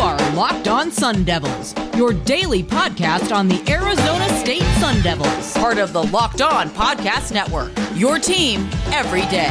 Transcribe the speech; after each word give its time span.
are 0.00 0.16
Locked 0.32 0.66
On 0.66 0.90
Sun 0.90 1.22
Devils, 1.22 1.72
your 1.96 2.12
daily 2.12 2.64
podcast 2.64 3.32
on 3.34 3.46
the 3.46 3.62
Arizona 3.70 4.28
State 4.40 4.62
Sun 4.80 5.00
Devils, 5.02 5.52
part 5.54 5.78
of 5.78 5.92
the 5.92 6.02
Locked 6.02 6.42
On 6.42 6.68
Podcast 6.70 7.32
Network. 7.32 7.70
Your 7.94 8.18
team 8.18 8.68
every 8.86 9.22
day. 9.30 9.50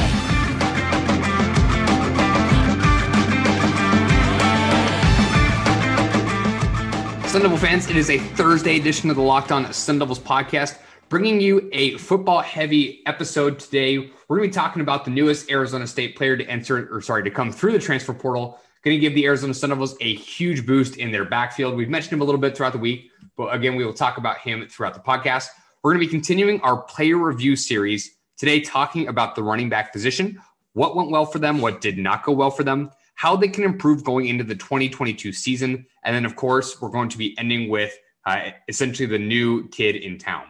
Sun 7.27 7.41
Devil 7.41 7.57
fans, 7.57 7.89
it 7.89 7.95
is 7.95 8.09
a 8.09 8.17
Thursday 8.19 8.77
edition 8.77 9.09
of 9.09 9.15
the 9.15 9.21
Locked 9.21 9.53
On 9.53 9.71
Sun 9.71 9.99
Devils 9.99 10.19
podcast, 10.19 10.77
bringing 11.07 11.39
you 11.39 11.69
a 11.71 11.97
football 11.97 12.41
heavy 12.41 13.01
episode 13.05 13.59
today. 13.59 14.11
We're 14.27 14.37
going 14.37 14.49
to 14.49 14.53
be 14.53 14.61
talking 14.61 14.81
about 14.81 15.05
the 15.05 15.11
newest 15.11 15.49
Arizona 15.49 15.87
State 15.87 16.17
player 16.17 16.35
to 16.35 16.45
enter, 16.45 16.93
or 16.93 17.01
sorry, 17.01 17.23
to 17.23 17.31
come 17.31 17.51
through 17.51 17.71
the 17.71 17.79
transfer 17.79 18.13
portal 18.13 18.59
Going 18.83 18.97
to 18.97 18.99
give 18.99 19.15
the 19.15 19.25
Arizona 19.25 19.53
Devils 19.53 19.95
a 20.01 20.15
huge 20.15 20.65
boost 20.65 20.97
in 20.97 21.09
their 21.11 21.23
backfield. 21.23 21.75
We've 21.75 21.89
mentioned 21.89 22.13
him 22.13 22.21
a 22.21 22.25
little 22.25 22.41
bit 22.41 22.57
throughout 22.57 22.73
the 22.73 22.79
week, 22.79 23.11
but 23.37 23.53
again, 23.53 23.75
we 23.75 23.85
will 23.85 23.93
talk 23.93 24.17
about 24.17 24.39
him 24.39 24.67
throughout 24.67 24.93
the 24.93 24.99
podcast. 24.99 25.47
We're 25.81 25.93
going 25.93 26.01
to 26.01 26.07
be 26.07 26.11
continuing 26.11 26.59
our 26.61 26.81
player 26.81 27.17
review 27.17 27.55
series 27.55 28.17
today, 28.37 28.59
talking 28.59 29.07
about 29.07 29.35
the 29.35 29.43
running 29.43 29.69
back 29.69 29.93
position, 29.93 30.37
what 30.73 30.97
went 30.97 31.11
well 31.11 31.25
for 31.25 31.39
them, 31.39 31.59
what 31.59 31.79
did 31.79 31.97
not 31.97 32.23
go 32.23 32.33
well 32.33 32.51
for 32.51 32.65
them, 32.65 32.91
how 33.15 33.37
they 33.37 33.47
can 33.47 33.63
improve 33.63 34.03
going 34.03 34.27
into 34.27 34.43
the 34.43 34.55
2022 34.55 35.31
season. 35.31 35.85
And 36.03 36.13
then, 36.13 36.25
of 36.25 36.35
course, 36.35 36.81
we're 36.81 36.89
going 36.89 37.09
to 37.09 37.17
be 37.17 37.37
ending 37.37 37.69
with 37.69 37.97
uh, 38.25 38.49
essentially 38.67 39.05
the 39.05 39.19
new 39.19 39.69
kid 39.69 39.95
in 39.95 40.17
town. 40.17 40.47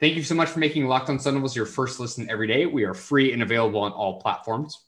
Thank 0.00 0.16
you 0.16 0.22
so 0.22 0.34
much 0.34 0.50
for 0.50 0.58
making 0.58 0.86
Locked 0.86 1.08
on 1.08 1.18
Sun 1.18 1.34
Devils 1.34 1.56
your 1.56 1.66
first 1.66 1.98
listen 1.98 2.28
every 2.30 2.46
day. 2.46 2.66
We 2.66 2.84
are 2.84 2.94
free 2.94 3.32
and 3.32 3.42
available 3.42 3.80
on 3.80 3.92
all 3.92 4.20
platforms. 4.20 4.78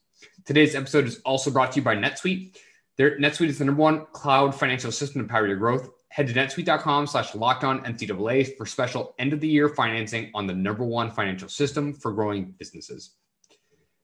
Today's 0.51 0.75
episode 0.75 1.07
is 1.07 1.21
also 1.21 1.49
brought 1.49 1.71
to 1.71 1.77
you 1.77 1.85
by 1.85 1.95
NetSuite. 1.95 2.57
Their, 2.97 3.17
NetSuite 3.21 3.51
is 3.51 3.59
the 3.61 3.65
number 3.65 3.83
one 3.83 4.07
cloud 4.11 4.53
financial 4.53 4.91
system 4.91 5.23
to 5.23 5.29
power 5.29 5.47
your 5.47 5.55
growth. 5.55 5.91
Head 6.09 6.27
to 6.27 6.33
netsuite.com 6.33 7.07
slash 7.07 7.37
locked 7.37 7.63
on 7.63 7.85
NCAA 7.85 8.57
for 8.57 8.67
special 8.67 9.15
end 9.21 9.33
of 9.33 9.39
the 9.39 9.47
year 9.47 9.69
financing 9.69 10.29
on 10.35 10.49
the 10.49 10.53
number 10.53 10.83
one 10.83 11.13
financial 11.13 11.49
system 11.49 11.95
for 11.95 12.11
growing 12.11 12.53
businesses. 12.59 13.13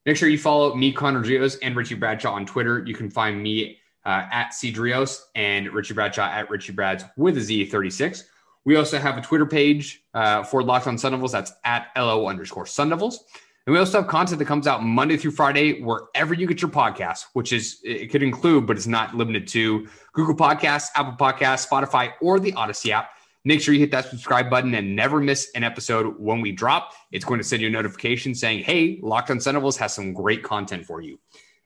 Make 0.05 0.15
sure 0.15 0.29
you 0.29 0.37
follow 0.37 0.73
me, 0.73 0.93
Connor 0.93 1.21
Drios, 1.21 1.57
and 1.61 1.75
Richie 1.75 1.95
Bradshaw 1.95 2.31
on 2.31 2.45
Twitter. 2.45 2.81
You 2.87 2.95
can 2.95 3.09
find 3.09 3.43
me 3.43 3.79
uh, 4.05 4.29
at 4.31 4.51
Drios 4.51 5.23
and 5.35 5.67
Richie 5.73 5.95
Bradshaw 5.95 6.29
at 6.31 6.49
Richie 6.49 6.71
Brads 6.71 7.03
with 7.17 7.35
a 7.35 7.41
Z36. 7.41 8.23
We 8.63 8.77
also 8.77 8.99
have 8.99 9.17
a 9.17 9.21
Twitter 9.21 9.45
page 9.45 10.01
uh, 10.13 10.43
for 10.43 10.63
Locked 10.63 10.87
on 10.87 10.97
Sun 10.97 11.11
Devils. 11.11 11.33
That's 11.33 11.51
at 11.65 11.87
LO 11.97 12.29
underscore 12.29 12.65
Sun 12.65 12.91
Devils. 12.91 13.25
And 13.67 13.73
we 13.73 13.79
also 13.79 13.99
have 13.99 14.09
content 14.09 14.39
that 14.39 14.45
comes 14.45 14.65
out 14.65 14.81
Monday 14.81 15.17
through 15.17 15.31
Friday, 15.31 15.81
wherever 15.81 16.33
you 16.33 16.47
get 16.47 16.61
your 16.61 16.71
podcast, 16.71 17.25
which 17.33 17.51
is, 17.51 17.81
it 17.83 18.09
could 18.09 18.23
include, 18.23 18.65
but 18.65 18.77
it's 18.77 18.87
not 18.87 19.13
limited 19.13 19.45
to 19.49 19.85
Google 20.13 20.35
Podcasts, 20.35 20.87
Apple 20.95 21.17
Podcasts, 21.17 21.67
Spotify, 21.67 22.13
or 22.21 22.39
the 22.39 22.53
Odyssey 22.53 22.93
app. 22.93 23.09
Make 23.43 23.59
sure 23.59 23.73
you 23.73 23.81
hit 23.81 23.91
that 23.91 24.05
subscribe 24.05 24.49
button 24.49 24.73
and 24.73 24.95
never 24.95 25.19
miss 25.19 25.51
an 25.53 25.65
episode 25.65 26.17
when 26.17 26.39
we 26.39 26.53
drop. 26.53 26.93
It's 27.11 27.25
going 27.25 27.41
to 27.41 27.43
send 27.43 27.61
you 27.61 27.67
a 27.67 27.71
notification 27.71 28.33
saying, 28.33 28.63
hey, 28.63 29.01
Locked 29.03 29.31
on 29.31 29.41
Sun 29.41 29.55
has 29.55 29.93
some 29.93 30.13
great 30.13 30.43
content 30.43 30.85
for 30.85 31.01
you. 31.01 31.19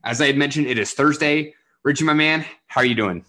As 0.04 0.20
I 0.22 0.26
had 0.26 0.38
mentioned, 0.38 0.66
it 0.66 0.80
is 0.80 0.94
Thursday. 0.94 1.54
Richie, 1.84 2.04
my 2.04 2.14
man, 2.14 2.44
how 2.66 2.82
are 2.82 2.86
you 2.86 2.96
doing? 2.96 3.24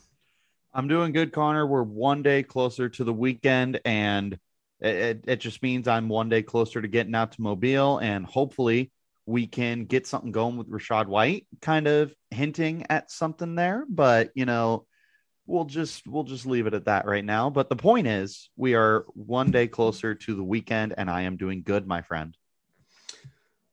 I'm 0.72 0.88
doing 0.88 1.12
good, 1.12 1.30
Connor. 1.30 1.66
We're 1.66 1.82
one 1.82 2.22
day 2.22 2.42
closer 2.42 2.88
to 2.88 3.04
the 3.04 3.12
weekend, 3.12 3.82
and 3.84 4.38
it, 4.82 5.24
it 5.26 5.36
just 5.40 5.62
means 5.62 5.86
I'm 5.86 6.08
one 6.08 6.28
day 6.28 6.42
closer 6.42 6.82
to 6.82 6.88
getting 6.88 7.14
out 7.14 7.32
to 7.32 7.42
Mobile, 7.42 7.98
and 7.98 8.26
hopefully 8.26 8.90
we 9.26 9.46
can 9.46 9.84
get 9.84 10.06
something 10.06 10.32
going 10.32 10.56
with 10.56 10.70
Rachaad 10.70 11.06
White, 11.06 11.46
kind 11.60 11.86
of 11.86 12.12
hinting 12.30 12.86
at 12.90 13.10
something 13.10 13.54
there. 13.54 13.84
But 13.88 14.30
you 14.34 14.44
know, 14.44 14.86
we'll 15.46 15.64
just 15.64 16.06
we'll 16.06 16.24
just 16.24 16.46
leave 16.46 16.66
it 16.66 16.74
at 16.74 16.86
that 16.86 17.06
right 17.06 17.24
now. 17.24 17.48
But 17.48 17.68
the 17.68 17.76
point 17.76 18.08
is, 18.08 18.50
we 18.56 18.74
are 18.74 19.04
one 19.14 19.50
day 19.52 19.68
closer 19.68 20.14
to 20.14 20.34
the 20.34 20.44
weekend, 20.44 20.94
and 20.96 21.08
I 21.08 21.22
am 21.22 21.36
doing 21.36 21.62
good, 21.62 21.86
my 21.86 22.02
friend. 22.02 22.36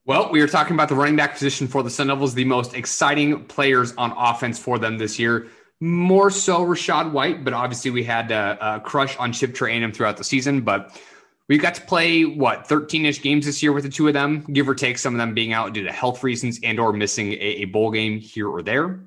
Well, 0.05 0.31
we 0.31 0.41
are 0.41 0.47
talking 0.47 0.73
about 0.73 0.89
the 0.89 0.95
running 0.95 1.15
back 1.15 1.33
position 1.33 1.67
for 1.67 1.83
the 1.83 1.89
Sun 1.89 2.07
Devils, 2.07 2.33
the 2.33 2.45
most 2.45 2.73
exciting 2.73 3.45
players 3.45 3.93
on 3.95 4.11
offense 4.17 4.57
for 4.57 4.79
them 4.79 4.97
this 4.97 5.19
year. 5.19 5.47
More 5.81 6.29
so 6.29 6.65
Rachaad 6.65 7.11
White, 7.11 7.43
but 7.43 7.53
obviously 7.53 7.91
we 7.91 8.03
had 8.03 8.31
a, 8.31 8.57
a 8.61 8.79
crush 8.79 9.15
on 9.17 9.31
Chip 9.31 9.53
Trayanum 9.53 9.93
throughout 9.93 10.17
the 10.17 10.23
season. 10.23 10.61
But 10.61 10.99
we 11.47 11.57
got 11.57 11.75
to 11.75 11.81
play 11.81 12.25
what 12.25 12.67
13ish 12.67 13.21
games 13.21 13.45
this 13.45 13.63
year 13.63 13.71
with 13.71 13.83
the 13.83 13.89
two 13.89 14.07
of 14.07 14.13
them, 14.13 14.45
give 14.53 14.67
or 14.67 14.75
take 14.75 14.97
some 14.97 15.13
of 15.13 15.17
them 15.17 15.33
being 15.33 15.53
out 15.53 15.73
due 15.73 15.83
to 15.83 15.91
health 15.91 16.23
reasons 16.23 16.59
and 16.63 16.79
or 16.79 16.93
missing 16.93 17.33
a, 17.33 17.35
a 17.35 17.65
bowl 17.65 17.91
game 17.91 18.19
here 18.19 18.47
or 18.47 18.61
there. 18.61 19.01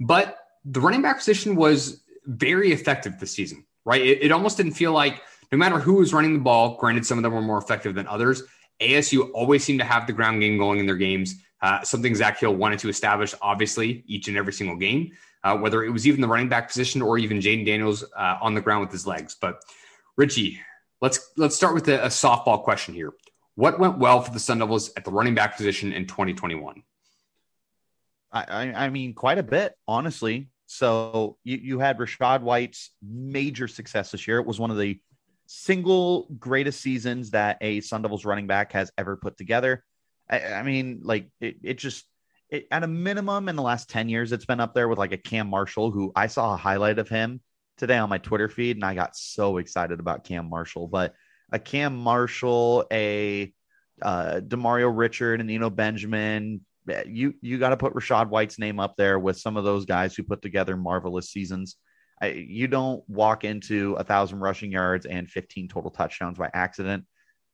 But 0.00 0.38
the 0.64 0.80
running 0.80 1.02
back 1.02 1.18
position 1.18 1.56
was 1.56 2.02
very 2.24 2.72
effective 2.72 3.18
this 3.20 3.32
season, 3.32 3.64
right? 3.84 4.00
It, 4.00 4.22
it 4.22 4.32
almost 4.32 4.56
didn't 4.56 4.72
feel 4.72 4.92
like 4.92 5.22
no 5.52 5.58
matter 5.58 5.78
who 5.78 5.94
was 5.94 6.14
running 6.14 6.32
the 6.32 6.40
ball, 6.40 6.76
granted 6.78 7.04
some 7.04 7.18
of 7.18 7.22
them 7.22 7.32
were 7.32 7.42
more 7.42 7.58
effective 7.58 7.94
than 7.94 8.06
others, 8.06 8.42
ASU 8.80 9.30
always 9.34 9.62
seemed 9.62 9.80
to 9.80 9.84
have 9.84 10.06
the 10.06 10.12
ground 10.12 10.40
game 10.40 10.58
going 10.58 10.78
in 10.78 10.86
their 10.86 10.96
games. 10.96 11.36
Uh, 11.64 11.82
something 11.82 12.14
Zak 12.14 12.38
Hill 12.38 12.54
wanted 12.54 12.78
to 12.80 12.88
establish, 12.88 13.34
obviously, 13.40 14.04
each 14.06 14.28
and 14.28 14.36
every 14.36 14.52
single 14.52 14.76
game 14.76 15.12
uh, 15.44 15.56
whether 15.56 15.84
it 15.84 15.90
was 15.90 16.06
even 16.06 16.20
the 16.20 16.26
running 16.26 16.48
back 16.48 16.68
position 16.68 17.02
or 17.02 17.18
even 17.18 17.38
Jayden 17.38 17.66
Daniels 17.66 18.02
uh, 18.16 18.38
on 18.40 18.54
the 18.54 18.60
ground 18.60 18.80
with 18.80 18.90
his 18.90 19.06
legs. 19.06 19.36
But 19.38 19.62
Richie, 20.16 20.58
let's 21.00 21.32
let's 21.36 21.54
start 21.54 21.74
with 21.74 21.86
a, 21.88 22.02
a 22.04 22.08
softball 22.08 22.64
question 22.64 22.94
here. 22.94 23.12
What 23.54 23.78
went 23.78 23.98
well 23.98 24.20
for 24.22 24.32
the 24.32 24.40
Sun 24.40 24.58
Devils 24.58 24.90
at 24.96 25.04
the 25.04 25.12
running 25.12 25.34
back 25.34 25.56
position 25.56 25.92
in 25.92 26.06
2021? 26.06 26.82
I, 28.32 28.72
I 28.72 28.88
mean, 28.88 29.14
quite 29.14 29.38
a 29.38 29.44
bit, 29.44 29.74
honestly. 29.86 30.48
So 30.66 31.36
you, 31.44 31.58
you 31.58 31.78
had 31.78 31.98
Rachaad 31.98 32.40
White's 32.40 32.90
major 33.00 33.68
success 33.68 34.10
this 34.10 34.26
year. 34.26 34.40
It 34.40 34.46
was 34.46 34.58
one 34.58 34.72
of 34.72 34.78
the 34.78 34.98
single 35.46 36.26
greatest 36.36 36.80
seasons 36.80 37.30
that 37.30 37.58
a 37.60 37.80
Sun 37.80 38.02
Devils 38.02 38.24
running 38.24 38.48
back 38.48 38.72
has 38.72 38.90
ever 38.98 39.16
put 39.16 39.36
together. 39.36 39.84
I, 40.28 40.40
I 40.54 40.62
mean, 40.62 41.00
like 41.02 41.28
it, 41.40 41.56
it 41.62 41.78
just 41.78 42.04
it, 42.50 42.66
at 42.70 42.82
a 42.82 42.88
minimum 42.88 43.48
in 43.48 43.56
the 43.56 43.62
last 43.62 43.90
10 43.90 44.08
years, 44.08 44.32
it's 44.32 44.46
been 44.46 44.60
up 44.60 44.74
there 44.74 44.88
with 44.88 44.98
like 44.98 45.12
a 45.12 45.18
Cam 45.18 45.48
Marshall, 45.48 45.90
who 45.90 46.12
I 46.14 46.26
saw 46.26 46.54
a 46.54 46.58
highlight 46.58 46.98
of 46.98 47.08
him 47.08 47.40
today 47.76 47.98
on 47.98 48.08
my 48.08 48.18
Twitter 48.18 48.48
feed, 48.48 48.76
and 48.76 48.84
I 48.84 48.94
got 48.94 49.16
so 49.16 49.58
excited 49.58 50.00
about 50.00 50.24
Cam 50.24 50.48
Marshall. 50.48 50.88
But 50.88 51.14
a 51.52 51.58
Cam 51.58 51.96
Marshall, 51.96 52.86
a 52.92 53.52
uh, 54.02 54.40
Demario 54.40 54.92
Richard, 54.94 55.40
and 55.40 55.50
Eno 55.50 55.70
Benjamin. 55.70 56.60
You 57.06 57.34
you 57.40 57.58
got 57.58 57.70
to 57.70 57.76
put 57.76 57.94
Rachaad 57.94 58.28
White's 58.28 58.58
name 58.58 58.78
up 58.78 58.94
there 58.96 59.18
with 59.18 59.38
some 59.38 59.56
of 59.56 59.64
those 59.64 59.86
guys 59.86 60.14
who 60.14 60.22
put 60.22 60.42
together 60.42 60.76
marvelous 60.76 61.30
seasons. 61.30 61.76
I, 62.20 62.28
you 62.28 62.68
don't 62.68 63.02
walk 63.08 63.44
into 63.44 63.94
a 63.94 64.04
thousand 64.04 64.40
rushing 64.40 64.70
yards 64.70 65.06
and 65.06 65.28
15 65.28 65.68
total 65.68 65.90
touchdowns 65.90 66.38
by 66.38 66.50
accident. 66.52 67.04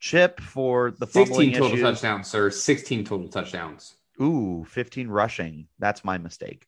Chip 0.00 0.41
for 0.41 0.93
the 0.93 1.06
16 1.06 1.53
total 1.53 1.69
issues. 1.69 1.83
touchdowns, 1.83 2.27
sir. 2.28 2.50
16 2.50 3.05
total 3.05 3.28
touchdowns. 3.28 3.94
Ooh, 4.21 4.65
15 4.69 5.09
rushing. 5.09 5.69
That's 5.78 6.05
my 6.05 6.19
mistake. 6.19 6.66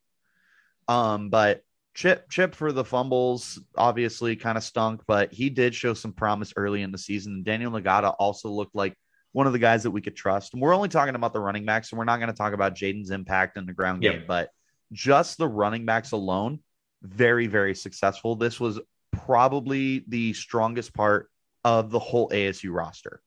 Um, 0.87 1.31
but 1.31 1.63
Chip 1.95 2.29
Chip 2.31 2.55
for 2.55 2.73
the 2.73 2.85
fumbles 2.85 3.61
obviously 3.77 4.37
kind 4.37 4.57
of 4.57 4.65
stunk, 4.65 5.03
but 5.07 5.33
he 5.33 5.51
did 5.51 5.75
show 5.75 5.95
some 5.95 6.13
promise 6.13 6.53
early 6.57 6.83
in 6.83 6.93
the 6.93 6.99
season. 6.99 7.43
Daniel 7.43 7.73
Ngata 7.73 8.15
also 8.19 8.49
looked 8.49 8.75
like 8.75 8.97
one 9.33 9.47
of 9.47 9.53
the 9.53 9.59
guys 9.59 9.83
that 9.83 9.91
we 9.91 10.01
could 10.01 10.17
trust. 10.17 10.53
And 10.53 10.63
we're 10.63 10.75
only 10.75 10.89
talking 10.89 11.15
about 11.15 11.33
the 11.33 11.41
running 11.41 11.65
backs, 11.65 11.91
and 11.91 11.99
we're 11.99 12.05
not 12.05 12.19
going 12.19 12.31
to 12.31 12.37
talk 12.37 12.53
about 12.53 12.75
Jayden's 12.75 13.11
impact 13.11 13.57
in 13.57 13.67
the 13.67 13.73
ground 13.73 14.03
yep. 14.03 14.13
game, 14.13 14.25
but 14.27 14.51
just 14.93 15.39
the 15.39 15.49
running 15.49 15.87
backs 15.87 16.13
alone, 16.13 16.61
very, 17.03 17.47
very 17.47 17.75
successful. 17.75 18.37
This 18.37 18.61
was 18.61 18.79
probably 19.11 20.05
the 20.09 20.33
strongest 20.35 20.95
part 20.95 21.31
of 21.65 21.91
the 21.91 21.99
whole 21.99 22.29
ASU 22.31 22.73
roster. 22.73 23.23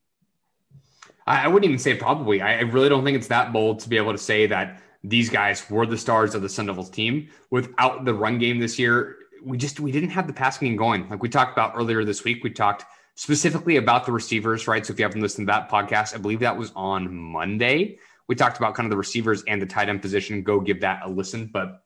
I, 1.27 1.47
wouldn't 1.47 1.65
even 1.65 1.79
say 1.79 1.95
probably. 1.95 2.41
I, 2.41 2.61
really 2.61 2.89
don't 2.89 3.03
think 3.03 3.17
it's 3.17 3.27
that 3.27 3.51
bold 3.51 3.79
to 3.79 3.89
be 3.89 3.97
able 3.97 4.11
to 4.11 4.17
say 4.17 4.45
that 4.47 4.81
these 5.03 5.29
guys 5.29 5.67
were 5.69 5.85
the 5.85 5.97
stars 5.97 6.35
of 6.35 6.41
the 6.41 6.49
Sun 6.49 6.67
Devils 6.67 6.89
team. 6.89 7.29
Without 7.49 8.05
the 8.05 8.13
run 8.13 8.37
game 8.37 8.59
this 8.59 8.77
year, 8.77 9.17
we 9.43 9.57
just 9.57 9.79
we 9.79 9.91
didn't 9.91 10.09
have 10.09 10.27
the 10.27 10.33
passing 10.33 10.67
game 10.67 10.77
going. 10.77 11.09
Like 11.09 11.21
we 11.21 11.29
talked 11.29 11.53
about 11.53 11.73
earlier 11.75 12.03
this 12.03 12.23
week, 12.23 12.43
we 12.43 12.51
talked 12.51 12.85
specifically 13.15 13.77
about 13.77 14.05
the 14.05 14.11
receivers, 14.11 14.67
right? 14.67 14.85
So 14.85 14.93
if 14.93 14.99
you 14.99 15.05
haven't 15.05 15.21
listened 15.21 15.47
to 15.47 15.51
that 15.51 15.69
podcast, 15.69 16.13
I 16.13 16.17
believe 16.17 16.41
that 16.41 16.57
was 16.57 16.71
on 16.75 17.13
Monday. 17.13 17.97
We 18.27 18.35
talked 18.35 18.57
about 18.57 18.75
kind 18.75 18.85
of 18.85 18.91
the 18.91 18.97
receivers 18.97 19.43
and 19.47 19.61
the 19.61 19.65
tight 19.65 19.89
end 19.89 20.01
position. 20.01 20.43
Go 20.43 20.59
give 20.59 20.81
that 20.81 21.01
a 21.03 21.09
listen. 21.09 21.49
But 21.51 21.81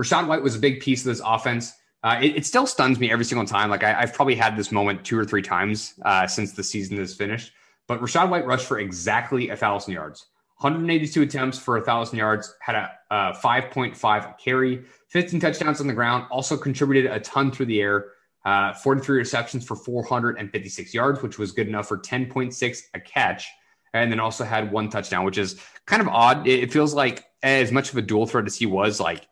Rachaad 0.00 0.26
White 0.26 0.42
was 0.42 0.56
a 0.56 0.58
big 0.58 0.80
piece 0.80 1.00
of 1.00 1.06
this 1.06 1.22
offense. 1.24 1.72
Uh, 2.04 2.20
it, 2.20 2.36
it, 2.36 2.46
still 2.46 2.66
stuns 2.66 3.00
me 3.00 3.10
every 3.10 3.24
single 3.24 3.46
time. 3.46 3.70
Like 3.70 3.82
I, 3.82 3.94
have 3.94 4.12
probably 4.12 4.34
had 4.34 4.58
this 4.58 4.70
moment 4.70 5.04
two 5.04 5.18
or 5.18 5.24
three 5.24 5.40
times 5.40 5.94
uh, 6.04 6.26
since 6.26 6.52
the 6.52 6.62
season 6.62 6.98
is 6.98 7.14
finished. 7.14 7.52
But 7.88 7.98
Rachaad 8.00 8.28
White 8.28 8.46
rushed 8.46 8.66
for 8.66 8.78
exactly 8.78 9.48
a 9.48 9.56
thousand 9.56 9.94
yards. 9.94 10.26
182 10.58 11.22
attempts 11.22 11.58
for 11.58 11.78
a 11.78 11.82
thousand 11.82 12.18
yards, 12.18 12.54
had 12.60 12.74
a, 12.74 12.90
a 13.10 13.32
5.5 13.42 14.38
carry, 14.38 14.84
15 15.08 15.40
touchdowns 15.40 15.80
on 15.80 15.86
the 15.86 15.94
ground, 15.94 16.26
also 16.30 16.56
contributed 16.58 17.10
a 17.10 17.20
ton 17.20 17.50
through 17.50 17.66
the 17.66 17.80
air, 17.80 18.12
uh, 18.44 18.74
43 18.74 19.18
receptions 19.18 19.66
for 19.66 19.74
456 19.74 20.94
yards, 20.94 21.22
which 21.22 21.38
was 21.38 21.52
good 21.52 21.68
enough 21.68 21.88
for 21.88 21.98
10.6 21.98 22.82
a 22.92 23.00
catch, 23.00 23.48
and 23.94 24.12
then 24.12 24.20
also 24.20 24.44
had 24.44 24.70
one 24.70 24.90
touchdown, 24.90 25.24
which 25.24 25.38
is 25.38 25.58
kind 25.86 26.02
of 26.02 26.08
odd. 26.08 26.46
It, 26.46 26.64
it 26.64 26.72
feels 26.72 26.92
like 26.94 27.24
as 27.42 27.72
much 27.72 27.90
of 27.90 27.96
a 27.96 28.02
dual 28.02 28.26
threat 28.26 28.46
as 28.46 28.56
he 28.56 28.66
was, 28.66 29.00
like 29.00 29.26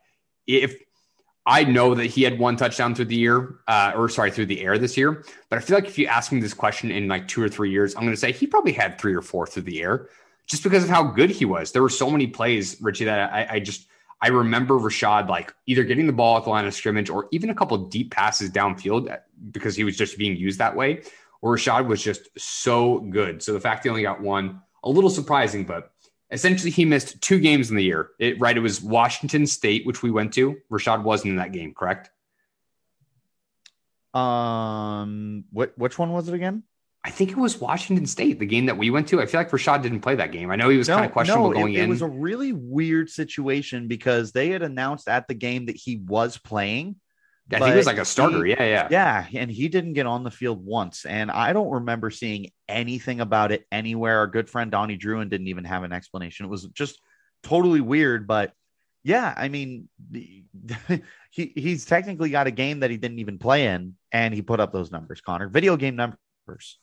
if 0.46 0.74
I 1.44 1.64
know 1.64 1.94
that 1.94 2.06
he 2.06 2.22
had 2.22 2.38
one 2.38 2.56
touchdown 2.56 2.94
through 2.94 3.06
the 3.06 3.16
year, 3.16 3.56
uh, 3.66 3.92
or 3.96 4.08
sorry, 4.08 4.30
through 4.30 4.46
the 4.46 4.62
air 4.62 4.78
this 4.78 4.96
year. 4.96 5.24
But 5.50 5.58
I 5.58 5.60
feel 5.60 5.76
like 5.76 5.86
if 5.86 5.98
you 5.98 6.06
ask 6.06 6.30
me 6.30 6.40
this 6.40 6.54
question 6.54 6.90
in 6.90 7.08
like 7.08 7.26
two 7.26 7.42
or 7.42 7.48
three 7.48 7.70
years, 7.70 7.96
I'm 7.96 8.02
going 8.02 8.12
to 8.12 8.16
say 8.16 8.30
he 8.30 8.46
probably 8.46 8.72
had 8.72 8.98
three 8.98 9.14
or 9.14 9.22
four 9.22 9.46
through 9.46 9.62
the 9.62 9.82
air 9.82 10.08
just 10.46 10.62
because 10.62 10.84
of 10.84 10.90
how 10.90 11.02
good 11.02 11.30
he 11.30 11.44
was. 11.44 11.72
There 11.72 11.82
were 11.82 11.88
so 11.88 12.10
many 12.10 12.28
plays, 12.28 12.80
Richie, 12.80 13.06
that 13.06 13.32
I, 13.32 13.56
I 13.56 13.60
just 13.60 13.88
I 14.20 14.28
remember 14.28 14.74
Rachaad 14.74 15.28
like 15.28 15.52
either 15.66 15.82
getting 15.82 16.06
the 16.06 16.12
ball 16.12 16.36
at 16.36 16.44
the 16.44 16.50
line 16.50 16.64
of 16.64 16.74
scrimmage 16.74 17.10
or 17.10 17.26
even 17.32 17.50
a 17.50 17.54
couple 17.54 17.76
deep 17.76 18.12
passes 18.12 18.50
downfield 18.50 19.18
because 19.50 19.74
he 19.74 19.82
was 19.82 19.96
just 19.96 20.16
being 20.16 20.36
used 20.36 20.60
that 20.60 20.76
way. 20.76 21.02
Or 21.40 21.56
Rachaad 21.56 21.88
was 21.88 22.00
just 22.00 22.28
so 22.38 23.00
good. 23.00 23.42
So 23.42 23.52
the 23.52 23.58
fact 23.58 23.82
he 23.82 23.90
only 23.90 24.02
got 24.02 24.20
one, 24.20 24.62
a 24.84 24.90
little 24.90 25.10
surprising, 25.10 25.64
but 25.64 25.90
essentially 26.32 26.70
he 26.70 26.84
missed 26.84 27.20
two 27.20 27.38
games 27.38 27.70
in 27.70 27.76
the 27.76 27.84
year. 27.84 28.10
It, 28.18 28.40
right, 28.40 28.56
it 28.56 28.60
was 28.60 28.80
Washington 28.80 29.46
State, 29.46 29.86
which 29.86 30.02
we 30.02 30.10
went 30.10 30.32
to. 30.34 30.56
Rachaad 30.70 31.02
wasn't 31.02 31.30
in 31.30 31.36
that 31.36 31.52
game, 31.52 31.74
correct? 31.74 32.10
Um, 34.14 35.44
what 35.52 35.72
which 35.78 35.98
one 35.98 36.12
was 36.12 36.28
it 36.28 36.34
again? 36.34 36.64
I 37.04 37.10
think 37.10 37.30
it 37.30 37.36
was 37.36 37.60
Washington 37.60 38.06
State, 38.06 38.38
the 38.38 38.46
game 38.46 38.66
that 38.66 38.78
we 38.78 38.90
went 38.90 39.08
to. 39.08 39.20
I 39.20 39.26
feel 39.26 39.40
like 39.40 39.50
Rachaad 39.50 39.82
didn't 39.82 40.00
play 40.00 40.14
that 40.16 40.30
game. 40.30 40.50
I 40.50 40.56
know 40.56 40.68
he 40.68 40.78
was 40.78 40.88
no, 40.88 40.94
kind 40.94 41.06
of 41.06 41.12
questionable 41.12 41.50
no, 41.50 41.54
going 41.54 41.74
it, 41.74 41.80
in. 41.80 41.84
It 41.86 41.88
was 41.88 42.02
a 42.02 42.08
really 42.08 42.52
weird 42.52 43.10
situation 43.10 43.88
because 43.88 44.32
they 44.32 44.50
had 44.50 44.62
announced 44.62 45.08
at 45.08 45.26
the 45.26 45.34
game 45.34 45.66
that 45.66 45.76
he 45.76 45.96
was 45.96 46.38
playing. 46.38 46.96
I 47.54 47.58
think 47.58 47.72
he 47.72 47.76
was 47.76 47.86
like 47.86 47.98
a 47.98 48.04
starter. 48.04 48.44
He, 48.44 48.52
yeah, 48.52 48.64
yeah. 48.64 48.88
Yeah. 48.90 49.26
And 49.34 49.50
he 49.50 49.68
didn't 49.68 49.92
get 49.92 50.06
on 50.06 50.24
the 50.24 50.30
field 50.30 50.64
once. 50.64 51.04
And 51.04 51.30
I 51.30 51.52
don't 51.52 51.70
remember 51.70 52.10
seeing 52.10 52.50
anything 52.68 53.20
about 53.20 53.52
it 53.52 53.66
anywhere. 53.70 54.18
Our 54.18 54.26
good 54.26 54.48
friend 54.48 54.70
Donnie 54.70 54.98
Druin 54.98 55.28
didn't 55.28 55.48
even 55.48 55.64
have 55.64 55.82
an 55.82 55.92
explanation. 55.92 56.46
It 56.46 56.50
was 56.50 56.64
just 56.66 56.98
totally 57.42 57.80
weird. 57.80 58.26
But 58.26 58.52
yeah, 59.04 59.34
I 59.36 59.48
mean, 59.48 59.88
he 60.12 61.52
he's 61.54 61.84
technically 61.84 62.30
got 62.30 62.46
a 62.46 62.52
game 62.52 62.80
that 62.80 62.90
he 62.90 62.96
didn't 62.96 63.18
even 63.18 63.38
play 63.38 63.66
in, 63.66 63.96
and 64.12 64.32
he 64.32 64.42
put 64.42 64.60
up 64.60 64.72
those 64.72 64.90
numbers, 64.90 65.20
Connor. 65.20 65.48
Video 65.48 65.76
game 65.76 65.96
numbers. 65.96 66.78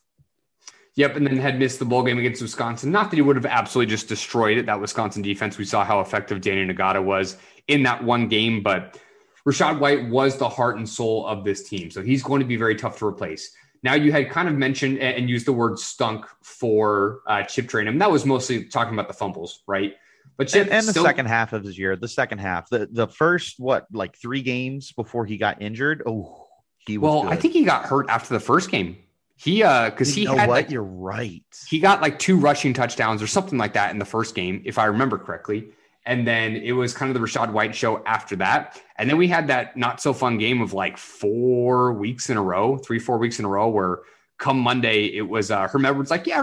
Yep, 0.96 1.16
and 1.16 1.26
then 1.26 1.38
had 1.38 1.60
missed 1.60 1.80
the 1.80 1.86
bowl 1.86 2.04
game 2.04 2.18
against 2.18 2.42
Wisconsin. 2.42 2.92
Not 2.92 3.10
that 3.10 3.16
he 3.16 3.22
would 3.22 3.38
have 3.38 3.46
absolutely 3.46 3.90
just 3.90 4.10
destroyed 4.10 4.58
it. 4.58 4.66
That 4.66 4.82
Wisconsin 4.82 5.22
defense, 5.22 5.58
we 5.58 5.64
saw 5.64 5.86
how 5.86 6.02
effective 6.02 6.42
Danny 6.42 6.74
Ngata 6.74 7.02
was 7.02 7.38
in 7.68 7.84
that 7.84 8.04
one 8.04 8.28
game, 8.28 8.62
but 8.64 9.00
Rachaad 9.50 9.80
White 9.80 10.10
was 10.10 10.38
the 10.38 10.48
heart 10.48 10.78
and 10.78 10.88
soul 10.88 11.26
of 11.26 11.44
this 11.44 11.68
team. 11.68 11.90
So 11.90 12.02
he's 12.02 12.22
going 12.22 12.40
to 12.40 12.46
be 12.46 12.56
very 12.56 12.76
tough 12.76 13.00
to 13.00 13.08
replace. 13.08 13.52
Now 13.82 13.94
you 13.94 14.12
had 14.12 14.30
kind 14.30 14.48
of 14.48 14.56
mentioned 14.56 15.00
and 15.00 15.30
used 15.30 15.48
the 15.48 15.54
word 15.54 15.80
stunk 15.80 16.26
for 16.44 17.22
uh, 17.28 17.44
Chip 17.44 17.68
Trayanum. 17.68 17.98
That 18.00 18.12
was 18.12 18.26
mostly 18.26 18.66
talking 18.66 18.94
about 18.94 19.08
the 19.08 19.14
fumbles, 19.14 19.64
right? 19.68 19.96
But 20.38 20.50
Chip 20.50 20.64
and, 20.64 20.72
and 20.72 20.88
the 20.88 20.92
still- 20.92 21.04
second 21.04 21.28
half 21.28 21.54
of 21.54 21.64
his 21.64 21.78
year, 21.78 21.96
the 21.96 22.08
second 22.08 22.40
half, 22.40 22.70
the 22.70 22.88
the 22.92 23.08
first 23.08 23.60
what 23.60 23.88
like 23.92 24.18
three 24.18 24.42
games 24.42 24.92
before 24.92 25.26
he 25.26 25.38
got 25.38 25.62
injured. 25.62 26.04
Oh, 26.06 26.48
he 26.80 26.98
was. 26.98 27.10
Well, 27.10 27.24
good. 27.24 27.32
I 27.32 27.36
think 27.38 27.54
he 27.54 27.64
got 27.64 27.86
hurt 27.86 28.10
after 28.10 28.34
the 28.34 28.40
first 28.40 28.70
game. 28.70 28.98
He 29.38 29.64
uh 29.64 29.90
because 29.90 30.14
he 30.14 30.26
know 30.26 30.36
had 30.36 30.50
what 30.50 30.56
like, 30.56 30.70
you're 30.70 30.84
right. 30.84 31.44
He 31.68 31.80
got 31.80 32.02
like 32.02 32.20
two 32.20 32.38
rushing 32.38 32.74
touchdowns 32.74 33.22
or 33.22 33.28
something 33.28 33.58
like 33.58 33.74
that 33.74 33.92
in 33.92 34.00
the 34.00 34.06
first 34.06 34.36
game, 34.36 34.62
if 34.66 34.78
I 34.78 34.86
remember 34.86 35.18
correctly. 35.18 35.72
And 36.10 36.26
then 36.26 36.56
it 36.56 36.72
was 36.72 36.92
kind 36.92 37.16
of 37.16 37.22
the 37.22 37.24
Rachaad 37.24 37.52
White 37.52 37.76
show 37.76 38.04
after 38.04 38.36
that. 38.38 38.82
And 38.98 39.08
then 39.08 39.18
we 39.18 39.28
had 39.28 39.46
that 39.50 39.78
not 39.78 40.02
so 40.02 40.12
fun 40.12 40.40
game 40.40 40.60
of 40.60 40.74
like 40.74 40.98
four 40.98 41.94
weeks 41.94 42.32
in 42.32 42.38
a 42.38 42.42
row, 42.42 42.78
three, 42.78 42.98
four 42.98 43.20
weeks 43.20 43.38
in 43.38 43.46
a 43.46 43.48
row, 43.48 43.70
where 43.70 44.00
come 44.40 44.58
Monday, 44.58 45.06
it 45.16 45.22
was 45.22 45.52
uh, 45.52 45.68
Herm 45.68 45.86
Edwards 45.86 46.10
like, 46.10 46.26
yeah, 46.26 46.40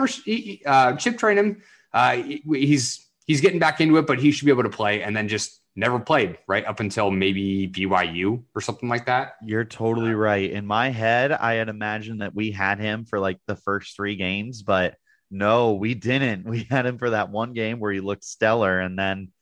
uh, 0.66 0.94
Chip 0.94 1.18
Trayanum. 1.18 1.62
Uh, 1.92 2.22
he's 2.52 3.08
he's 3.26 3.40
getting 3.40 3.58
back 3.58 3.80
into 3.80 3.96
it, 3.96 4.06
but 4.06 4.20
he 4.20 4.30
should 4.30 4.44
be 4.44 4.52
able 4.52 4.62
to 4.62 4.68
play. 4.68 5.02
And 5.02 5.16
then 5.16 5.26
just 5.26 5.60
never 5.74 5.98
played 5.98 6.38
right 6.46 6.64
up 6.64 6.78
until 6.78 7.10
maybe 7.10 7.66
BYU 7.66 8.44
or 8.54 8.60
something 8.60 8.88
like 8.88 9.06
that. 9.06 9.34
You're 9.44 9.64
totally 9.64 10.14
right. 10.14 10.48
In 10.48 10.64
my 10.64 10.90
head, 10.90 11.32
I 11.32 11.54
had 11.54 11.68
imagined 11.68 12.20
that 12.20 12.36
we 12.36 12.52
had 12.52 12.78
him 12.78 13.04
for 13.04 13.18
like 13.18 13.40
the 13.48 13.56
first 13.56 13.96
three 13.96 14.14
games, 14.14 14.62
but 14.62 14.94
no, 15.28 15.72
we 15.72 15.94
didn't. 15.94 16.46
We 16.48 16.68
had 16.70 16.86
him 16.86 16.98
for 16.98 17.10
that 17.10 17.30
one 17.30 17.52
game 17.52 17.80
where 17.80 17.90
he 17.90 17.98
looked 17.98 18.22
stellar, 18.22 18.78
and 18.78 18.96
then 18.96 19.32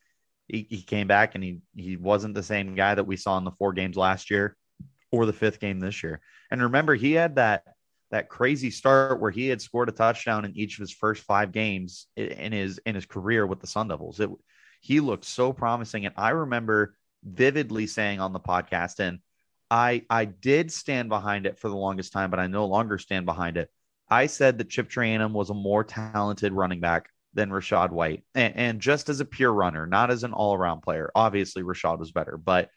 he, 0.48 0.66
he 0.68 0.82
came 0.82 1.06
back 1.06 1.34
and 1.34 1.42
he 1.42 1.60
he 1.74 1.96
wasn't 1.96 2.34
the 2.34 2.42
same 2.42 2.74
guy 2.74 2.94
that 2.94 3.06
we 3.06 3.16
saw 3.16 3.38
in 3.38 3.44
the 3.44 3.50
four 3.52 3.72
games 3.72 3.96
last 3.96 4.30
year 4.30 4.56
or 5.10 5.26
the 5.26 5.32
fifth 5.32 5.60
game 5.60 5.80
this 5.80 6.02
year. 6.02 6.20
And 6.50 6.62
remember, 6.62 6.94
he 6.94 7.12
had 7.12 7.36
that 7.36 7.64
that 8.10 8.28
crazy 8.28 8.70
start 8.70 9.20
where 9.20 9.30
he 9.30 9.48
had 9.48 9.60
scored 9.60 9.88
a 9.88 9.92
touchdown 9.92 10.44
in 10.44 10.56
each 10.56 10.74
of 10.74 10.82
his 10.82 10.92
first 10.92 11.22
five 11.22 11.52
games 11.52 12.06
in 12.16 12.52
his 12.52 12.78
in 12.86 12.94
his 12.94 13.06
career 13.06 13.46
with 13.46 13.60
the 13.60 13.66
Sun 13.66 13.88
Devils. 13.88 14.20
It 14.20 14.30
he 14.80 15.00
looked 15.00 15.24
so 15.24 15.52
promising. 15.52 16.04
And 16.04 16.14
I 16.16 16.30
remember 16.30 16.94
vividly 17.24 17.86
saying 17.86 18.20
on 18.20 18.32
the 18.34 18.40
podcast, 18.40 19.00
and 19.00 19.20
I 19.70 20.04
I 20.10 20.26
did 20.26 20.70
stand 20.70 21.08
behind 21.08 21.46
it 21.46 21.58
for 21.58 21.68
the 21.68 21.76
longest 21.76 22.12
time, 22.12 22.30
but 22.30 22.38
I 22.38 22.46
no 22.46 22.66
longer 22.66 22.98
stand 22.98 23.24
behind 23.24 23.56
it. 23.56 23.70
I 24.10 24.26
said 24.26 24.58
that 24.58 24.68
Chip 24.68 24.90
Trayanum 24.90 25.32
was 25.32 25.48
a 25.48 25.54
more 25.54 25.82
talented 25.82 26.52
running 26.52 26.80
back 26.80 27.08
than 27.34 27.50
Rachaad 27.50 27.90
White. 27.90 28.24
And, 28.34 28.56
and 28.56 28.80
just 28.80 29.08
as 29.08 29.20
a 29.20 29.24
pure 29.24 29.52
runner, 29.52 29.86
not 29.86 30.10
as 30.10 30.24
an 30.24 30.32
all-around 30.32 30.80
player. 30.82 31.10
Obviously, 31.14 31.62
Rachaad 31.62 31.98
was 31.98 32.12
better, 32.12 32.36
but 32.36 32.70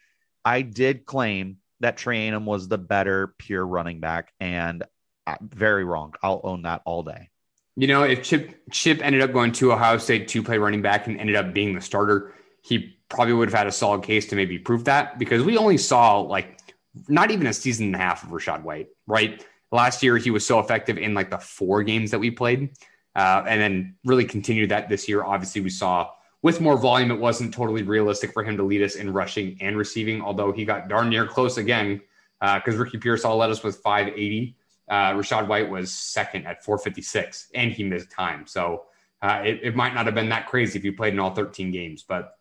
I 0.44 0.62
did 0.62 1.06
claim 1.06 1.58
that 1.80 1.98
Trayanum 1.98 2.46
was 2.46 2.68
the 2.68 2.78
better 2.78 3.36
pure 3.38 3.66
running 3.66 4.00
back. 4.00 4.34
And 4.40 4.84
I'm 5.26 5.38
very 5.42 5.84
wrong. 5.86 6.14
I'll 6.24 6.42
own 6.44 6.64
that 6.64 6.82
all 6.86 7.04
day. 7.04 7.30
You 7.76 7.86
know, 7.86 8.04
if 8.04 8.24
Chip 8.24 8.60
Chip 8.72 9.06
ended 9.06 9.22
up 9.22 9.32
going 9.32 9.52
to 9.54 9.72
Ohio 9.72 10.00
State 10.00 10.28
to 10.30 10.42
play 10.42 10.58
running 10.58 10.82
back 10.82 11.06
and 11.06 11.20
ended 11.20 11.36
up 11.36 11.54
being 11.54 11.76
the 11.76 11.82
starter, 11.82 12.34
he 12.64 12.98
probably 13.08 13.34
would 13.34 13.50
have 13.50 13.58
had 13.58 13.68
a 13.68 13.72
solid 13.72 14.02
case 14.02 14.26
to 14.28 14.36
maybe 14.36 14.58
prove 14.58 14.86
that 14.86 15.20
because 15.20 15.44
we 15.44 15.58
only 15.58 15.78
saw 15.78 16.20
like 16.20 16.60
not 17.08 17.30
even 17.30 17.46
a 17.46 17.54
season 17.54 17.86
and 17.88 17.96
a 17.96 18.00
half 18.00 18.24
of 18.24 18.30
Rachaad 18.30 18.64
White, 18.64 18.88
right? 19.06 19.46
Last 19.72 20.02
year 20.02 20.18
he 20.18 20.32
was 20.32 20.46
so 20.46 20.60
effective 20.60 20.98
in 20.98 21.14
like 21.14 21.30
the 21.30 21.38
four 21.38 21.84
games 21.84 22.12
that 22.12 22.20
we 22.20 22.32
played, 22.32 22.72
uh, 23.18 23.44
and 23.46 23.60
then 23.60 23.96
really 24.06 24.24
continued 24.24 24.70
that 24.70 24.88
this 24.88 25.10
year. 25.10 25.24
Obviously, 25.24 25.60
we 25.60 25.70
saw 25.70 26.10
with 26.42 26.62
more 26.62 26.78
volume, 26.78 27.12
it 27.12 27.20
wasn't 27.20 27.54
totally 27.54 27.84
realistic 27.84 28.32
for 28.32 28.44
him 28.44 28.56
to 28.56 28.64
lead 28.64 28.82
us 28.82 28.96
in 28.96 29.12
rushing 29.12 29.58
and 29.60 29.78
receiving, 29.78 30.22
although 30.22 30.54
he 30.54 30.64
got 30.64 30.88
darn 30.88 31.10
near 31.10 31.26
close 31.26 31.58
again 31.58 32.02
because 32.40 32.76
uh, 32.76 32.78
Ricky 32.78 33.00
Pearsall 33.00 33.38
led 33.38 33.50
us 33.50 33.64
with 33.64 33.78
580 33.78 34.56
uh, 34.90 35.14
Rachaad 35.14 35.48
White 35.48 35.70
was 35.70 35.92
second 35.92 36.46
at 36.46 36.64
456, 36.64 37.50
and 37.54 37.72
he 37.72 37.84
missed 37.84 38.10
time. 38.10 38.48
So 38.48 38.86
uh, 39.22 39.42
it, 39.44 39.60
it, 39.64 39.76
might 39.76 39.94
not 39.94 40.06
have 40.06 40.16
been 40.16 40.30
that 40.30 40.48
crazy 40.48 40.78
if 40.78 40.84
he 40.84 40.92
played 40.92 41.14
in 41.14 41.20
all 41.20 41.34
13 41.34 41.72
games, 41.72 42.04
but 42.08 42.38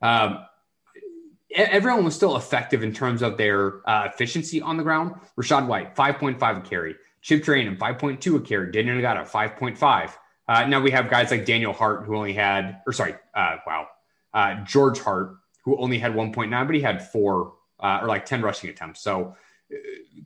um, 0.00 0.46
everyone 1.54 2.04
was 2.04 2.14
still 2.14 2.36
effective 2.36 2.82
in 2.82 2.92
terms 2.92 3.22
of 3.22 3.36
their 3.36 3.86
uh, 3.88 4.08
efficiency 4.12 4.62
on 4.62 4.76
the 4.76 4.82
ground. 4.82 5.14
Rachaad 5.38 5.66
White, 5.66 5.94
5.5 5.94 6.58
a 6.58 6.60
carry. 6.62 6.94
Chip 7.22 7.44
Trayanum, 7.44 7.78
5.2 7.78 8.36
a 8.36 8.40
carry. 8.40 8.70
Daniel 8.70 8.96
Ngata, 8.96 9.28
5.5. 9.28 10.12
Uh, 10.48 10.66
now 10.66 10.80
we 10.80 10.90
have 10.90 11.08
guys 11.08 11.30
like 11.30 11.44
Daniel 11.44 11.72
Hart, 11.72 12.04
who 12.04 12.16
only 12.16 12.32
had, 12.32 12.82
or 12.86 12.92
sorry, 12.92 13.14
uh, 13.34 13.56
wow, 13.66 13.86
uh, 14.34 14.56
George 14.64 14.98
Hart, 15.00 15.36
who 15.64 15.78
only 15.78 15.98
had 15.98 16.12
1.9, 16.12 16.66
but 16.66 16.74
he 16.74 16.80
had 16.82 17.08
four 17.10 17.54
uh, 17.80 18.00
or 18.02 18.08
like 18.08 18.26
10 18.26 18.42
rushing 18.42 18.68
attempts. 18.68 19.00
So 19.00 19.36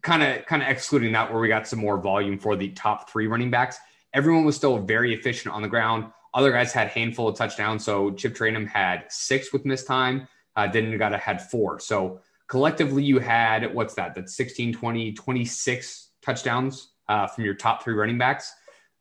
kind 0.02 0.22
of 0.22 0.44
kind 0.46 0.62
of 0.62 0.68
excluding 0.68 1.12
that 1.12 1.30
where 1.30 1.40
we 1.40 1.48
got 1.48 1.66
some 1.66 1.78
more 1.78 1.98
volume 1.98 2.38
for 2.38 2.56
the 2.56 2.68
top 2.70 3.10
three 3.10 3.26
running 3.26 3.50
backs 3.50 3.78
everyone 4.14 4.44
was 4.44 4.56
still 4.56 4.78
very 4.78 5.14
efficient 5.14 5.54
on 5.54 5.62
the 5.62 5.68
ground 5.68 6.04
other 6.34 6.52
guys 6.52 6.72
had 6.72 6.88
handful 6.88 7.28
of 7.28 7.36
touchdowns 7.36 7.84
so 7.84 8.10
chip 8.12 8.34
Trayanum 8.34 8.68
had 8.68 9.04
six 9.08 9.52
with 9.52 9.64
missed 9.64 9.86
time 9.86 10.28
uh, 10.56 10.66
then 10.66 10.90
Ngata 10.92 11.18
had 11.18 11.42
four 11.50 11.78
so 11.78 12.20
collectively 12.46 13.02
you 13.02 13.18
had 13.18 13.74
what's 13.74 13.94
that 13.94 14.14
that's 14.14 14.36
16 14.36 14.72
20 14.74 15.12
26 15.12 16.05
touchdowns 16.26 16.90
uh, 17.08 17.26
from 17.26 17.44
your 17.44 17.54
top 17.54 17.82
three 17.82 17.94
running 17.94 18.18
backs 18.18 18.52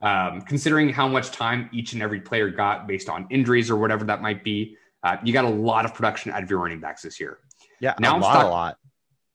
um, 0.01 0.41
considering 0.41 0.89
how 0.89 1.08
much 1.08 1.32
time 1.32 1.70
each 1.74 1.94
and 1.94 2.01
every 2.01 2.22
player 2.22 2.50
got 2.50 2.88
based 2.88 3.10
on 3.10 3.27
injuries 3.29 3.70
or 3.70 3.75
whatever 3.75 4.05
that 4.05 4.22
might 4.22 4.44
be 4.44 4.77
uh, 5.03 5.17
you 5.24 5.34
got 5.34 5.46
a 5.46 5.50
lot 5.50 5.84
of 5.84 5.94
production 5.94 6.32
out 6.32 6.41
of 6.41 6.50
your 6.50 6.60
running 6.60 6.79
backs 6.79 7.01
this 7.01 7.20
year 7.20 7.39
yeah 7.82 7.94
now 8.00 8.17
a 8.17 8.20
lot, 8.20 8.34
talk- 8.34 8.46
a 8.46 8.48
lot 8.48 8.77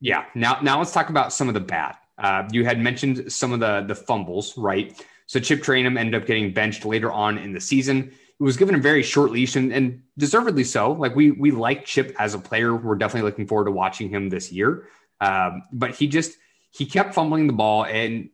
yeah. 0.00 0.24
Now, 0.34 0.58
now 0.62 0.78
let's 0.78 0.92
talk 0.92 1.10
about 1.10 1.32
some 1.32 1.48
of 1.48 1.54
the 1.54 1.60
bad. 1.60 1.96
Uh, 2.18 2.48
you 2.50 2.64
had 2.64 2.80
mentioned 2.80 3.32
some 3.32 3.52
of 3.52 3.60
the 3.60 3.84
the 3.86 3.94
fumbles, 3.94 4.56
right? 4.58 5.02
So 5.26 5.38
Chip 5.38 5.62
Trayanum 5.62 5.98
ended 5.98 6.20
up 6.20 6.26
getting 6.26 6.52
benched 6.52 6.84
later 6.84 7.12
on 7.12 7.38
in 7.38 7.52
the 7.52 7.60
season. 7.60 8.12
He 8.38 8.44
was 8.44 8.56
given 8.56 8.74
a 8.74 8.78
very 8.78 9.02
short 9.02 9.30
leash 9.30 9.56
and, 9.56 9.72
and 9.72 10.02
deservedly 10.18 10.64
so. 10.64 10.92
Like 10.92 11.14
we 11.14 11.30
we 11.30 11.50
like 11.50 11.84
Chip 11.84 12.14
as 12.18 12.34
a 12.34 12.38
player. 12.38 12.74
We're 12.74 12.96
definitely 12.96 13.30
looking 13.30 13.46
forward 13.46 13.66
to 13.66 13.70
watching 13.70 14.08
him 14.08 14.28
this 14.28 14.50
year. 14.50 14.88
Um, 15.20 15.62
but 15.72 15.94
he 15.94 16.08
just 16.08 16.36
he 16.70 16.86
kept 16.86 17.14
fumbling 17.14 17.46
the 17.46 17.52
ball, 17.52 17.84
and 17.84 18.30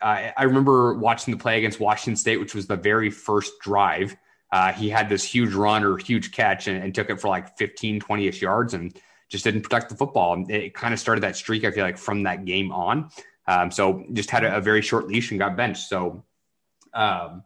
uh, 0.00 0.30
I 0.36 0.44
remember 0.44 0.94
watching 0.94 1.32
the 1.32 1.40
play 1.40 1.58
against 1.58 1.80
Washington 1.80 2.16
State, 2.16 2.38
which 2.38 2.54
was 2.54 2.66
the 2.66 2.76
very 2.76 3.10
first 3.10 3.52
drive. 3.60 4.16
Uh, 4.50 4.72
he 4.72 4.88
had 4.88 5.08
this 5.08 5.24
huge 5.24 5.52
run 5.52 5.84
or 5.84 5.98
huge 5.98 6.32
catch 6.32 6.68
and, 6.68 6.82
and 6.82 6.94
took 6.94 7.10
it 7.10 7.20
for 7.20 7.28
like 7.28 7.56
15, 7.58 8.00
20 8.00 8.26
ish 8.26 8.40
yards. 8.40 8.72
And 8.72 8.98
just 9.28 9.44
didn't 9.44 9.62
protect 9.62 9.88
the 9.88 9.94
football. 9.94 10.44
It 10.48 10.74
kind 10.74 10.94
of 10.94 11.00
started 11.00 11.22
that 11.22 11.36
streak, 11.36 11.64
I 11.64 11.70
feel 11.70 11.84
like, 11.84 11.98
from 11.98 12.22
that 12.24 12.44
game 12.44 12.72
on. 12.72 13.10
Um, 13.46 13.70
so 13.70 14.04
just 14.12 14.30
had 14.30 14.44
a, 14.44 14.56
a, 14.56 14.60
very 14.60 14.82
short 14.82 15.06
leash 15.08 15.30
and 15.30 15.40
got 15.40 15.56
benched. 15.56 15.88
So 15.88 16.24
um, 16.92 17.44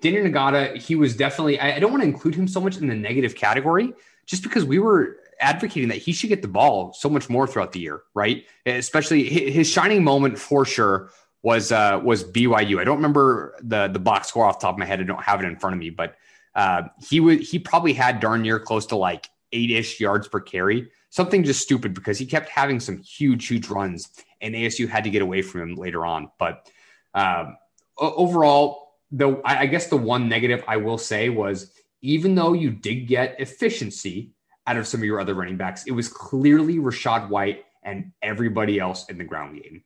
Daniel 0.00 0.24
Ngata, 0.24 0.76
he 0.76 0.94
was 0.94 1.16
definitely, 1.16 1.58
I, 1.58 1.76
I 1.76 1.78
don't 1.78 1.90
want 1.90 2.02
to 2.02 2.08
include 2.08 2.34
him 2.34 2.46
so 2.48 2.60
much 2.60 2.76
in 2.76 2.86
the 2.86 2.94
negative 2.94 3.34
category 3.34 3.92
just 4.26 4.42
because 4.42 4.64
we 4.64 4.78
were, 4.78 5.16
advocating 5.40 5.88
that 5.88 5.98
he 5.98 6.12
should 6.12 6.28
get 6.28 6.42
the 6.42 6.48
ball 6.48 6.92
so 6.92 7.08
much 7.08 7.28
more 7.28 7.46
throughout 7.46 7.72
the 7.72 7.80
year, 7.80 8.02
right? 8.14 8.44
Especially 8.66 9.24
his 9.24 9.68
shining 9.68 10.04
moment 10.04 10.38
for 10.38 10.64
sure 10.64 11.10
was 11.42 11.70
uh, 11.72 12.00
was 12.02 12.24
BYU. 12.24 12.80
I 12.80 12.84
don't 12.84 12.96
remember 12.96 13.54
the 13.62 13.88
the 13.88 13.98
box 13.98 14.28
score 14.28 14.44
off 14.44 14.58
the 14.58 14.66
top 14.66 14.74
of 14.74 14.78
my 14.78 14.84
head. 14.84 15.00
I 15.00 15.04
don't 15.04 15.22
have 15.22 15.40
it 15.40 15.46
in 15.46 15.56
front 15.56 15.74
of 15.74 15.80
me, 15.80 15.90
but 15.90 16.16
uh, 16.54 16.82
he 17.08 17.20
would 17.20 17.40
he 17.40 17.58
probably 17.58 17.92
had 17.92 18.20
darn 18.20 18.42
near 18.42 18.58
close 18.58 18.86
to 18.86 18.96
like 18.96 19.28
eight 19.52 19.70
ish 19.70 20.00
yards 20.00 20.28
per 20.28 20.40
carry. 20.40 20.90
Something 21.10 21.44
just 21.44 21.62
stupid 21.62 21.94
because 21.94 22.18
he 22.18 22.26
kept 22.26 22.48
having 22.48 22.80
some 22.80 22.98
huge 22.98 23.46
huge 23.46 23.68
runs, 23.68 24.10
and 24.40 24.54
ASU 24.54 24.88
had 24.88 25.04
to 25.04 25.10
get 25.10 25.22
away 25.22 25.42
from 25.42 25.62
him 25.62 25.74
later 25.76 26.04
on. 26.04 26.30
But 26.38 26.68
um, 27.14 27.56
overall, 27.96 28.94
the 29.10 29.40
I 29.44 29.66
guess 29.66 29.86
the 29.86 29.96
one 29.96 30.28
negative 30.28 30.64
I 30.66 30.76
will 30.78 30.98
say 30.98 31.28
was 31.28 31.72
even 32.02 32.34
though 32.34 32.52
you 32.52 32.70
did 32.70 33.06
get 33.06 33.40
efficiency 33.40 34.32
out 34.68 34.76
of 34.76 34.86
some 34.86 35.00
of 35.00 35.04
your 35.04 35.18
other 35.18 35.34
running 35.34 35.56
backs, 35.56 35.84
it 35.86 35.92
was 35.92 36.08
clearly 36.08 36.76
Rachaad 36.76 37.30
White 37.30 37.64
and 37.82 38.12
everybody 38.20 38.78
else 38.78 39.08
in 39.08 39.16
the 39.16 39.24
ground 39.24 39.62
game. 39.62 39.82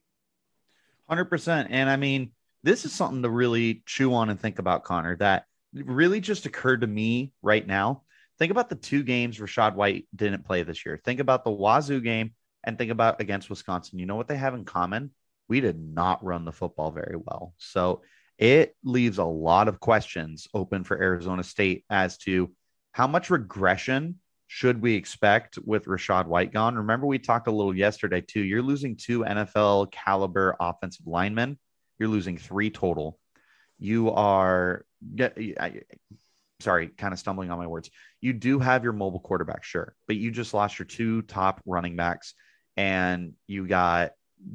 100%. 1.08 1.68
And 1.70 1.88
I 1.88 1.96
mean, 1.96 2.32
this 2.64 2.84
is 2.84 2.92
something 2.92 3.22
to 3.22 3.30
really 3.30 3.84
chew 3.86 4.12
on 4.12 4.28
and 4.28 4.40
think 4.40 4.58
about, 4.58 4.82
Connor, 4.82 5.16
that 5.18 5.44
really 5.72 6.20
just 6.20 6.46
occurred 6.46 6.80
to 6.80 6.88
me 6.88 7.32
right 7.42 7.64
now. 7.64 8.02
Think 8.40 8.50
about 8.50 8.68
the 8.68 8.74
two 8.74 9.04
games 9.04 9.38
Rachaad 9.38 9.76
White 9.76 10.08
didn't 10.16 10.44
play 10.44 10.64
this 10.64 10.84
year. 10.84 11.00
Think 11.04 11.20
about 11.20 11.44
the 11.44 11.52
Wazoo 11.52 12.00
game 12.00 12.32
and 12.64 12.76
think 12.76 12.90
about 12.90 13.20
against 13.20 13.50
Wisconsin. 13.50 14.00
You 14.00 14.06
know 14.06 14.16
what 14.16 14.26
they 14.26 14.36
have 14.36 14.54
in 14.54 14.64
common? 14.64 15.12
We 15.48 15.60
did 15.60 15.78
not 15.78 16.24
run 16.24 16.44
the 16.44 16.50
football 16.50 16.90
very 16.90 17.16
well. 17.16 17.54
So 17.58 18.02
it 18.36 18.74
leaves 18.82 19.18
a 19.18 19.24
lot 19.24 19.68
of 19.68 19.78
questions 19.78 20.48
open 20.54 20.82
for 20.82 21.00
Arizona 21.00 21.44
State 21.44 21.84
as 21.88 22.18
to 22.18 22.50
how 22.90 23.06
much 23.06 23.30
regression 23.30 24.18
should 24.54 24.82
we 24.82 24.96
expect 24.96 25.58
with 25.64 25.86
Rachaad 25.86 26.26
White 26.26 26.52
gone? 26.52 26.76
Remember, 26.76 27.06
we 27.06 27.18
talked 27.18 27.46
a 27.46 27.50
little 27.50 27.74
yesterday 27.74 28.20
too. 28.20 28.42
You're 28.42 28.60
losing 28.60 28.96
two 28.96 29.20
NFL 29.20 29.90
caliber 29.90 30.54
offensive 30.60 31.06
linemen. 31.06 31.58
You're 31.98 32.10
losing 32.10 32.36
three 32.36 32.68
total. 32.68 33.18
You 33.78 34.10
are, 34.10 34.84
sorry, 36.60 36.88
kind 36.88 37.14
of 37.14 37.18
stumbling 37.18 37.50
on 37.50 37.56
my 37.56 37.66
words. 37.66 37.88
You 38.20 38.34
do 38.34 38.58
have 38.58 38.84
your 38.84 38.92
mobile 38.92 39.20
quarterback, 39.20 39.64
sure, 39.64 39.94
but 40.06 40.16
you 40.16 40.30
just 40.30 40.52
lost 40.52 40.78
your 40.78 40.84
two 40.84 41.22
top 41.22 41.62
running 41.64 41.96
backs, 41.96 42.34
and 42.76 43.32
you 43.46 43.66
got 43.66 44.10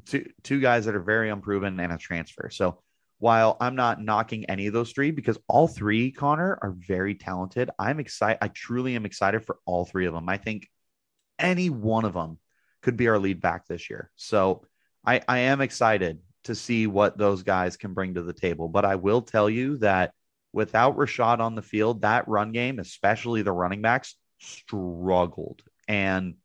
two 0.06 0.30
two 0.44 0.62
guys 0.62 0.86
that 0.86 0.94
are 0.94 1.02
very 1.02 1.32
unproven 1.32 1.80
and 1.80 1.92
a 1.92 1.98
transfer. 1.98 2.52
So 2.52 2.84
while 3.20 3.58
I'm 3.60 3.76
not 3.76 4.02
knocking 4.02 4.46
any 4.46 4.68
of 4.68 4.74
those 4.74 4.92
three 4.92 5.12
because 5.12 5.38
all 5.48 5.68
three, 5.68 6.12
Connor, 6.12 6.58
are 6.62 6.76
very 6.78 7.16
talented, 7.16 7.70
I'm 7.80 8.00
excited. 8.00 8.38
I 8.42 8.50
truly 8.50 8.96
am 8.96 9.06
excited 9.06 9.44
for 9.46 9.58
all 9.66 9.86
three 9.86 10.06
of 10.06 10.14
them. 10.14 10.30
I 10.30 10.38
think 10.38 10.68
any 11.40 11.70
one 11.70 12.06
of 12.06 12.14
them 12.14 12.38
could 12.82 12.98
be 12.98 13.08
our 13.08 13.20
lead 13.20 13.42
back 13.42 13.66
this 13.66 13.90
year. 13.90 14.12
So 14.16 14.64
I, 15.06 15.22
I 15.28 15.40
am 15.40 15.62
excited 15.62 16.20
to 16.44 16.56
see 16.56 16.88
what 16.88 17.18
those 17.18 17.44
guys 17.44 17.76
can 17.76 17.94
bring 17.94 18.14
to 18.14 18.22
the 18.22 18.34
table. 18.34 18.70
But 18.70 18.86
I 18.86 18.96
will 18.96 19.22
tell 19.22 19.50
you 19.50 19.78
that 19.78 20.14
without 20.54 20.98
Rachaad 20.98 21.40
on 21.40 21.56
the 21.56 21.62
field, 21.62 22.02
that 22.02 22.28
run 22.28 22.52
game, 22.52 22.80
especially 22.80 23.42
the 23.42 23.52
running 23.52 23.82
backs, 23.82 24.16
struggled. 24.40 25.62
And 25.88 26.36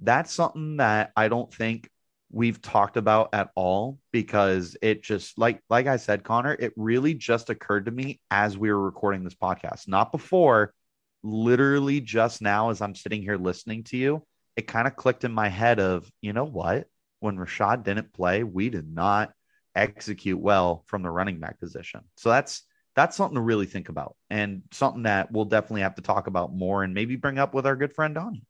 that's 0.00 0.32
something 0.32 0.78
that 0.78 1.12
I 1.16 1.28
don't 1.28 1.52
think 1.52 1.88
we've 2.32 2.60
talked 2.62 2.96
about 2.96 3.28
at 3.34 3.50
all 3.54 3.98
because 4.10 4.76
it 4.80 5.02
just 5.02 5.38
like 5.38 5.62
like 5.68 5.86
I 5.86 5.98
said 5.98 6.24
Connor 6.24 6.56
it 6.58 6.72
really 6.76 7.14
just 7.14 7.50
occurred 7.50 7.84
to 7.84 7.90
me 7.90 8.20
as 8.30 8.56
we 8.56 8.72
were 8.72 8.82
recording 8.82 9.22
this 9.22 9.34
podcast. 9.34 9.86
Not 9.86 10.10
before 10.10 10.72
literally 11.22 12.00
just 12.00 12.42
now 12.42 12.70
as 12.70 12.80
I'm 12.80 12.94
sitting 12.94 13.22
here 13.22 13.36
listening 13.36 13.84
to 13.84 13.96
you 13.96 14.26
it 14.56 14.66
kind 14.66 14.86
of 14.86 14.96
clicked 14.96 15.24
in 15.24 15.32
my 15.32 15.48
head 15.48 15.78
of 15.78 16.10
you 16.22 16.32
know 16.32 16.44
what? 16.44 16.86
When 17.20 17.36
Rachaad 17.36 17.84
didn't 17.84 18.12
play 18.12 18.42
we 18.42 18.70
did 18.70 18.92
not 18.92 19.32
execute 19.74 20.40
well 20.40 20.84
from 20.86 21.02
the 21.02 21.10
running 21.10 21.38
back 21.38 21.60
position. 21.60 22.00
So 22.16 22.30
that's 22.30 22.62
that's 22.94 23.16
something 23.16 23.36
to 23.36 23.42
really 23.42 23.66
think 23.66 23.88
about 23.88 24.16
and 24.30 24.62
something 24.72 25.04
that 25.04 25.30
we'll 25.32 25.46
definitely 25.46 25.82
have 25.82 25.94
to 25.94 26.02
talk 26.02 26.26
about 26.26 26.54
more 26.54 26.82
and 26.82 26.94
maybe 26.94 27.16
bring 27.16 27.38
up 27.38 27.54
with 27.54 27.66
our 27.66 27.76
good 27.76 27.94
friend 27.94 28.14
Donnie 28.14 28.44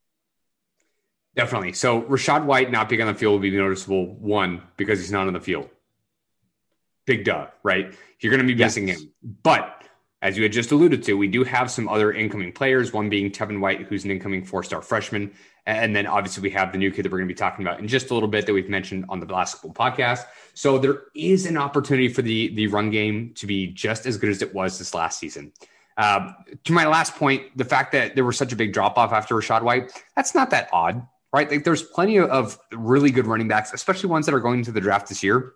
Definitely. 1.34 1.72
So 1.72 2.02
Rachaad 2.02 2.44
White 2.44 2.70
not 2.70 2.88
being 2.88 3.00
on 3.00 3.08
the 3.08 3.14
field 3.14 3.32
will 3.32 3.38
be 3.38 3.56
noticeable. 3.56 4.14
One, 4.16 4.62
because 4.76 4.98
he's 4.98 5.12
not 5.12 5.26
on 5.26 5.32
the 5.32 5.40
field. 5.40 5.68
Big 7.06 7.24
duh, 7.24 7.46
right? 7.62 7.94
You're 8.20 8.30
going 8.30 8.46
to 8.46 8.54
be 8.54 8.54
missing 8.54 8.88
yes. 8.88 9.00
him. 9.00 9.12
But 9.42 9.82
as 10.20 10.36
you 10.36 10.42
had 10.42 10.52
just 10.52 10.70
alluded 10.70 11.02
to, 11.04 11.14
we 11.14 11.26
do 11.26 11.42
have 11.42 11.70
some 11.70 11.88
other 11.88 12.12
incoming 12.12 12.52
players, 12.52 12.92
one 12.92 13.08
being 13.08 13.30
Tevin 13.30 13.60
White, 13.60 13.82
who's 13.82 14.04
an 14.04 14.10
incoming 14.10 14.44
four 14.44 14.62
star 14.62 14.82
freshman. 14.82 15.32
And 15.66 15.96
then 15.96 16.06
obviously 16.06 16.42
we 16.42 16.50
have 16.50 16.70
the 16.70 16.78
new 16.78 16.90
kid 16.90 17.04
that 17.04 17.12
we're 17.12 17.18
going 17.18 17.28
to 17.28 17.34
be 17.34 17.38
talking 17.38 17.64
about 17.64 17.80
in 17.80 17.88
just 17.88 18.10
a 18.10 18.14
little 18.14 18.28
bit 18.28 18.46
that 18.46 18.52
we've 18.52 18.68
mentioned 18.68 19.06
on 19.08 19.18
the 19.18 19.26
last 19.26 19.54
couple 19.54 19.72
podcasts. 19.72 20.24
So 20.54 20.78
there 20.78 21.04
is 21.14 21.46
an 21.46 21.56
opportunity 21.56 22.08
for 22.08 22.22
the, 22.22 22.54
the 22.54 22.66
run 22.66 22.90
game 22.90 23.32
to 23.34 23.46
be 23.46 23.68
just 23.68 24.06
as 24.06 24.16
good 24.16 24.30
as 24.30 24.42
it 24.42 24.54
was 24.54 24.78
this 24.78 24.92
last 24.94 25.18
season. 25.18 25.52
Uh, 25.96 26.32
to 26.64 26.72
my 26.72 26.86
last 26.86 27.16
point, 27.16 27.56
the 27.56 27.64
fact 27.64 27.92
that 27.92 28.14
there 28.14 28.24
was 28.24 28.36
such 28.36 28.52
a 28.52 28.56
big 28.56 28.72
drop 28.72 28.98
off 28.98 29.12
after 29.12 29.34
Rachaad 29.34 29.62
White, 29.62 29.92
that's 30.14 30.34
not 30.34 30.50
that 30.50 30.68
odd 30.72 31.06
right? 31.32 31.50
Like 31.50 31.64
there's 31.64 31.82
plenty 31.82 32.18
of 32.18 32.58
really 32.72 33.10
good 33.10 33.26
running 33.26 33.48
backs, 33.48 33.72
especially 33.72 34.10
ones 34.10 34.26
that 34.26 34.34
are 34.34 34.40
going 34.40 34.62
to 34.64 34.72
the 34.72 34.80
draft 34.80 35.08
this 35.08 35.22
year 35.22 35.54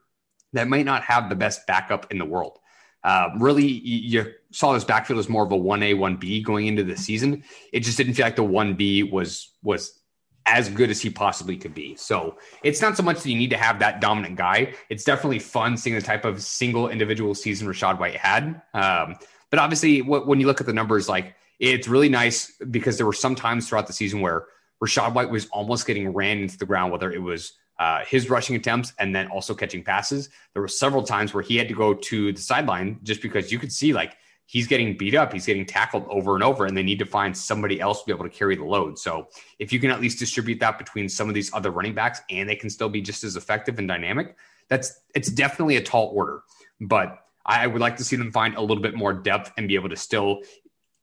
that 0.52 0.68
might 0.68 0.86
not 0.86 1.02
have 1.02 1.28
the 1.28 1.36
best 1.36 1.66
backup 1.66 2.10
in 2.10 2.18
the 2.18 2.24
world. 2.24 2.58
Uh, 3.04 3.28
really, 3.38 3.66
you 3.66 4.32
saw 4.50 4.72
this 4.72 4.82
backfield 4.82 5.18
as 5.20 5.28
more 5.28 5.44
of 5.44 5.52
a 5.52 5.56
one 5.56 5.82
A, 5.82 5.94
one 5.94 6.16
B 6.16 6.42
going 6.42 6.66
into 6.66 6.82
the 6.82 6.96
season. 6.96 7.44
It 7.72 7.80
just 7.80 7.96
didn't 7.96 8.14
feel 8.14 8.26
like 8.26 8.36
the 8.36 8.42
one 8.42 8.74
B 8.74 9.04
was 9.04 9.52
was 9.62 10.00
as 10.46 10.68
good 10.68 10.90
as 10.90 11.00
he 11.00 11.10
possibly 11.10 11.56
could 11.56 11.74
be. 11.74 11.94
So 11.96 12.38
it's 12.62 12.80
not 12.80 12.96
so 12.96 13.02
much 13.02 13.22
that 13.22 13.28
you 13.28 13.36
need 13.36 13.50
to 13.50 13.56
have 13.56 13.80
that 13.80 14.00
dominant 14.00 14.36
guy. 14.36 14.74
It's 14.88 15.04
definitely 15.04 15.40
fun 15.40 15.76
seeing 15.76 15.94
the 15.94 16.02
type 16.02 16.24
of 16.24 16.40
single 16.42 16.88
individual 16.88 17.34
season 17.34 17.68
Rachaad 17.68 17.98
White 17.98 18.16
had. 18.16 18.62
Um, 18.72 19.16
but 19.50 19.58
obviously, 19.58 20.02
when 20.02 20.40
you 20.40 20.46
look 20.46 20.60
at 20.60 20.66
the 20.66 20.72
numbers, 20.72 21.08
like 21.08 21.34
it's 21.60 21.88
really 21.88 22.08
nice 22.08 22.52
because 22.70 22.96
there 22.96 23.06
were 23.06 23.12
some 23.12 23.34
times 23.34 23.68
throughout 23.68 23.86
the 23.86 23.92
season 23.92 24.20
where 24.20 24.46
Rachaad 24.82 25.14
White 25.14 25.30
was 25.30 25.46
almost 25.46 25.86
getting 25.86 26.12
ran 26.12 26.38
into 26.38 26.58
the 26.58 26.66
ground, 26.66 26.92
whether 26.92 27.12
it 27.12 27.22
was 27.22 27.52
uh, 27.78 28.04
his 28.06 28.30
rushing 28.30 28.56
attempts 28.56 28.92
and 28.98 29.14
then 29.14 29.28
also 29.28 29.54
catching 29.54 29.82
passes. 29.82 30.30
There 30.52 30.62
were 30.62 30.68
several 30.68 31.02
times 31.02 31.34
where 31.34 31.42
he 31.42 31.56
had 31.56 31.68
to 31.68 31.74
go 31.74 31.94
to 31.94 32.32
the 32.32 32.40
sideline 32.40 32.98
just 33.02 33.22
because 33.22 33.52
you 33.52 33.58
could 33.58 33.72
see 33.72 33.92
like 33.92 34.16
he's 34.46 34.66
getting 34.66 34.96
beat 34.96 35.14
up, 35.14 35.32
he's 35.32 35.46
getting 35.46 35.66
tackled 35.66 36.06
over 36.08 36.34
and 36.34 36.42
over, 36.42 36.66
and 36.66 36.76
they 36.76 36.82
need 36.82 36.98
to 37.00 37.06
find 37.06 37.36
somebody 37.36 37.80
else 37.80 38.00
to 38.00 38.06
be 38.06 38.12
able 38.12 38.24
to 38.24 38.30
carry 38.30 38.56
the 38.56 38.64
load. 38.64 38.98
So 38.98 39.28
if 39.58 39.72
you 39.72 39.80
can 39.80 39.90
at 39.90 40.00
least 40.00 40.18
distribute 40.18 40.60
that 40.60 40.78
between 40.78 41.08
some 41.08 41.28
of 41.28 41.34
these 41.34 41.52
other 41.52 41.70
running 41.70 41.94
backs 41.94 42.20
and 42.30 42.48
they 42.48 42.56
can 42.56 42.70
still 42.70 42.88
be 42.88 43.00
just 43.00 43.24
as 43.24 43.36
effective 43.36 43.78
and 43.78 43.88
dynamic, 43.88 44.36
that's 44.68 45.00
it's 45.14 45.30
definitely 45.30 45.76
a 45.76 45.82
tall 45.82 46.10
order. 46.14 46.42
But 46.80 47.18
I 47.44 47.66
would 47.66 47.80
like 47.80 47.96
to 47.98 48.04
see 48.04 48.16
them 48.16 48.32
find 48.32 48.56
a 48.56 48.60
little 48.60 48.82
bit 48.82 48.94
more 48.94 49.12
depth 49.12 49.52
and 49.56 49.68
be 49.68 49.76
able 49.76 49.88
to 49.88 49.96
still 49.96 50.40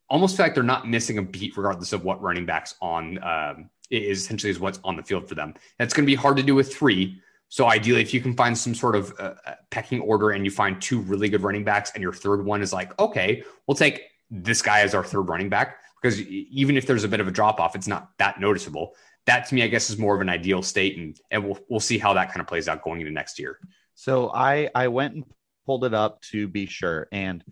almost 0.09 0.37
feel 0.37 0.45
like 0.45 0.53
they're 0.53 0.63
not 0.63 0.87
missing 0.87 1.17
a 1.17 1.21
beat 1.21 1.55
regardless 1.57 1.93
of 1.93 2.03
what 2.03 2.21
running 2.21 2.45
backs 2.45 2.75
on 2.81 3.21
um, 3.23 3.69
is 3.89 4.23
essentially 4.23 4.49
is 4.49 4.59
what's 4.59 4.79
on 4.83 4.95
the 4.95 5.03
field 5.03 5.27
for 5.27 5.35
them. 5.35 5.53
That's 5.79 5.93
going 5.93 6.05
to 6.05 6.07
be 6.07 6.15
hard 6.15 6.37
to 6.37 6.43
do 6.43 6.55
with 6.55 6.73
three. 6.73 7.21
So 7.49 7.67
ideally, 7.67 8.01
if 8.01 8.13
you 8.13 8.21
can 8.21 8.35
find 8.35 8.57
some 8.57 8.73
sort 8.73 8.95
of 8.95 9.13
uh, 9.19 9.35
uh, 9.45 9.55
pecking 9.69 10.01
order 10.01 10.31
and 10.31 10.43
you 10.43 10.51
find 10.51 10.81
two 10.81 11.01
really 11.01 11.29
good 11.29 11.43
running 11.43 11.63
backs, 11.63 11.91
and 11.93 12.01
your 12.01 12.13
third 12.13 12.43
one 12.43 12.61
is 12.61 12.73
like, 12.73 12.97
okay, 12.99 13.43
we'll 13.67 13.75
take 13.75 14.01
this 14.31 14.61
guy 14.61 14.81
as 14.81 14.95
our 14.95 15.03
third 15.03 15.29
running 15.29 15.49
back 15.49 15.77
because 16.01 16.19
even 16.21 16.75
if 16.75 16.85
there's 16.85 17.03
a 17.03 17.07
bit 17.07 17.19
of 17.19 17.27
a 17.27 17.31
drop 17.31 17.59
off, 17.59 17.75
it's 17.75 17.87
not 17.87 18.09
that 18.17 18.39
noticeable. 18.39 18.95
That 19.25 19.47
to 19.47 19.55
me, 19.55 19.63
I 19.63 19.67
guess, 19.67 19.89
is 19.89 19.97
more 19.97 20.15
of 20.15 20.21
an 20.21 20.29
ideal 20.29 20.61
state, 20.61 20.97
and 20.97 21.17
and 21.31 21.45
we'll 21.45 21.59
we'll 21.69 21.79
see 21.79 21.97
how 21.97 22.13
that 22.13 22.29
kind 22.29 22.41
of 22.41 22.47
plays 22.47 22.67
out 22.67 22.83
going 22.83 22.99
into 22.99 23.13
next 23.13 23.39
year. 23.39 23.57
So 23.95 24.29
I 24.31 24.69
I 24.75 24.89
went 24.89 25.15
and 25.15 25.23
pulled 25.65 25.85
it 25.85 25.93
up 25.93 26.21
to 26.31 26.47
be 26.47 26.65
sure, 26.65 27.07
and 27.11 27.43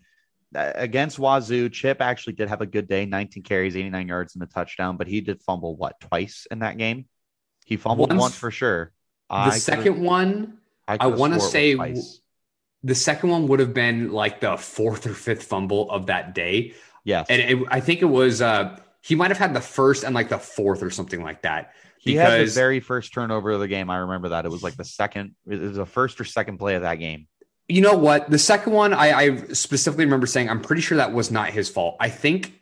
against 0.54 1.18
Wazoo, 1.18 1.70
Chip 1.70 2.02
actually 2.02 2.34
did 2.34 2.50
have 2.50 2.62
a 2.62 2.66
good 2.66 2.88
day 2.88 3.06
19 3.06 3.44
carries, 3.44 3.76
89 3.76 4.08
yards, 4.08 4.36
and 4.36 4.44
a 4.44 4.48
touchdown, 4.48 4.98
but 4.98 5.08
he 5.08 5.22
did 5.22 5.42
fumble 5.42 5.76
what 5.76 6.00
twice 6.00 6.48
in 6.52 6.60
that 6.60 6.78
game? 6.78 7.06
He 7.66 7.78
fumbled 7.78 8.16
once, 8.16 8.36
for 8.36 8.52
sure. 8.52 8.92
The 9.30 9.36
I 9.36 9.58
second 9.58 10.02
one, 10.02 10.58
I, 10.88 10.98
I 11.00 11.08
want 11.08 11.34
to 11.34 11.40
say 11.40 11.76
the 12.84 12.96
second 12.96 13.30
one 13.30 13.48
would 13.48 13.60
have 13.60 13.74
been 13.74 14.12
like 14.12 14.42
the 14.42 14.58
fourth 14.58 15.06
or 15.06 15.14
fifth 15.14 15.44
fumble 15.44 15.90
of 15.90 16.08
that 16.08 16.36
day. 16.36 16.74
Yes. 17.06 17.28
And 17.30 17.42
it, 17.42 17.68
I 17.70 17.80
think 17.80 18.02
it 18.02 18.06
was, 18.06 18.42
uh, 18.42 18.78
he 19.02 19.16
might 19.16 19.30
have 19.30 19.38
had 19.38 19.54
the 19.54 19.62
first 19.62 20.04
and 20.04 20.14
like 20.14 20.30
the 20.30 20.38
fourth 20.38 20.84
or 20.84 20.90
something 20.90 21.24
like 21.24 21.44
that. 21.44 21.74
He 21.98 22.16
had 22.16 22.48
the 22.48 22.52
very 22.52 22.80
first 22.80 23.14
turnover 23.14 23.52
of 23.52 23.60
the 23.60 23.68
game. 23.68 23.90
I 23.90 23.98
remember 23.98 24.30
that. 24.30 24.46
It 24.46 24.50
was 24.50 24.64
like 24.64 24.76
the 24.76 24.84
second, 24.84 25.36
it 25.48 25.62
was 25.62 25.76
the 25.78 25.86
first 25.86 26.20
or 26.20 26.24
second 26.24 26.58
play 26.58 26.76
of 26.76 26.82
that 26.82 26.96
game 26.96 27.28
you 27.72 27.82
know 27.82 27.96
what? 27.96 28.30
The 28.30 28.38
second 28.38 28.74
one, 28.74 28.94
I, 28.94 29.12
I 29.14 29.38
specifically 29.54 30.06
remember 30.06 30.28
saying, 30.28 30.50
I'm 30.50 30.62
pretty 30.62 30.82
sure 30.82 30.98
that 30.98 31.14
was 31.14 31.32
not 31.32 31.50
his 31.50 31.70
fault. 31.70 31.96
I 32.00 32.10
think 32.10 32.60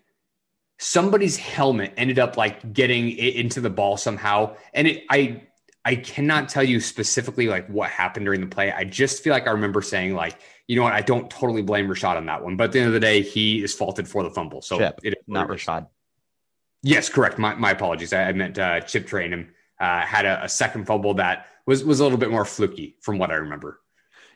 somebody's 0.77 1.35
helmet 1.35 1.93
ended 1.97 2.19
up 2.19 2.37
like 2.37 2.73
getting 2.73 3.09
it 3.11 3.35
into 3.35 3.59
the 3.59 3.69
ball 3.69 3.97
somehow. 3.97 4.55
And 4.73 4.87
it, 4.87 5.03
I, 5.09 5.43
I 5.83 5.95
cannot 5.95 6.49
tell 6.49 6.63
you 6.63 6.79
specifically 6.79 7.47
like 7.47 7.67
what 7.67 7.89
happened 7.89 8.25
during 8.25 8.41
the 8.41 8.47
play. 8.47 8.71
I 8.71 8.83
just 8.83 9.23
feel 9.23 9.33
like 9.33 9.47
I 9.47 9.51
remember 9.51 9.81
saying 9.81 10.13
like, 10.13 10.37
you 10.67 10.75
know 10.75 10.83
what? 10.83 10.93
I 10.93 11.01
don't 11.01 11.29
totally 11.29 11.63
blame 11.63 11.87
Rachaad 11.87 12.15
on 12.15 12.27
that 12.27 12.43
one, 12.43 12.55
but 12.55 12.65
at 12.65 12.71
the 12.73 12.79
end 12.79 12.87
of 12.87 12.93
the 12.93 12.99
day, 12.99 13.23
he 13.23 13.63
is 13.63 13.73
faulted 13.73 14.07
for 14.07 14.21
the 14.21 14.29
fumble. 14.29 14.61
So 14.61 14.77
Chip, 14.77 14.99
it, 15.03 15.23
not 15.25 15.47
Rachaad. 15.47 15.87
Yes, 16.83 17.09
correct. 17.09 17.39
My, 17.39 17.55
my 17.55 17.71
apologies. 17.71 18.13
I, 18.13 18.25
I 18.25 18.33
meant 18.33 18.59
uh, 18.59 18.81
Chip 18.81 19.07
Trayanum 19.07 19.47
uh, 19.79 20.01
had 20.01 20.25
a, 20.25 20.43
a, 20.43 20.49
second 20.49 20.85
fumble 20.85 21.15
that 21.15 21.47
was 21.65 21.83
was 21.83 21.99
a 21.99 22.03
little 22.03 22.17
bit 22.17 22.29
more 22.29 22.45
fluky 22.45 22.97
from 23.01 23.17
what 23.17 23.31
I 23.31 23.35
remember. 23.35 23.79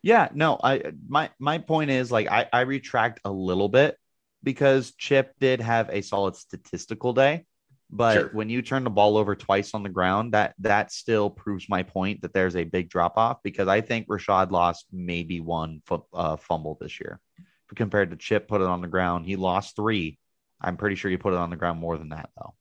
Yeah, 0.03 0.27
no, 0.33 0.59
I 0.61 0.91
my 1.07 1.29
my 1.39 1.57
point 1.57 1.89
is 1.89 2.11
like 2.11 2.29
I, 2.29 2.47
I 2.51 2.61
retract 2.61 3.21
a 3.23 3.31
little 3.31 3.69
bit 3.69 3.97
because 4.43 4.91
Chip 4.97 5.33
did 5.39 5.61
have 5.61 5.89
a 5.89 6.01
solid 6.01 6.35
statistical 6.35 7.13
day, 7.13 7.45
but 7.89 8.13
sure. 8.13 8.29
when 8.33 8.49
you 8.49 8.61
turn 8.61 8.83
the 8.83 8.89
ball 8.89 9.15
over 9.15 9.33
twice 9.33 9.73
on 9.73 9.81
the 9.81 9.89
ground, 9.89 10.33
that 10.33 10.55
that 10.59 10.91
still 10.91 11.29
proves 11.29 11.69
my 11.69 11.83
point 11.83 12.21
that 12.21 12.33
there's 12.33 12.57
a 12.57 12.65
big 12.65 12.89
drop 12.89 13.17
off 13.17 13.41
because 13.43 13.69
I 13.69 13.79
think 13.79 14.07
Rachaad 14.07 14.51
lost 14.51 14.87
maybe 14.91 15.39
one 15.39 15.81
uh, 16.13 16.35
fumble 16.35 16.77
this 16.81 16.99
year 16.99 17.21
compared 17.73 18.11
to 18.11 18.17
Chip 18.17 18.47
put 18.47 18.61
it 18.61 18.67
on 18.67 18.81
the 18.81 18.87
ground. 18.87 19.25
He 19.25 19.37
lost 19.37 19.75
three. 19.75 20.19
I'm 20.61 20.77
pretty 20.77 20.95
sure 20.97 21.09
he 21.09 21.17
put 21.17 21.33
it 21.33 21.39
on 21.39 21.49
the 21.49 21.55
ground 21.55 21.79
more 21.79 21.97
than 21.97 22.09
that 22.09 22.29
though. 22.37 22.53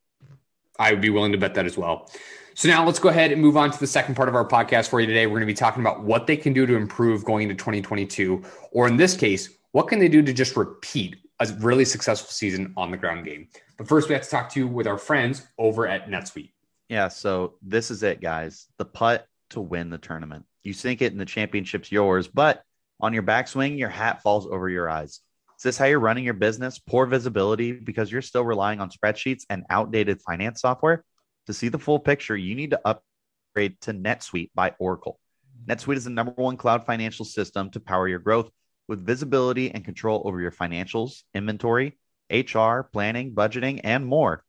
I 0.79 0.93
would 0.93 1.01
be 1.01 1.11
willing 1.11 1.33
to 1.33 1.39
bet 1.39 1.55
that 1.55 1.67
as 1.67 1.77
well. 1.77 2.11
So 2.55 2.69
now 2.69 2.85
let's 2.85 2.99
go 2.99 3.09
ahead 3.09 3.33
and 3.33 3.41
move 3.41 3.57
on 3.57 3.71
to 3.71 3.79
the 3.79 3.87
second 3.87 4.15
part 4.15 4.29
of 4.29 4.35
our 4.35 4.47
podcast 4.47 4.89
for 4.89 5.01
you 5.01 5.07
today. 5.07 5.27
We're 5.27 5.39
going 5.39 5.43
to 5.43 5.47
be 5.47 5.55
talking 5.55 5.83
about 5.83 6.03
what 6.03 6.27
they 6.27 6.37
can 6.37 6.53
do 6.53 6.67
to 6.67 6.77
improve 6.77 7.25
going 7.25 7.45
into 7.45 7.55
2022, 7.55 8.43
or 8.73 8.87
in 8.89 8.97
this 8.97 9.17
case, 9.17 9.51
what 9.73 9.89
can 9.89 9.99
they 9.99 10.09
do 10.09 10.23
to 10.23 10.33
just 10.33 10.57
repeat 10.57 11.17
a 11.43 11.55
really 11.59 11.85
successful 11.85 12.31
season 12.31 12.73
on 12.77 12.91
the 12.91 12.97
ground 12.97 13.25
game. 13.25 13.49
But 13.77 13.89
first, 13.89 14.09
we 14.09 14.15
have 14.15 14.23
to 14.23 14.31
talk 14.31 14.49
to 14.51 14.61
you 14.61 14.69
with 14.69 14.87
our 14.87 14.99
friends 14.99 15.47
over 15.59 15.87
at 15.87 16.09
NetSuite. 16.09 16.53
Yeah, 16.89 17.09
so 17.09 17.55
this 17.63 17.91
is 17.91 18.03
it, 18.03 18.21
guys. 18.21 18.69
The 18.79 18.85
putt 18.85 19.27
to 19.51 19.61
win 19.61 19.91
the 19.91 19.99
tournament. 19.99 20.45
You 20.63 20.73
sink 20.73 21.03
it, 21.03 21.13
and 21.13 21.21
the 21.21 21.25
championship's 21.25 21.91
yours. 21.91 22.29
But 22.29 22.63
on 23.01 23.13
your 23.13 23.23
backswing, 23.23 23.79
your 23.79 23.89
hat 23.89 24.23
falls 24.23 24.47
over 24.47 24.69
your 24.69 24.89
eyes. 24.89 25.21
Is 25.59 25.63
this 25.65 25.79
how 25.79 25.87
you're 25.87 26.01
running 26.01 26.25
your 26.25 26.35
business? 26.35 26.79
Poor 26.79 27.07
visibility 27.07 27.73
because 27.73 28.13
you're 28.13 28.23
still 28.23 28.45
relying 28.45 28.81
on 28.81 28.91
spreadsheets 28.91 29.45
and 29.51 29.65
outdated 29.71 30.21
finance 30.23 30.61
software? 30.61 31.05
To 31.47 31.53
see 31.53 31.69
the 31.69 31.79
full 31.79 31.99
picture, 31.99 32.37
you 32.37 32.55
need 32.55 32.71
to 32.71 32.81
upgrade 32.85 33.81
to 33.83 33.93
NetSuite 33.93 34.51
by 34.55 34.75
Oracle. 34.79 35.19
Mm-hmm. 35.47 35.73
NetSuite 35.73 35.97
is 35.97 36.05
the 36.05 36.11
number 36.11 36.33
one 36.37 36.57
cloud 36.57 36.87
financial 36.87 37.25
system 37.25 37.71
to 37.71 37.81
power 37.81 38.07
your 38.07 38.19
growth 38.19 38.51
with 38.89 39.05
visibility 39.05 39.71
and 39.71 39.85
control 39.85 40.23
over 40.25 40.41
your 40.41 40.53
financials, 40.53 41.23
inventory, 41.35 41.99
HR, 42.31 42.83
planning, 42.93 43.35
budgeting, 43.35 43.81
and 43.85 44.07
more. 44.07 44.45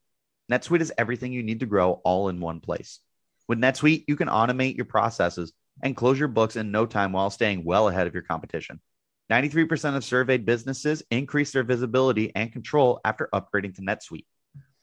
NetSuite 0.51 0.81
is 0.81 0.93
everything 0.97 1.33
you 1.33 1.43
need 1.43 1.61
to 1.61 1.65
grow 1.65 2.01
all 2.03 2.29
in 2.29 2.39
one 2.39 2.59
place. 2.59 2.99
With 3.47 3.59
NetSuite, 3.59 4.05
you 4.07 4.15
can 4.15 4.27
automate 4.27 4.75
your 4.75 4.85
processes 4.85 5.53
and 5.81 5.97
close 5.97 6.19
your 6.19 6.27
books 6.27 6.55
in 6.55 6.71
no 6.71 6.85
time 6.85 7.11
while 7.11 7.29
staying 7.29 7.63
well 7.63 7.87
ahead 7.87 8.07
of 8.07 8.13
your 8.13 8.23
competition. 8.23 8.79
93% 9.31 9.95
of 9.95 10.03
surveyed 10.03 10.45
businesses 10.45 11.01
increase 11.09 11.51
their 11.51 11.63
visibility 11.63 12.31
and 12.35 12.51
control 12.51 12.99
after 13.03 13.29
upgrading 13.33 13.75
to 13.75 13.81
NetSuite. 13.81 14.25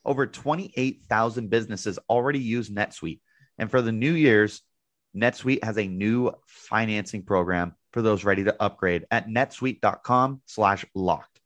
Over 0.03 0.27
28,000 0.27 1.49
businesses 1.49 1.99
already 2.09 2.39
use 2.39 2.69
NetSuite. 2.69 3.19
And 3.57 3.69
for 3.69 3.81
the 3.81 3.91
new 3.91 4.13
years, 4.13 4.61
NetSuite 5.15 5.63
has 5.63 5.77
a 5.77 5.87
new 5.87 6.31
financing 6.47 7.23
program 7.23 7.75
for 7.91 8.01
those 8.01 8.23
ready 8.23 8.45
to 8.45 8.61
upgrade 8.61 9.05
at 9.11 9.27
netsuite.com 9.27 10.41
slash 10.45 10.85
locked. 10.95 11.39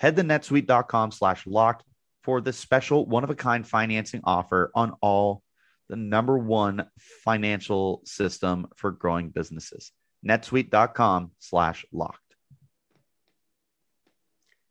Head 0.00 0.16
to 0.16 0.22
netsuite.com 0.22 1.12
slash 1.12 1.46
locked 1.46 1.84
for 2.24 2.40
the 2.40 2.52
special 2.52 3.06
one 3.06 3.24
of 3.24 3.30
a 3.30 3.34
kind 3.34 3.66
financing 3.66 4.22
offer 4.24 4.70
on 4.74 4.94
all 5.00 5.42
the 5.88 5.96
number 5.96 6.38
one 6.38 6.86
financial 7.24 8.02
system 8.04 8.66
for 8.76 8.90
growing 8.90 9.28
businesses. 9.28 9.92
netsuite.com 10.26 11.30
slash 11.38 11.84
locked. 11.92 12.23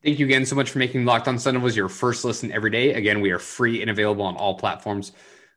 Thank 0.04 0.20
you 0.20 0.26
again 0.26 0.46
so 0.46 0.58
much 0.58 0.70
for 0.70 0.80
making 0.80 1.06
Locked 1.06 1.30
on 1.30 1.38
Devils 1.38 1.78
your 1.78 1.88
first 1.88 2.26
listen 2.26 2.52
every 2.52 2.70
day. 2.70 2.94
Again, 2.94 3.22
we 3.22 3.32
are 3.32 3.40
free 3.40 3.80
and 3.82 3.90
available 3.90 4.26
on 4.26 4.36
all 4.36 4.56
platforms. 4.56 5.14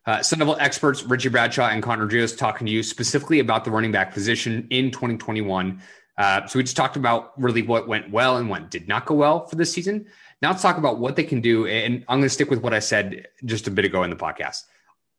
Uh, 0.07 0.23
Devil 0.23 0.57
experts 0.61 1.03
Richie 1.03 1.31
Bradshaw 1.31 1.69
and 1.69 1.83
Connor 1.83 2.07
Rios 2.07 2.37
talking 2.37 2.65
to 2.65 2.73
you 2.73 2.85
specifically 2.85 3.41
about 3.41 3.65
the 3.65 3.73
running 3.73 3.91
back 3.91 4.15
position 4.15 4.69
in 4.71 4.93
2021. 4.93 5.83
Uh, 6.17 6.47
so 6.47 6.61
we 6.61 6.63
just 6.63 6.77
talked 6.77 6.97
about 6.97 7.33
really 7.43 7.63
what 7.63 7.89
went 7.89 8.13
well 8.13 8.37
and 8.37 8.49
what 8.49 8.71
did 8.71 8.87
not 8.87 9.05
go 9.05 9.17
well 9.17 9.47
for 9.47 9.57
this 9.57 9.73
season. 9.73 10.07
Now 10.41 10.51
let's 10.51 10.63
talk 10.63 10.79
about 10.79 11.01
what 11.01 11.17
they 11.17 11.25
can 11.25 11.41
do. 11.41 11.67
And 11.67 12.05
I'm 12.09 12.21
going 12.21 12.29
to 12.29 12.31
stick 12.31 12.49
with 12.49 12.61
what 12.61 12.73
I 12.73 12.79
said 12.79 13.27
just 13.45 13.67
a 13.67 13.71
bit 13.73 13.85
ago 13.85 14.05
in 14.05 14.11
the 14.11 14.17
podcast. 14.17 14.63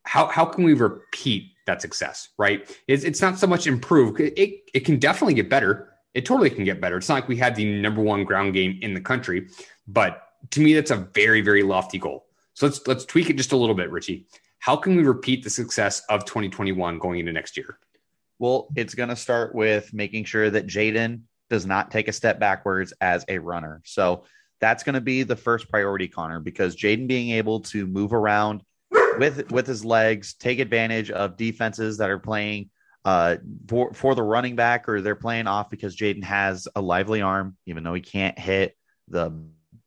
How, 0.03 0.27
how 0.27 0.45
can 0.45 0.63
we 0.63 0.73
repeat 0.73 1.51
that 1.65 1.81
success, 1.81 2.29
right? 2.37 2.65
It's, 2.87 3.03
it's 3.03 3.21
not 3.21 3.37
so 3.37 3.45
much 3.45 3.67
improve. 3.67 4.17
It, 4.21 4.61
it 4.73 4.85
can 4.85 4.99
definitely 4.99 5.33
get 5.33 5.49
better. 5.49 5.89
It 6.17 6.25
totally 6.25 6.49
can 6.49 6.63
get 6.63 6.82
better. 6.82 6.97
It's 6.97 7.08
not 7.10 7.13
like 7.13 7.27
we 7.27 7.38
had 7.38 7.56
the 7.56 7.80
number 7.80 8.01
one 8.01 8.23
ground 8.23 8.56
game 8.56 8.80
in 8.82 8.95
the 8.95 8.99
country, 8.99 9.49
but 9.88 10.23
to 10.49 10.62
me, 10.62 10.73
that's 10.73 10.89
a 10.89 11.08
very, 11.13 11.41
very 11.41 11.62
lofty 11.62 11.99
goal. 11.99 12.25
So 12.56 12.65
let's 12.65 12.88
let's 12.88 13.06
tweak 13.06 13.30
it 13.30 13.38
just 13.38 13.51
a 13.51 13.56
little 13.56 13.75
bit, 13.75 13.91
Richie. 13.91 14.25
How 14.58 14.75
can 14.75 14.95
we 14.95 15.03
repeat 15.03 15.43
the 15.43 15.51
success 15.51 16.01
of 16.10 16.25
2021 16.25 16.97
going 16.97 17.19
into 17.19 17.32
next 17.32 17.56
year? 17.56 17.77
Well, 18.39 18.67
it's 18.75 18.95
going 18.95 19.10
to 19.10 19.15
start 19.15 19.53
with 19.53 19.93
making 19.93 20.25
sure 20.25 20.49
that 20.49 20.65
Jayden 20.65 21.21
does 21.51 21.67
not 21.67 21.91
take 21.91 22.08
a 22.08 22.13
step 22.13 22.39
backwards 22.39 22.93
as 22.99 23.23
a 23.27 23.38
runner. 23.38 23.84
So 23.86 24.23
that's 24.60 24.84
going 24.84 24.95
to 24.95 25.01
be 25.01 25.21
the 25.21 25.36
first 25.36 25.69
priority, 25.69 26.08
Connor, 26.08 26.39
because 26.39 26.75
Jayden 26.75 27.08
being 27.08 27.30
able 27.30 27.60
to 27.60 27.86
move 27.86 28.12
around 28.12 28.63
with 29.19 29.51
with 29.51 29.67
his 29.67 29.86
legs, 29.86 30.34
take 30.34 30.58
advantage 30.58 31.12
of 31.12 31.38
defenses 31.38 31.99
that 31.99 32.10
are 32.10 32.17
playing 32.17 32.71
uh, 33.07 33.37
for 33.69 33.93
for 33.93 34.15
the 34.15 34.21
running 34.21 34.57
back 34.57 34.89
or 34.89 34.99
they're 34.99 35.15
playing 35.15 35.47
off 35.47 35.69
because 35.69 35.95
Jayden 35.95 36.25
has 36.25 36.67
a 36.75 36.81
lively 36.81 37.21
arm, 37.21 37.55
even 37.65 37.85
though 37.85 37.93
he 37.93 38.01
can't 38.01 38.37
hit 38.37 38.75
the 39.07 39.31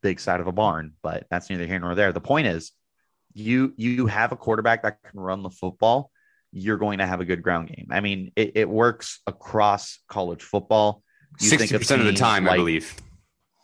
big 0.01 0.19
side 0.19 0.41
of 0.41 0.47
a 0.47 0.53
barn. 0.53 0.95
But 1.03 1.27
that's 1.31 1.51
neither 1.51 1.67
here 1.67 1.79
nor 1.79 1.95
there. 1.95 2.15
The 2.15 2.23
point 2.23 2.47
is, 2.47 2.73
you 3.35 3.75
you 3.77 4.07
have 4.07 4.33
a 4.33 4.37
quarterback 4.37 4.85
that 4.85 5.03
can 5.03 5.21
run 5.21 5.43
the 5.43 5.51
football, 5.51 6.11
you're 6.51 6.79
going 6.79 7.01
to 7.01 7.07
have 7.07 7.21
a 7.21 7.27
good 7.27 7.43
ground 7.43 7.69
game. 7.69 7.89
I 7.91 8.01
mean, 8.01 8.33
it, 8.37 8.53
it 8.55 8.69
works 8.71 9.21
across 9.27 9.99
college 10.09 10.43
football. 10.43 11.03
Sixty 11.39 11.77
percent 11.77 12.01
of 12.01 12.07
the 12.07 12.15
time, 12.15 12.45
like, 12.45 12.55
I 12.55 12.57
believe. 12.57 12.97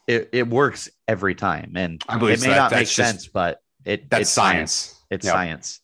It, 0.06 0.28
it 0.32 0.48
works 0.48 0.90
every 1.08 1.34
time, 1.34 1.72
and 1.76 2.04
I 2.06 2.18
believe 2.18 2.42
it 2.42 2.46
may 2.46 2.52
so. 2.52 2.56
not 2.56 2.72
make 2.72 2.80
just, 2.80 2.94
sense, 2.94 3.26
but 3.26 3.58
it 3.86 4.10
that's 4.10 4.20
it's 4.20 4.30
science. 4.30 4.72
science. 4.72 5.04
It's 5.10 5.24
yep. 5.24 5.32
science. 5.32 5.80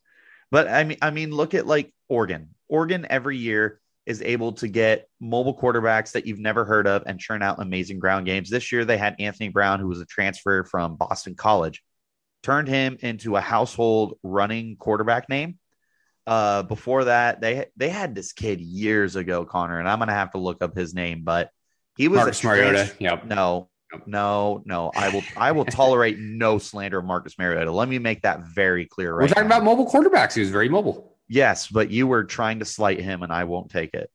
But 0.50 0.68
I 0.68 0.84
mean, 0.84 0.98
I 1.00 1.10
mean, 1.10 1.30
look 1.30 1.54
at 1.54 1.66
like 1.66 1.94
Oregon. 2.10 2.50
Oregon 2.72 3.06
every 3.10 3.36
year 3.36 3.80
is 4.06 4.22
able 4.22 4.52
to 4.54 4.66
get 4.66 5.08
mobile 5.20 5.56
quarterbacks 5.56 6.12
that 6.12 6.26
you've 6.26 6.40
never 6.40 6.64
heard 6.64 6.88
of 6.88 7.04
and 7.06 7.20
churn 7.20 7.42
out 7.42 7.60
amazing 7.60 8.00
ground 8.00 8.26
games. 8.26 8.50
This 8.50 8.72
year 8.72 8.84
they 8.84 8.98
had 8.98 9.14
Anthony 9.20 9.50
Brown, 9.50 9.78
who 9.78 9.86
was 9.86 10.00
a 10.00 10.06
transfer 10.06 10.64
from 10.64 10.96
Boston 10.96 11.36
College 11.36 11.82
turned 12.42 12.68
him 12.68 12.96
into 13.00 13.36
a 13.36 13.40
household 13.40 14.18
running 14.22 14.76
quarterback 14.76 15.28
name. 15.28 15.58
Uh, 16.26 16.62
before 16.62 17.04
that, 17.04 17.40
they 17.40 17.66
they 17.76 17.88
had 17.88 18.14
this 18.14 18.32
kid 18.32 18.60
years 18.60 19.16
ago, 19.16 19.44
Connor, 19.44 19.78
and 19.78 19.88
I'm 19.88 19.98
gonna 19.98 20.12
have 20.12 20.32
to 20.32 20.38
look 20.38 20.62
up 20.62 20.76
his 20.76 20.94
name, 20.94 21.22
but 21.24 21.50
he 21.96 22.08
was 22.08 22.18
Marcus 22.18 22.44
Mariota. 22.44 22.92
Yep. 22.98 23.24
No, 23.26 23.68
no, 24.06 24.62
no. 24.64 24.92
I 24.94 25.08
will 25.08 25.22
I 25.36 25.52
will 25.52 25.64
tolerate 25.80 26.18
no 26.18 26.58
slander 26.58 26.98
of 26.98 27.04
Marcus 27.04 27.38
Mariota. 27.38 27.72
Let 27.72 27.88
me 27.88 27.98
make 27.98 28.22
that 28.22 28.46
very 28.46 28.86
clear. 28.86 29.14
Right 29.14 29.24
We're 29.24 29.28
talking 29.28 29.48
now. 29.48 29.56
about 29.56 29.64
mobile 29.64 29.90
quarterbacks. 29.90 30.34
He 30.34 30.40
was 30.40 30.50
very 30.50 30.68
mobile. 30.68 31.11
Yes, 31.32 31.66
but 31.66 31.90
you 31.90 32.06
were 32.06 32.24
trying 32.24 32.58
to 32.58 32.66
slight 32.66 33.00
him, 33.00 33.22
and 33.22 33.32
I 33.32 33.44
won't 33.44 33.70
take 33.70 33.94
it. 33.94 34.10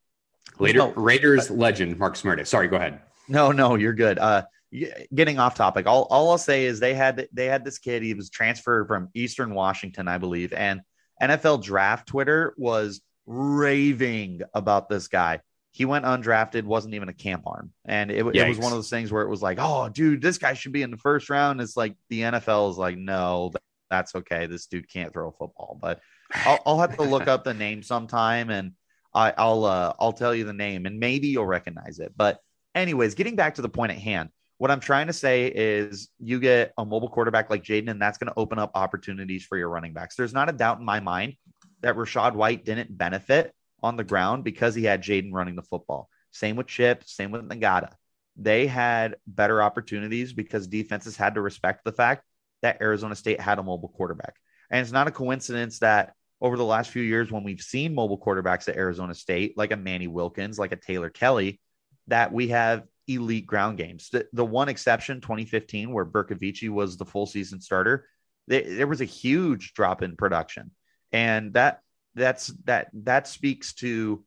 Later, 0.60 0.78
no, 0.78 0.92
Raiders 0.92 1.50
legend 1.50 1.98
Mark 1.98 2.24
Mariota. 2.24 2.46
Sorry, 2.46 2.68
go 2.68 2.76
ahead. 2.76 3.00
No, 3.28 3.52
no, 3.52 3.74
you're 3.74 3.96
good. 3.96 4.20
Uh, 4.20 4.44
getting 5.12 5.40
off 5.40 5.56
topic, 5.56 5.88
all, 5.88 6.04
all 6.12 6.30
I'll 6.30 6.38
say 6.38 6.66
is 6.66 6.80
they 6.80 6.94
had 6.94 7.28
they 7.34 7.46
had 7.46 7.66
this 7.66 7.80
kid. 7.80 8.04
He 8.04 8.14
was 8.14 8.30
transferred 8.30 8.86
from 8.88 9.10
Eastern 9.16 9.56
Washington, 9.56 10.08
I 10.08 10.20
believe, 10.20 10.54
and 10.54 10.82
NFL 11.20 11.64
Draft 11.64 12.08
Twitter 12.08 12.54
was 12.56 13.02
raving 13.26 14.42
about 14.54 14.88
this 14.88 15.08
guy. 15.08 15.42
He 15.72 15.86
went 15.86 16.06
undrafted, 16.06 16.66
wasn't 16.66 16.94
even 16.94 17.10
a 17.10 17.14
camp 17.14 17.48
arm, 17.48 17.72
and 17.84 18.12
it, 18.12 18.28
it 18.28 18.48
was 18.48 18.60
one 18.60 18.72
of 18.72 18.78
those 18.78 18.92
things 18.92 19.12
where 19.12 19.24
it 19.24 19.30
was 19.30 19.42
like, 19.42 19.58
"Oh, 19.60 19.90
dude, 19.90 20.22
this 20.22 20.38
guy 20.38 20.54
should 20.54 20.72
be 20.72 20.84
in 20.84 20.92
the 20.92 20.98
first 20.98 21.32
round." 21.32 21.62
It's 21.62 21.76
like 21.76 21.96
the 22.10 22.22
NFL 22.22 22.70
is 22.70 22.78
like, 22.78 22.96
"No, 22.96 23.52
that's 23.90 24.14
okay. 24.14 24.46
This 24.46 24.68
dude 24.68 24.88
can't 24.88 25.12
throw 25.12 25.30
a 25.30 25.32
football." 25.32 25.80
But 25.82 26.00
I'll, 26.34 26.60
I'll 26.66 26.80
have 26.80 26.96
to 26.98 27.04
look 27.04 27.28
up 27.28 27.44
the 27.44 27.54
name 27.54 27.84
sometime, 27.84 28.50
and 28.50 28.74
I, 29.14 29.34
will 29.38 29.66
uh, 29.66 29.94
I'll 30.00 30.14
tell 30.14 30.36
you 30.36 30.44
the 30.44 30.54
name, 30.54 30.86
and 30.86 31.00
maybe 31.00 31.28
you'll 31.28 31.46
recognize 31.46 32.00
it. 32.00 32.14
But 32.16 32.40
anyways, 32.76 33.16
getting 33.16 33.36
back 33.36 33.56
to 33.56 33.62
the 33.62 33.70
point 33.70 33.92
at 33.92 33.98
hand, 33.98 34.30
what 34.58 34.72
I'm 34.72 34.80
trying 34.80 35.08
to 35.08 35.14
say 35.14 35.48
is 35.48 36.10
you 36.20 36.40
get 36.40 36.74
a 36.78 36.86
mobile 36.86 37.10
quarterback 37.10 37.50
like 37.50 37.64
Jayden, 37.64 37.90
and 37.90 38.02
that's 38.02 38.18
going 38.18 38.32
to 38.32 38.40
open 38.40 38.60
up 38.60 38.72
opportunities 38.76 39.46
for 39.46 39.58
your 39.58 39.70
running 39.70 39.94
backs. 39.94 40.16
There's 40.16 40.34
not 40.34 40.50
a 40.50 40.54
doubt 40.54 40.80
in 40.80 40.86
my 40.86 41.00
mind 41.00 41.36
that 41.82 41.96
Rachaad 41.96 42.34
White 42.34 42.66
didn't 42.66 42.98
benefit 42.98 43.54
on 43.84 43.98
the 43.98 44.04
ground 44.04 44.44
because 44.44 44.74
he 44.74 44.84
had 44.84 45.04
Jayden 45.04 45.32
running 45.32 45.56
the 45.56 45.62
football. 45.62 46.10
Same 46.32 46.56
with 46.56 46.68
Chip, 46.68 47.04
same 47.06 47.32
with 47.32 47.48
Ngata. 47.48 47.92
They 48.36 48.68
had 48.68 49.16
better 49.26 49.62
opportunities 49.62 50.34
because 50.34 50.68
defenses 50.68 51.18
had 51.18 51.36
to 51.36 51.42
respect 51.42 51.84
the 51.84 51.92
fact 51.92 52.24
that 52.62 52.82
Arizona 52.82 53.16
State 53.16 53.40
had 53.40 53.60
a 53.60 53.64
mobile 53.64 53.90
quarterback. 53.90 54.36
And 54.70 54.82
it's 54.82 54.92
not 54.92 55.08
a 55.08 55.12
coincidence 55.12 55.80
that 55.80 56.14
over 56.42 56.58
the 56.58 56.66
last 56.66 56.92
few 56.92 57.02
years, 57.02 57.32
when 57.32 57.44
we've 57.44 57.62
seen 57.62 57.96
mobile 57.96 58.20
quarterbacks 58.20 58.68
at 58.68 58.76
Arizona 58.76 59.14
State, 59.14 59.58
like 59.58 59.72
a 59.72 59.78
Manny 59.78 60.08
Wilkins, 60.08 60.60
like 60.60 60.72
a 60.72 60.76
Taylor 60.76 61.10
Kelly, 61.10 61.60
that 62.08 62.32
we 62.32 62.50
have 62.50 62.84
elite 63.08 63.48
ground 63.48 63.78
games. 63.78 64.10
The, 64.12 64.28
the 64.34 64.46
one 64.46 64.70
exception, 64.70 65.22
2015, 65.22 65.92
where 65.92 66.06
Bercovich 66.06 66.70
was 66.70 66.98
the 66.98 67.06
full 67.06 67.26
season 67.26 67.60
starter, 67.62 68.06
there, 68.48 68.64
there 68.64 68.88
was 68.88 69.02
a 69.02 69.06
huge 69.06 69.74
drop 69.74 70.02
in 70.02 70.16
production, 70.16 70.72
and 71.12 71.54
that 71.54 71.82
that's 72.16 72.48
that 72.66 72.90
that 72.94 73.28
speaks 73.28 73.74
to 73.76 74.24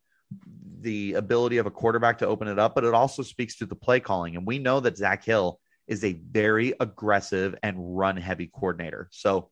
the 0.81 1.15
ability 1.15 1.59
of 1.59 1.67
a 1.67 1.71
quarterback 1.71 2.19
to 2.19 2.27
open 2.27 2.49
it 2.49 2.59
up, 2.59 2.75
but 2.75 2.85
it 2.85 2.95
also 2.95 3.23
speaks 3.23 3.57
to 3.57 3.67
the 3.67 3.75
play 3.75 4.01
calling. 4.01 4.37
And 4.37 4.47
we 4.47 4.59
know 4.59 4.81
that 4.81 4.97
Zak 4.97 5.25
Hill 5.25 5.59
is 5.87 6.05
a 6.05 6.13
very 6.13 6.73
aggressive 6.79 7.55
and 7.63 7.99
run 7.99 8.17
heavy 8.17 8.47
coordinator. 8.47 9.09
So 9.11 9.51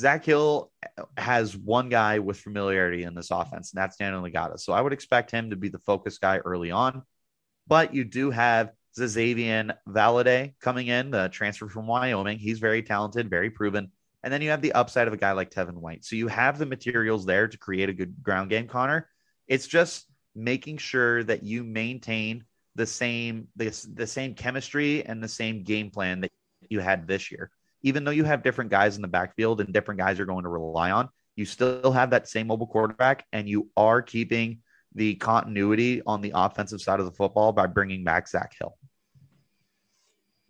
Zak 0.00 0.24
Hill 0.24 0.70
has 1.16 1.56
one 1.56 1.88
guy 1.88 2.20
with 2.20 2.38
familiarity 2.38 3.02
in 3.02 3.14
this 3.14 3.30
offense, 3.30 3.72
and 3.72 3.80
that's 3.80 3.96
Daniel 3.96 4.22
Ngata. 4.22 4.58
So 4.60 4.72
I 4.72 4.80
would 4.80 4.92
expect 4.92 5.30
him 5.30 5.50
to 5.50 5.56
be 5.56 5.68
the 5.68 5.80
focus 5.80 6.18
guy 6.18 6.38
early 6.38 6.70
on. 6.70 7.02
But 7.66 7.94
you 7.94 8.04
do 8.04 8.30
have 8.30 8.70
Xazavian 8.98 9.74
Valladay 9.88 10.54
coming 10.60 10.86
in, 10.86 11.10
the 11.10 11.28
transfer 11.28 11.68
from 11.68 11.86
Wyoming. 11.86 12.38
He's 12.38 12.58
very 12.58 12.82
talented, 12.82 13.28
very 13.28 13.50
proven. 13.50 13.90
And 14.22 14.32
then 14.32 14.42
you 14.42 14.50
have 14.50 14.62
the 14.62 14.72
upside 14.72 15.06
of 15.08 15.14
a 15.14 15.18
guy 15.18 15.32
like 15.32 15.50
Tevin 15.50 15.74
White. 15.74 16.04
So 16.04 16.16
you 16.16 16.28
have 16.28 16.58
the 16.58 16.66
materials 16.66 17.26
there 17.26 17.48
to 17.48 17.58
create 17.58 17.88
a 17.88 17.92
good 17.92 18.22
ground 18.22 18.50
game, 18.50 18.66
Connor. 18.66 19.08
It's 19.46 19.66
just 19.66 20.06
making 20.34 20.78
sure 20.78 21.22
that 21.24 21.42
you 21.42 21.64
maintain 21.64 22.44
the 22.74 22.86
same 22.86 23.48
the, 23.56 23.70
the 23.94 24.06
same 24.06 24.34
chemistry 24.34 25.04
and 25.04 25.22
the 25.22 25.28
same 25.28 25.64
game 25.64 25.90
plan 25.90 26.20
that 26.20 26.30
you 26.68 26.80
had 26.80 27.06
this 27.06 27.30
year. 27.30 27.50
Even 27.82 28.04
though 28.04 28.10
you 28.10 28.24
have 28.24 28.42
different 28.42 28.70
guys 28.70 28.96
in 28.96 29.02
the 29.02 29.08
backfield 29.08 29.60
and 29.60 29.72
different 29.72 30.00
guys 30.00 30.18
are 30.18 30.26
going 30.26 30.44
to 30.44 30.48
rely 30.48 30.90
on, 30.90 31.08
you 31.36 31.44
still 31.44 31.92
have 31.92 32.10
that 32.10 32.28
same 32.28 32.48
mobile 32.48 32.66
quarterback 32.66 33.24
and 33.32 33.48
you 33.48 33.70
are 33.76 34.02
keeping 34.02 34.58
the 34.94 35.14
continuity 35.16 36.02
on 36.06 36.20
the 36.20 36.32
offensive 36.34 36.80
side 36.80 36.98
of 36.98 37.06
the 37.06 37.12
football 37.12 37.52
by 37.52 37.66
bringing 37.66 38.02
back 38.02 38.28
Zak 38.28 38.54
Hill. 38.58 38.76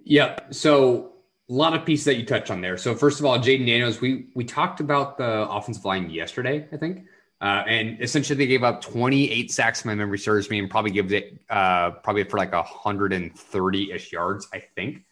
Yeah. 0.03 0.39
So 0.51 1.13
a 1.51 1.53
lot 1.53 1.75
of 1.75 1.85
pieces 1.85 2.07
that 2.07 2.17
you 2.17 2.25
touched 2.25 2.51
on 2.51 2.61
there. 2.61 2.77
So 2.77 2.95
first 2.95 3.21
of 3.21 3.27
all, 3.27 3.39
Jayden 3.39 3.67
Daniels, 3.67 4.01
we 4.01 4.29
we 4.35 4.45
talked 4.45 4.81
about 4.81 5.19
the 5.19 5.49
offensive 5.49 5.85
line 5.85 6.09
yesterday, 6.11 6.67
I 6.73 6.77
think. 6.77 7.05
Uh, 7.41 7.63
and 7.69 8.03
essentially, 8.03 8.37
they 8.37 8.47
gave 8.47 8.65
up 8.65 8.81
28 8.81 9.51
sacks. 9.53 9.85
My 9.85 9.95
memory 9.95 10.19
serves 10.19 10.51
me, 10.51 10.59
and 10.59 10.69
probably 10.69 10.91
give 10.91 11.13
it 11.13 11.39
uh, 11.49 11.93
probably 12.03 12.25
for 12.25 12.37
like 12.37 12.53
130 12.53 13.93
ish 13.93 14.13
yards, 14.13 14.49
I 14.53 14.65
think. 14.75 15.05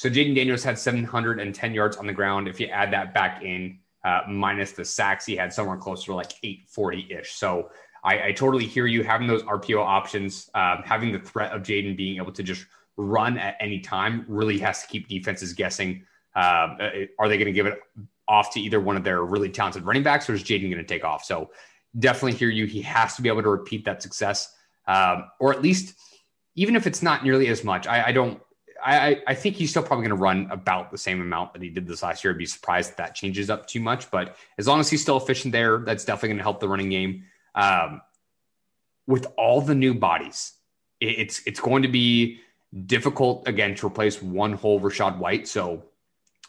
So 0.00 0.08
Jayden 0.08 0.34
Daniels 0.34 0.64
had 0.64 0.78
710 0.78 1.74
yards 1.74 1.98
on 1.98 2.06
the 2.06 2.12
ground. 2.14 2.48
If 2.48 2.58
you 2.58 2.68
add 2.68 2.90
that 2.94 3.12
back 3.12 3.42
in, 3.42 3.80
uh, 4.02 4.20
minus 4.26 4.72
the 4.72 4.82
sacks, 4.82 5.26
he 5.26 5.36
had 5.36 5.52
somewhere 5.52 5.76
closer 5.76 6.06
to 6.06 6.14
like 6.14 6.32
840 6.42 7.12
ish. 7.12 7.34
So 7.34 7.70
I, 8.02 8.28
I, 8.28 8.32
totally 8.32 8.64
hear 8.64 8.86
you 8.86 9.04
having 9.04 9.26
those 9.26 9.42
RPO 9.42 9.78
options, 9.78 10.48
um, 10.54 10.78
having 10.86 11.12
the 11.12 11.18
threat 11.18 11.52
of 11.52 11.60
Jayden 11.64 11.98
being 11.98 12.16
able 12.16 12.32
to 12.32 12.42
just 12.42 12.64
run 12.96 13.36
at 13.36 13.58
any 13.60 13.78
time 13.78 14.24
really 14.26 14.58
has 14.60 14.80
to 14.80 14.88
keep 14.88 15.06
defenses 15.06 15.52
guessing. 15.52 16.06
Um, 16.34 16.78
uh, 16.80 16.88
are 17.18 17.28
they 17.28 17.36
going 17.36 17.44
to 17.44 17.52
give 17.52 17.66
it 17.66 17.78
off 18.26 18.54
to 18.54 18.60
either 18.60 18.80
one 18.80 18.96
of 18.96 19.04
their 19.04 19.22
really 19.22 19.50
talented 19.50 19.82
running 19.82 20.02
backs, 20.02 20.30
or 20.30 20.32
is 20.32 20.42
Jayden 20.42 20.70
going 20.70 20.78
to 20.78 20.82
take 20.82 21.04
off? 21.04 21.26
So 21.26 21.50
definitely 21.98 22.38
hear 22.38 22.48
you. 22.48 22.64
He 22.64 22.80
has 22.80 23.16
to 23.16 23.22
be 23.22 23.28
able 23.28 23.42
to 23.42 23.50
repeat 23.50 23.84
that 23.84 24.00
success, 24.00 24.50
um, 24.88 25.24
or 25.40 25.52
at 25.52 25.60
least, 25.60 25.94
even 26.54 26.74
if 26.74 26.86
it's 26.86 27.02
not 27.02 27.22
nearly 27.22 27.48
as 27.48 27.62
much. 27.64 27.86
I, 27.86 28.06
I 28.06 28.12
don't. 28.12 28.40
I, 28.84 29.22
I 29.26 29.34
think 29.34 29.56
he's 29.56 29.70
still 29.70 29.82
probably 29.82 30.06
going 30.06 30.16
to 30.16 30.22
run 30.22 30.48
about 30.50 30.90
the 30.90 30.98
same 30.98 31.20
amount 31.20 31.52
that 31.52 31.62
he 31.62 31.68
did 31.68 31.86
this 31.86 32.02
last 32.02 32.24
year. 32.24 32.32
I'd 32.32 32.38
be 32.38 32.46
surprised 32.46 32.90
if 32.90 32.96
that 32.96 33.14
changes 33.14 33.50
up 33.50 33.66
too 33.66 33.80
much. 33.80 34.10
But 34.10 34.36
as 34.58 34.66
long 34.66 34.80
as 34.80 34.88
he's 34.88 35.02
still 35.02 35.16
efficient 35.16 35.52
there, 35.52 35.78
that's 35.78 36.04
definitely 36.04 36.30
going 36.30 36.38
to 36.38 36.42
help 36.44 36.60
the 36.60 36.68
running 36.68 36.90
game. 36.90 37.24
Um, 37.54 38.00
with 39.06 39.26
all 39.36 39.60
the 39.60 39.74
new 39.74 39.94
bodies, 39.94 40.52
it's 41.00 41.42
it's 41.46 41.60
going 41.60 41.82
to 41.82 41.88
be 41.88 42.40
difficult 42.86 43.48
again 43.48 43.74
to 43.74 43.86
replace 43.86 44.22
one 44.22 44.52
whole 44.52 44.80
Rachaad 44.80 45.18
White. 45.18 45.48
So 45.48 45.84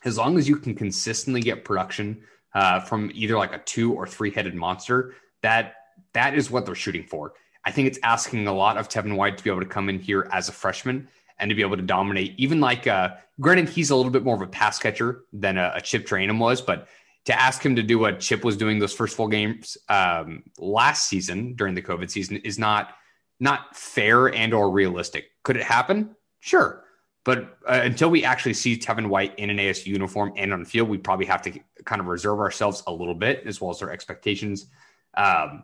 as 0.04 0.18
long 0.18 0.38
as 0.38 0.48
you 0.48 0.58
can 0.58 0.76
consistently 0.76 1.42
get 1.42 1.64
production 1.64 2.24
uh, 2.54 2.80
from 2.82 3.12
either 3.14 3.38
like 3.38 3.54
a 3.54 3.60
two 3.60 3.94
or 3.94 4.06
three 4.06 4.32
headed 4.32 4.56
monster, 4.56 5.16
that 5.42 5.76
that 6.14 6.36
is 6.36 6.52
what 6.52 6.66
they're 6.66 6.76
shooting 6.76 7.04
for. 7.04 7.34
I 7.64 7.72
think 7.72 7.88
it's 7.88 8.00
asking 8.04 8.48
a 8.48 8.54
lot 8.54 8.78
of 8.78 8.90
Tevin 8.90 9.16
White 9.16 9.38
to 9.38 9.44
be 9.44 9.50
able 9.50 9.62
to 9.62 9.68
come 9.68 9.88
in 9.90 10.00
here 10.00 10.28
as 10.32 10.50
a 10.50 10.52
freshman 10.52 11.08
and 11.40 11.50
to 11.50 11.56
be 11.56 11.62
able 11.62 11.78
to 11.78 11.84
dominate. 11.84 12.34
Even 12.38 12.60
like, 12.60 12.88
uh, 12.88 13.10
granted, 13.40 13.70
he's 13.70 13.90
a 13.90 13.96
little 13.96 14.12
bit 14.12 14.24
more 14.24 14.36
of 14.36 14.42
a 14.42 14.48
pass 14.48 14.80
catcher 14.80 15.24
than 15.34 15.58
a, 15.58 15.74
a 15.76 15.82
Chip 15.82 16.06
Trayanum 16.06 16.40
was, 16.40 16.62
but 16.62 16.88
to 17.26 17.40
ask 17.40 17.64
him 17.64 17.76
to 17.76 17.84
do 17.84 18.00
what 18.00 18.20
Chip 18.20 18.44
was 18.44 18.58
doing 18.58 18.80
those 18.80 18.94
first 18.94 19.16
four 19.16 19.30
games 19.30 19.78
um, 19.90 20.44
last 20.58 21.08
season 21.08 21.54
during 21.56 21.76
the 21.76 21.82
COVID 21.82 22.10
season 22.10 22.38
is 22.38 22.58
not 22.58 22.96
not 23.40 23.76
fair 23.76 24.28
and 24.28 24.54
or 24.54 24.70
realistic. 24.70 25.32
Could 25.44 25.58
it 25.58 25.64
happen? 25.64 26.16
Sure. 26.42 26.84
But 27.24 27.58
uh, 27.68 27.82
until 27.84 28.10
we 28.10 28.24
actually 28.24 28.54
see 28.54 28.78
Tevin 28.78 29.08
White 29.08 29.38
in 29.38 29.50
an 29.50 29.58
ASU 29.58 29.88
uniform 29.88 30.34
and 30.38 30.54
on 30.54 30.60
the 30.60 30.66
field, 30.66 30.90
we 30.90 30.98
probably 30.98 31.26
have 31.26 31.42
to 31.44 31.60
kind 31.84 32.02
of 32.02 32.08
reserve 32.08 32.40
ourselves 32.40 32.84
a 32.88 32.92
little 32.92 33.16
bit 33.16 33.44
as 33.46 33.60
well 33.60 33.72
as 33.72 33.82
our 33.82 33.92
expectations. 33.92 34.68
Um, 35.16 35.64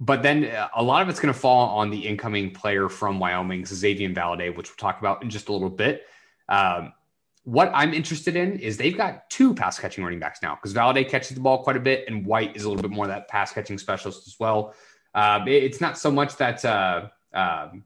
but 0.00 0.22
then 0.22 0.44
uh, 0.44 0.68
a 0.74 0.82
lot 0.82 1.02
of 1.02 1.08
it's 1.08 1.20
going 1.20 1.32
to 1.32 1.38
fall 1.38 1.68
on 1.78 1.90
the 1.90 2.06
incoming 2.06 2.50
player 2.50 2.88
from 2.88 3.18
Wyoming, 3.18 3.64
Xavier 3.64 4.10
Valladay, 4.10 4.54
which 4.54 4.70
we'll 4.70 4.76
talk 4.76 4.98
about 4.98 5.22
in 5.22 5.30
just 5.30 5.48
a 5.48 5.52
little 5.52 5.70
bit. 5.70 6.02
Um, 6.48 6.92
what 7.44 7.70
I'm 7.74 7.92
interested 7.92 8.36
in 8.36 8.58
is 8.58 8.76
they've 8.76 8.96
got 8.96 9.28
two 9.30 9.54
pass 9.54 9.78
catching 9.78 10.02
running 10.02 10.18
backs 10.18 10.40
now 10.42 10.54
because 10.54 10.74
Valladay 10.74 11.08
catches 11.08 11.34
the 11.36 11.40
ball 11.40 11.62
quite 11.62 11.76
a 11.76 11.80
bit, 11.80 12.04
and 12.08 12.26
White 12.26 12.56
is 12.56 12.64
a 12.64 12.68
little 12.68 12.82
bit 12.82 12.90
more 12.90 13.04
of 13.04 13.10
that 13.10 13.28
pass 13.28 13.52
catching 13.52 13.78
specialist 13.78 14.26
as 14.26 14.36
well. 14.40 14.74
Uh, 15.14 15.40
it, 15.46 15.62
it's 15.62 15.80
not 15.80 15.96
so 15.96 16.10
much 16.10 16.36
that 16.36 16.64
uh, 16.64 17.08
um, 17.32 17.84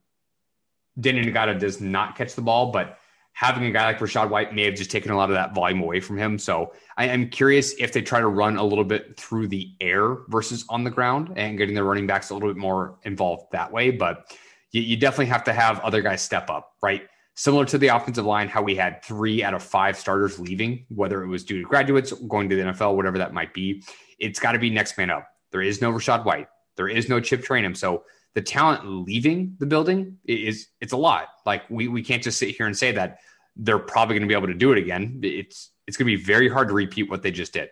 Danny 0.99 1.23
Ngata 1.25 1.59
does 1.59 1.81
not 1.81 2.17
catch 2.17 2.35
the 2.35 2.43
ball, 2.43 2.71
but 2.71 2.98
having 3.39 3.65
a 3.67 3.71
guy 3.71 3.85
like 3.85 4.01
Rachaad 4.01 4.31
White 4.31 4.53
may 4.53 4.65
have 4.65 4.75
just 4.75 4.91
taken 4.91 5.13
a 5.13 5.17
lot 5.17 5.31
of 5.31 5.35
that 5.35 5.55
volume 5.55 5.81
away 5.81 6.01
from 6.01 6.19
him. 6.19 6.41
So 6.41 6.73
I 6.97 7.07
am 7.07 7.29
curious 7.29 7.73
if 7.79 7.93
they 7.93 8.03
try 8.03 8.19
to 8.19 8.27
run 8.27 8.57
a 8.57 8.65
little 8.65 8.83
bit 8.83 9.17
through 9.17 9.47
the 9.47 9.71
air 9.81 10.17
versus 10.27 10.65
on 10.69 10.83
the 10.83 10.91
ground 10.91 11.35
and 11.37 11.57
getting 11.57 11.77
their 11.77 11.85
running 11.85 12.09
backs 12.09 12.31
a 12.31 12.35
little 12.35 12.49
bit 12.49 12.57
more 12.57 12.99
involved 13.05 13.45
that 13.53 13.71
way. 13.71 13.93
But 13.93 14.37
you, 14.73 14.83
you 14.83 14.97
definitely 14.97 15.27
have 15.27 15.45
to 15.45 15.53
have 15.53 15.79
other 15.81 16.03
guys 16.03 16.21
step 16.21 16.51
up, 16.51 16.73
right? 16.83 17.03
Similar 17.37 17.65
to 17.67 17.79
the 17.79 17.87
offensive 17.87 18.27
line, 18.27 18.49
how 18.49 18.61
we 18.61 18.75
had 18.75 19.05
three 19.05 19.45
out 19.45 19.55
of 19.55 19.63
five 19.63 19.97
starters 19.97 20.41
leaving, 20.41 20.85
whether 20.89 21.23
it 21.23 21.29
was 21.29 21.45
due 21.45 21.63
to 21.63 21.69
graduates 21.69 22.11
going 22.11 22.49
to 22.49 22.57
the 22.57 22.63
NFL, 22.63 22.97
whatever 22.97 23.19
that 23.19 23.33
might 23.33 23.55
be. 23.55 23.85
It's 24.19 24.41
got 24.41 24.53
to 24.53 24.59
be 24.59 24.69
next 24.69 24.99
man 24.99 25.11
up. 25.11 25.29
There 25.53 25.63
is 25.63 25.81
no 25.81 25.93
Rachaad 25.93 26.25
White. 26.25 26.49
There 26.75 26.89
is 26.89 27.09
no 27.09 27.21
Chip 27.21 27.45
Trayanum. 27.45 27.77
So 27.77 28.03
the 28.35 28.43
talent 28.43 28.85
leaving 28.85 29.57
the 29.59 29.67
building 29.67 30.19
is 30.25 30.69
it's 30.81 30.93
a 30.93 30.97
lot. 30.97 31.29
Like 31.47 31.63
we 31.71 31.89
we 31.89 32.03
can't 32.03 32.23
just 32.23 32.39
sit 32.39 32.55
here 32.57 32.67
and 32.67 32.77
say 32.77 32.93
that 32.93 33.19
they're 33.59 33.79
probably 33.79 34.15
going 34.15 34.23
to 34.23 34.29
be 34.29 34.35
able 34.35 34.47
to 34.47 34.55
do 34.55 34.73
it 34.73 34.79
again. 34.79 35.21
It's 35.23 35.71
it's 35.87 35.97
going 35.97 36.11
to 36.11 36.17
be 36.17 36.23
very 36.23 36.49
hard 36.49 36.69
to 36.69 36.75
repeat 36.75 37.11
what 37.11 37.23
they 37.23 37.31
just 37.31 37.53
did. 37.53 37.71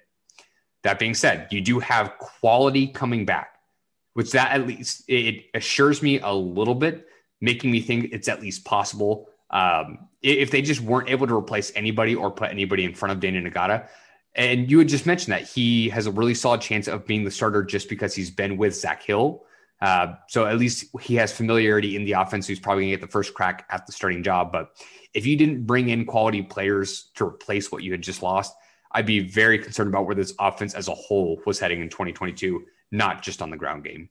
That 0.83 0.99
being 0.99 1.15
said, 1.15 1.49
you 1.51 1.61
do 1.61 1.79
have 1.81 2.19
quality 2.19 2.89
coming 2.89 3.25
back, 3.25 3.59
which 4.15 4.33
that 4.33 4.53
at 4.53 4.67
least 4.67 5.05
it 5.09 5.47
assures 5.55 6.03
me 6.03 6.21
a 6.21 6.33
little 6.33 6.75
bit, 6.75 7.07
making 7.41 7.71
me 7.71 7.81
think 7.81 8.11
it's 8.13 8.29
at 8.29 8.41
least 8.41 8.65
possible. 8.65 9.29
Um, 9.51 10.09
if 10.23 10.51
they 10.51 10.63
just 10.63 10.81
weren't 10.81 11.09
able 11.09 11.27
to 11.27 11.37
replace 11.37 11.73
anybody 11.77 12.15
or 12.15 12.31
put 12.31 12.51
anybody 12.51 12.85
in 12.85 12.95
front 12.95 13.13
of 13.13 13.21
Daniel 13.21 13.45
Ngata, 13.45 13.89
and 14.35 14.71
you 14.71 14.79
had 14.79 14.89
just 14.89 15.07
mentioned 15.07 15.33
that 15.33 15.43
he 15.43 15.89
has 15.89 16.07
a 16.07 16.11
really 16.11 16.35
solid 16.35 16.61
chance 16.61 16.89
of 16.89 17.07
being 17.07 17.25
the 17.25 17.31
starter 17.31 17.63
just 17.63 17.89
because 17.89 18.15
he's 18.15 18.31
been 18.31 18.57
with 18.57 18.75
Zak 18.75 19.03
Hill. 19.03 19.45
Uh, 19.81 20.15
so 20.29 20.47
at 20.47 20.59
least 20.59 20.87
he 21.03 21.17
has 21.17 21.33
familiarity 21.33 21.97
in 21.97 22.05
the 22.05 22.13
offense. 22.13 22.47
He's 22.47 22.61
probably 22.61 22.85
going 22.85 22.93
to 22.93 22.97
get 22.99 23.07
the 23.07 23.13
first 23.13 23.35
crack 23.35 23.67
at 23.71 23.87
the 23.87 23.93
starting 23.93 24.23
job. 24.23 24.53
But 24.53 24.71
if 25.13 25.27
you 25.27 25.37
didn't 25.37 25.67
bring 25.67 25.89
in 25.91 26.07
quality 26.07 26.43
players 26.43 27.11
to 27.17 27.27
replace 27.27 27.71
what 27.71 27.83
you 27.83 27.93
had 27.93 28.03
just 28.03 28.23
lost, 28.23 28.55
I'd 28.93 29.07
be 29.07 29.21
very 29.21 29.59
concerned 29.59 29.89
about 29.89 30.07
where 30.07 30.15
this 30.15 30.35
offense 30.41 30.75
as 30.75 30.89
a 30.89 30.95
whole 30.95 31.41
was 31.45 31.59
heading 31.59 31.83
in 31.83 31.91
2022, 31.91 32.65
not 32.91 33.23
just 33.23 33.43
on 33.43 33.51
the 33.51 33.57
ground 33.57 33.85
game. 33.85 34.09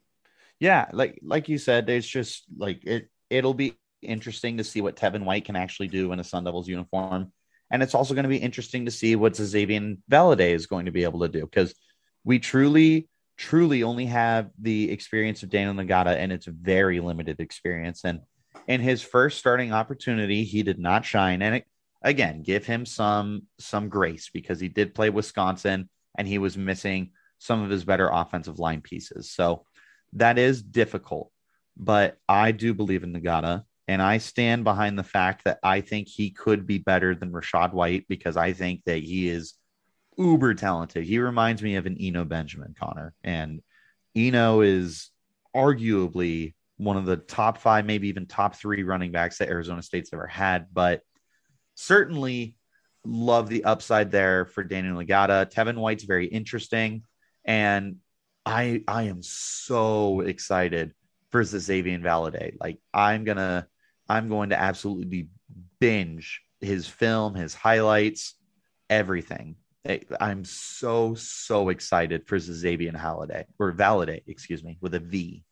Yeah, 0.59 0.85
like 0.93 1.19
like 1.23 1.49
you 1.49 1.57
said, 1.57 1.89
it's 1.89 2.07
just 2.07 2.43
like 2.57 2.85
it. 2.85 3.09
It'll 3.29 3.53
be 3.53 3.75
interesting 4.01 4.57
to 4.57 4.63
see 4.63 4.81
what 4.81 4.95
Tevin 4.95 5.25
White 5.25 5.45
can 5.45 5.55
actually 5.55 5.87
do 5.87 6.11
in 6.11 6.19
a 6.19 6.23
Sun 6.23 6.43
Devils 6.43 6.67
uniform, 6.67 7.33
and 7.71 7.83
it's 7.83 7.95
also 7.95 8.13
going 8.13 8.23
to 8.23 8.29
be 8.29 8.37
interesting 8.37 8.85
to 8.85 8.91
see 8.91 9.15
what 9.15 9.35
Xavier 9.35 9.95
Valladay 10.09 10.51
is 10.51 10.67
going 10.67 10.85
to 10.85 10.91
be 10.91 11.03
able 11.03 11.21
to 11.21 11.27
do 11.27 11.41
because 11.41 11.73
we 12.23 12.39
truly 12.39 13.09
truly 13.37 13.83
only 13.83 14.05
have 14.05 14.49
the 14.59 14.91
experience 14.91 15.43
of 15.43 15.49
Daniel 15.49 15.73
Ngata, 15.73 16.15
and 16.15 16.31
it's 16.31 16.45
very 16.45 16.99
limited 16.99 17.39
experience. 17.39 18.03
And 18.03 18.21
in 18.67 18.81
his 18.81 19.01
first 19.01 19.37
starting 19.37 19.73
opportunity, 19.73 20.43
he 20.43 20.63
did 20.63 20.79
not 20.79 21.05
shine. 21.05 21.41
And 21.41 21.55
it, 21.55 21.65
again, 22.01 22.41
give 22.41 22.65
him 22.65 22.85
some 22.85 23.43
some 23.59 23.89
grace 23.89 24.29
because 24.33 24.59
he 24.59 24.69
did 24.69 24.95
play 24.95 25.09
Wisconsin 25.09 25.89
and 26.17 26.27
he 26.27 26.37
was 26.37 26.57
missing 26.57 27.11
some 27.39 27.61
of 27.61 27.69
his 27.69 27.83
better 27.83 28.09
offensive 28.09 28.59
line 28.59 28.81
pieces. 28.81 29.29
So 29.29 29.65
that 30.13 30.37
is 30.37 30.61
difficult. 30.61 31.31
But 31.77 32.17
I 32.27 32.51
do 32.51 32.73
believe 32.73 33.03
in 33.03 33.13
Ngata. 33.13 33.63
And 33.87 34.01
I 34.01 34.17
stand 34.17 34.63
behind 34.63 34.97
the 34.97 35.03
fact 35.03 35.43
that 35.45 35.59
I 35.61 35.81
think 35.81 36.07
he 36.07 36.31
could 36.31 36.65
be 36.65 36.79
better 36.79 37.13
than 37.13 37.31
Rachaad 37.31 37.71
White 37.71 38.05
because 38.09 38.35
I 38.35 38.53
think 38.53 38.83
that 38.85 39.03
he 39.03 39.29
is 39.29 39.53
uber 40.17 40.53
talented. 40.53 41.03
He 41.03 41.19
reminds 41.19 41.61
me 41.61 41.75
of 41.75 41.85
an 41.85 41.97
Eno 41.99 42.25
Benjamin 42.25 42.75
Connor, 42.79 43.13
and 43.23 43.61
Eno 44.15 44.61
is 44.61 45.09
arguably 45.55 46.53
one 46.77 46.97
of 46.97 47.05
the 47.05 47.17
top 47.17 47.57
five, 47.57 47.85
maybe 47.85 48.09
even 48.09 48.25
top 48.25 48.55
three 48.55 48.83
running 48.83 49.11
backs 49.11 49.37
that 49.37 49.49
Arizona 49.49 49.81
State's 49.81 50.11
ever 50.13 50.27
had. 50.27 50.67
But 50.73 51.01
certainly, 51.75 52.57
love 53.05 53.49
the 53.49 53.63
upside 53.63 54.11
there 54.11 54.45
for 54.45 54.63
Daniel 54.63 54.97
Ngata. 54.97 55.51
Tevin 55.51 55.77
White's 55.77 56.03
very 56.03 56.27
interesting. 56.27 57.03
And 57.45 57.97
I 58.45 58.83
I 58.87 59.03
am 59.03 59.21
so 59.21 60.21
excited 60.21 60.93
for 61.31 61.41
Xazavian 61.41 62.01
Valladay. 62.01 62.55
Like 62.59 62.79
I'm 62.93 63.23
gonna 63.23 63.67
I'm 64.07 64.29
going 64.29 64.49
to 64.49 64.59
absolutely 64.59 65.29
binge 65.79 66.41
his 66.61 66.87
film, 66.87 67.35
his 67.35 67.53
highlights, 67.53 68.35
everything. 68.89 69.55
I'm 70.19 70.43
so 70.45 71.15
so 71.15 71.69
excited 71.69 72.25
for 72.27 72.37
Xazavian 72.37 72.95
Holiday 72.95 73.45
or 73.59 73.71
Valladay, 73.71 74.23
excuse 74.27 74.63
me, 74.63 74.77
with 74.81 74.95
a 74.95 74.99
V. 74.99 75.43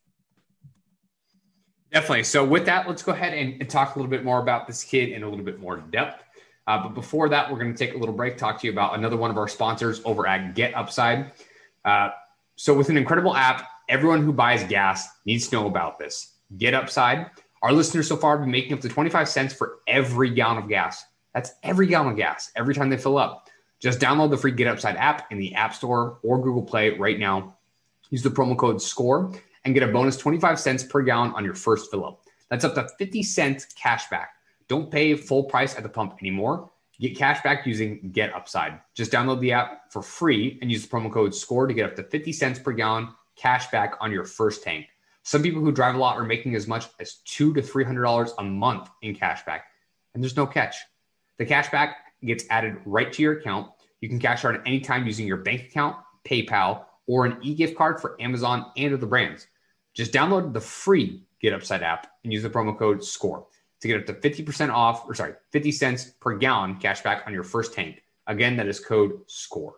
Definitely. 1.92 2.24
So 2.24 2.44
with 2.44 2.66
that, 2.66 2.88
let's 2.88 3.04
go 3.04 3.12
ahead 3.12 3.34
and, 3.34 3.60
and 3.60 3.70
talk 3.70 3.94
a 3.94 3.98
little 3.98 4.10
bit 4.10 4.24
more 4.24 4.40
about 4.40 4.66
this 4.66 4.82
kid 4.82 5.10
in 5.10 5.22
a 5.22 5.28
little 5.28 5.44
bit 5.44 5.60
more 5.60 5.76
depth. 5.76 6.24
Uh, 6.66 6.82
but 6.82 6.94
before 6.94 7.28
that, 7.28 7.50
we're 7.50 7.58
going 7.58 7.72
to 7.72 7.78
take 7.78 7.94
a 7.94 7.98
little 7.98 8.14
break, 8.14 8.36
talk 8.36 8.60
to 8.60 8.66
you 8.66 8.72
about 8.72 8.98
another 8.98 9.16
one 9.16 9.30
of 9.30 9.38
our 9.38 9.46
sponsors 9.46 10.00
over 10.04 10.26
at 10.26 10.54
Get 10.54 10.74
Upside. 10.74 11.30
Uh, 11.84 12.08
so 12.56 12.74
with 12.74 12.88
an 12.88 12.96
incredible 12.96 13.36
app, 13.36 13.68
everyone 13.88 14.22
who 14.22 14.32
buys 14.32 14.64
gas 14.64 15.06
needs 15.24 15.46
to 15.48 15.56
know 15.56 15.66
about 15.68 15.98
this. 16.00 16.34
Get 16.56 16.74
Upside. 16.74 17.30
Our 17.62 17.72
listeners 17.72 18.08
so 18.08 18.16
far 18.16 18.38
have 18.38 18.44
been 18.44 18.50
making 18.50 18.72
up 18.72 18.80
to 18.80 18.88
25 18.88 19.28
cents 19.28 19.54
for 19.54 19.78
every 19.86 20.30
gallon 20.30 20.58
of 20.58 20.68
gas. 20.68 21.04
That's 21.32 21.52
every 21.62 21.86
gallon 21.86 22.12
of 22.12 22.16
gas 22.16 22.50
every 22.56 22.74
time 22.74 22.90
they 22.90 22.96
fill 22.96 23.18
up. 23.18 23.48
Just 23.84 24.00
download 24.00 24.30
the 24.30 24.38
free 24.38 24.50
Get 24.50 24.66
Upside 24.66 24.96
app 24.96 25.30
in 25.30 25.36
the 25.36 25.54
App 25.54 25.74
Store 25.74 26.18
or 26.22 26.40
Google 26.40 26.62
Play 26.62 26.96
right 26.96 27.18
now. 27.18 27.58
Use 28.08 28.22
the 28.22 28.30
promo 28.30 28.56
code 28.56 28.80
SCORE 28.80 29.30
and 29.66 29.74
get 29.74 29.82
a 29.82 29.88
bonus 29.88 30.16
25 30.16 30.58
cents 30.58 30.82
per 30.82 31.02
gallon 31.02 31.32
on 31.34 31.44
your 31.44 31.52
first 31.52 31.90
fill 31.90 32.06
up. 32.06 32.22
That's 32.48 32.64
up 32.64 32.74
to 32.76 32.88
50 32.96 33.22
cents 33.22 33.66
cash 33.74 34.08
back. 34.08 34.36
Don't 34.68 34.90
pay 34.90 35.14
full 35.14 35.44
price 35.44 35.76
at 35.76 35.82
the 35.82 35.90
pump 35.90 36.16
anymore. 36.22 36.70
Get 36.98 37.14
cash 37.14 37.42
back 37.42 37.66
using 37.66 38.08
Get 38.10 38.34
Upside. 38.34 38.80
Just 38.94 39.12
download 39.12 39.40
the 39.40 39.52
app 39.52 39.92
for 39.92 40.00
free 40.00 40.58
and 40.62 40.72
use 40.72 40.86
the 40.86 40.88
promo 40.88 41.12
code 41.12 41.34
SCORE 41.34 41.66
to 41.66 41.74
get 41.74 41.84
up 41.84 41.94
to 41.96 42.04
50 42.04 42.32
cents 42.32 42.58
per 42.58 42.72
gallon 42.72 43.08
cash 43.36 43.70
back 43.70 43.98
on 44.00 44.10
your 44.10 44.24
first 44.24 44.62
tank. 44.62 44.86
Some 45.24 45.42
people 45.42 45.60
who 45.60 45.72
drive 45.72 45.94
a 45.94 45.98
lot 45.98 46.16
are 46.16 46.24
making 46.24 46.54
as 46.54 46.66
much 46.66 46.86
as 47.00 47.16
two 47.26 47.52
to 47.52 47.60
three 47.60 47.84
hundred 47.84 48.04
dollars 48.04 48.32
a 48.38 48.44
month 48.44 48.88
in 49.02 49.14
cash 49.14 49.44
back, 49.44 49.66
and 50.14 50.22
there's 50.22 50.38
no 50.38 50.46
catch. 50.46 50.76
The 51.36 51.44
cash 51.44 51.70
back 51.70 52.03
gets 52.26 52.44
added 52.50 52.76
right 52.84 53.12
to 53.12 53.22
your 53.22 53.38
account. 53.38 53.70
You 54.00 54.08
can 54.08 54.18
cash 54.18 54.44
out 54.44 54.54
at 54.54 54.62
any 54.66 54.80
time 54.80 55.06
using 55.06 55.26
your 55.26 55.38
bank 55.38 55.62
account, 55.62 55.96
PayPal, 56.24 56.84
or 57.06 57.26
an 57.26 57.38
e-gift 57.42 57.76
card 57.76 58.00
for 58.00 58.20
Amazon 58.20 58.66
and 58.76 58.94
other 58.94 59.06
brands. 59.06 59.46
Just 59.94 60.12
download 60.12 60.52
the 60.52 60.60
free 60.60 61.22
Get 61.40 61.52
Upside 61.52 61.82
app 61.82 62.06
and 62.24 62.32
use 62.32 62.42
the 62.42 62.50
promo 62.50 62.76
code 62.76 63.04
SCORE 63.04 63.46
to 63.80 63.88
get 63.88 64.00
up 64.00 64.06
to 64.06 64.14
50% 64.14 64.72
off, 64.72 65.06
or 65.06 65.14
sorry, 65.14 65.34
50 65.52 65.72
cents 65.72 66.04
per 66.20 66.36
gallon 66.36 66.76
cash 66.76 67.02
back 67.02 67.24
on 67.26 67.34
your 67.34 67.42
first 67.42 67.74
tank. 67.74 68.02
Again, 68.26 68.56
that 68.56 68.66
is 68.66 68.80
code 68.80 69.20
SCORE. 69.26 69.74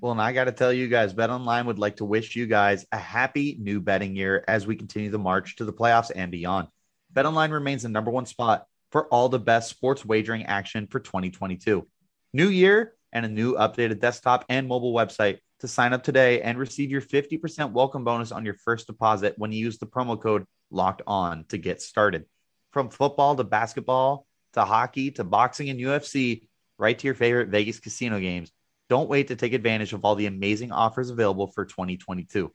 Well, 0.00 0.12
and 0.12 0.20
I 0.20 0.32
got 0.32 0.44
to 0.44 0.52
tell 0.52 0.72
you 0.72 0.88
guys, 0.88 1.12
Bet 1.12 1.30
Online 1.30 1.66
would 1.66 1.78
like 1.78 1.96
to 1.96 2.04
wish 2.04 2.34
you 2.34 2.46
guys 2.46 2.86
a 2.90 2.96
happy 2.96 3.56
new 3.60 3.80
betting 3.80 4.16
year 4.16 4.44
as 4.48 4.66
we 4.66 4.74
continue 4.74 5.10
the 5.10 5.18
march 5.18 5.56
to 5.56 5.64
the 5.64 5.72
playoffs 5.72 6.10
and 6.14 6.32
beyond. 6.32 6.68
Bet 7.12 7.26
Online 7.26 7.50
remains 7.50 7.82
the 7.82 7.90
number 7.90 8.10
one 8.10 8.26
spot 8.26 8.66
for 8.90 9.06
all 9.08 9.28
the 9.28 9.38
best 9.38 9.70
sports 9.70 10.04
wagering 10.04 10.44
action 10.46 10.86
for 10.86 11.00
2022. 11.00 11.86
New 12.32 12.48
year 12.48 12.94
and 13.12 13.24
a 13.24 13.28
new 13.28 13.54
updated 13.54 14.00
desktop 14.00 14.44
and 14.48 14.68
mobile 14.68 14.94
website 14.94 15.38
to 15.60 15.68
sign 15.68 15.92
up 15.92 16.02
today 16.02 16.40
and 16.42 16.58
receive 16.58 16.90
your 16.90 17.02
50% 17.02 17.72
welcome 17.72 18.04
bonus 18.04 18.32
on 18.32 18.44
your 18.44 18.54
first 18.54 18.86
deposit 18.86 19.34
when 19.36 19.52
you 19.52 19.58
use 19.58 19.78
the 19.78 19.86
promo 19.86 20.20
code 20.20 20.44
locked 20.70 21.02
on 21.06 21.44
to 21.48 21.58
get 21.58 21.82
started. 21.82 22.24
From 22.72 22.88
football 22.88 23.36
to 23.36 23.44
basketball 23.44 24.26
to 24.54 24.64
hockey 24.64 25.10
to 25.12 25.24
boxing 25.24 25.68
and 25.68 25.78
UFC, 25.78 26.46
right 26.78 26.98
to 26.98 27.06
your 27.06 27.14
favorite 27.14 27.48
Vegas 27.48 27.78
casino 27.78 28.18
games. 28.18 28.50
Don't 28.88 29.08
wait 29.08 29.28
to 29.28 29.36
take 29.36 29.52
advantage 29.52 29.92
of 29.92 30.04
all 30.04 30.14
the 30.14 30.26
amazing 30.26 30.72
offers 30.72 31.10
available 31.10 31.46
for 31.48 31.64
2022. 31.64 32.52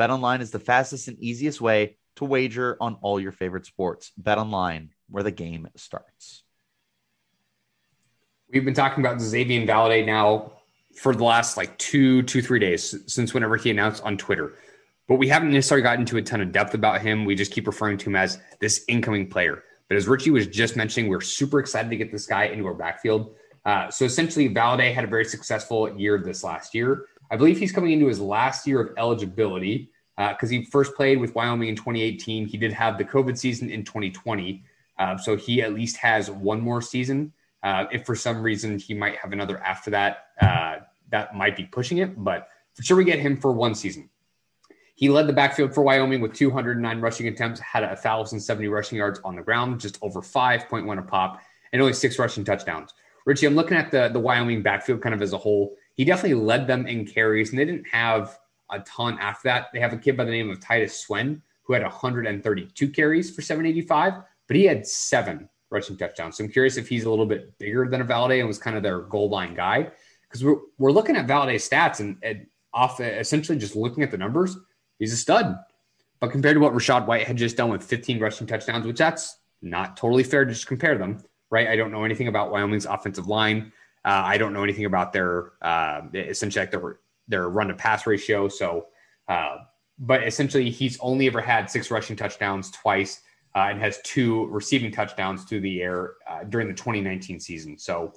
BetOnline 0.00 0.40
is 0.40 0.50
the 0.50 0.58
fastest 0.58 1.08
and 1.08 1.18
easiest 1.18 1.60
way 1.60 1.97
to 2.18 2.24
wager 2.24 2.76
on 2.80 2.98
all 3.00 3.18
your 3.18 3.32
favorite 3.32 3.64
sports. 3.64 4.12
Bet 4.16 4.38
online, 4.38 4.90
where 5.08 5.22
the 5.22 5.30
game 5.30 5.68
starts. 5.76 6.42
We've 8.52 8.64
been 8.64 8.74
talking 8.74 9.04
about 9.04 9.20
Xavier 9.20 9.66
Valladay 9.66 10.04
now 10.04 10.52
for 10.96 11.14
the 11.14 11.22
last 11.22 11.56
like 11.56 11.78
two, 11.78 12.22
two, 12.24 12.42
three 12.42 12.58
days 12.58 12.94
since 13.06 13.34
whenever 13.34 13.56
he 13.56 13.70
announced 13.70 14.02
on 14.02 14.16
Twitter. 14.16 14.54
But 15.06 15.16
we 15.16 15.28
haven't 15.28 15.52
necessarily 15.52 15.82
gotten 15.82 16.00
into 16.00 16.16
a 16.16 16.22
ton 16.22 16.40
of 16.40 16.50
depth 16.50 16.74
about 16.74 17.00
him. 17.00 17.24
We 17.24 17.34
just 17.34 17.52
keep 17.52 17.66
referring 17.66 17.98
to 17.98 18.10
him 18.10 18.16
as 18.16 18.38
this 18.60 18.84
incoming 18.88 19.28
player. 19.28 19.62
But 19.88 19.96
as 19.96 20.08
Richie 20.08 20.30
was 20.30 20.46
just 20.46 20.76
mentioning, 20.76 21.08
we're 21.08 21.20
super 21.20 21.60
excited 21.60 21.88
to 21.90 21.96
get 21.96 22.10
this 22.10 22.26
guy 22.26 22.44
into 22.46 22.66
our 22.66 22.74
backfield. 22.74 23.34
Uh, 23.64 23.90
so 23.90 24.04
essentially, 24.04 24.48
Valladay 24.48 24.92
had 24.92 25.04
a 25.04 25.08
very 25.08 25.24
successful 25.24 25.96
year 25.96 26.18
this 26.18 26.42
last 26.42 26.74
year. 26.74 27.06
I 27.30 27.36
believe 27.36 27.58
he's 27.58 27.72
coming 27.72 27.92
into 27.92 28.06
his 28.06 28.20
last 28.20 28.66
year 28.66 28.80
of 28.80 28.98
eligibility 28.98 29.90
because 30.18 30.50
uh, 30.50 30.52
he 30.52 30.64
first 30.64 30.96
played 30.96 31.20
with 31.20 31.34
Wyoming 31.36 31.68
in 31.68 31.76
2018. 31.76 32.46
He 32.46 32.56
did 32.58 32.72
have 32.72 32.98
the 32.98 33.04
COVID 33.04 33.38
season 33.38 33.70
in 33.70 33.84
2020. 33.84 34.64
Uh, 34.98 35.16
so 35.16 35.36
he 35.36 35.62
at 35.62 35.74
least 35.74 35.96
has 35.98 36.28
one 36.28 36.60
more 36.60 36.82
season. 36.82 37.32
Uh, 37.62 37.84
if 37.92 38.04
for 38.04 38.16
some 38.16 38.42
reason 38.42 38.78
he 38.80 38.94
might 38.94 39.16
have 39.16 39.32
another 39.32 39.58
after 39.58 39.90
that, 39.90 40.26
uh, 40.40 40.78
that 41.10 41.36
might 41.36 41.56
be 41.56 41.64
pushing 41.64 41.98
it. 41.98 42.22
But 42.22 42.48
for 42.74 42.82
sure, 42.82 42.96
we 42.96 43.04
get 43.04 43.20
him 43.20 43.36
for 43.36 43.52
one 43.52 43.76
season. 43.76 44.10
He 44.96 45.08
led 45.08 45.28
the 45.28 45.32
backfield 45.32 45.72
for 45.72 45.82
Wyoming 45.82 46.20
with 46.20 46.34
209 46.34 47.00
rushing 47.00 47.28
attempts, 47.28 47.60
had 47.60 47.84
1,070 47.84 48.66
rushing 48.66 48.98
yards 48.98 49.20
on 49.24 49.36
the 49.36 49.42
ground, 49.42 49.78
just 49.78 49.96
over 50.02 50.20
5.1 50.20 50.98
a 50.98 51.02
pop, 51.02 51.40
and 51.72 51.80
only 51.80 51.94
six 51.94 52.18
rushing 52.18 52.44
touchdowns. 52.44 52.92
Richie, 53.24 53.46
I'm 53.46 53.54
looking 53.54 53.76
at 53.76 53.92
the, 53.92 54.08
the 54.08 54.18
Wyoming 54.18 54.62
backfield 54.62 55.00
kind 55.00 55.14
of 55.14 55.22
as 55.22 55.32
a 55.32 55.38
whole. 55.38 55.76
He 55.94 56.04
definitely 56.04 56.42
led 56.42 56.66
them 56.66 56.88
in 56.88 57.06
carries, 57.06 57.50
and 57.50 57.58
they 57.58 57.64
didn't 57.64 57.86
have 57.86 58.36
a 58.70 58.80
ton 58.80 59.18
after 59.20 59.48
that. 59.48 59.68
They 59.72 59.80
have 59.80 59.92
a 59.92 59.98
kid 59.98 60.16
by 60.16 60.24
the 60.24 60.30
name 60.30 60.50
of 60.50 60.60
Titus 60.60 61.00
Swen 61.00 61.42
who 61.62 61.74
had 61.74 61.82
132 61.82 62.90
carries 62.90 63.34
for 63.34 63.42
785, 63.42 64.14
but 64.46 64.56
he 64.56 64.64
had 64.64 64.86
seven 64.86 65.48
rushing 65.70 65.96
touchdowns. 65.96 66.38
So 66.38 66.44
I'm 66.44 66.50
curious 66.50 66.78
if 66.78 66.88
he's 66.88 67.04
a 67.04 67.10
little 67.10 67.26
bit 67.26 67.56
bigger 67.58 67.86
than 67.88 68.00
a 68.00 68.04
Valladay 68.04 68.38
and 68.38 68.48
was 68.48 68.58
kind 68.58 68.76
of 68.76 68.82
their 68.82 69.00
goal 69.00 69.28
line 69.28 69.54
guy. 69.54 69.90
Because 70.22 70.44
we're, 70.44 70.58
we're 70.78 70.92
looking 70.92 71.16
at 71.16 71.26
Valladay's 71.26 71.68
stats 71.68 72.00
and, 72.00 72.16
and 72.22 72.46
off 72.72 73.00
essentially 73.00 73.58
just 73.58 73.76
looking 73.76 74.02
at 74.02 74.10
the 74.10 74.18
numbers, 74.18 74.56
he's 74.98 75.12
a 75.12 75.16
stud. 75.16 75.58
But 76.20 76.30
compared 76.32 76.56
to 76.56 76.60
what 76.60 76.72
Rachaad 76.72 77.06
White 77.06 77.26
had 77.26 77.36
just 77.36 77.56
done 77.56 77.70
with 77.70 77.82
15 77.82 78.18
rushing 78.18 78.46
touchdowns, 78.46 78.86
which 78.86 78.98
that's 78.98 79.38
not 79.62 79.96
totally 79.96 80.24
fair 80.24 80.44
to 80.44 80.52
just 80.52 80.66
compare 80.66 80.96
them, 80.98 81.22
right? 81.50 81.68
I 81.68 81.76
don't 81.76 81.92
know 81.92 82.04
anything 82.04 82.28
about 82.28 82.50
Wyoming's 82.50 82.86
offensive 82.86 83.26
line. 83.26 83.72
Uh, 84.04 84.22
I 84.24 84.38
don't 84.38 84.52
know 84.52 84.64
anything 84.64 84.84
about 84.84 85.12
their 85.12 85.52
uh, 85.60 86.02
essentially 86.14 86.62
like 86.62 86.70
their 86.70 86.98
their 87.28 87.48
run 87.48 87.68
to 87.68 87.74
pass 87.74 88.06
ratio. 88.06 88.48
So, 88.48 88.86
uh, 89.28 89.58
but 89.98 90.26
essentially, 90.26 90.70
he's 90.70 90.98
only 91.00 91.26
ever 91.26 91.40
had 91.40 91.70
six 91.70 91.90
rushing 91.90 92.16
touchdowns 92.16 92.70
twice 92.70 93.20
uh, 93.54 93.66
and 93.70 93.80
has 93.80 94.00
two 94.04 94.46
receiving 94.46 94.90
touchdowns 94.90 95.44
through 95.44 95.60
the 95.60 95.82
air 95.82 96.14
uh, 96.28 96.44
during 96.44 96.68
the 96.68 96.74
2019 96.74 97.40
season. 97.40 97.78
So, 97.78 98.12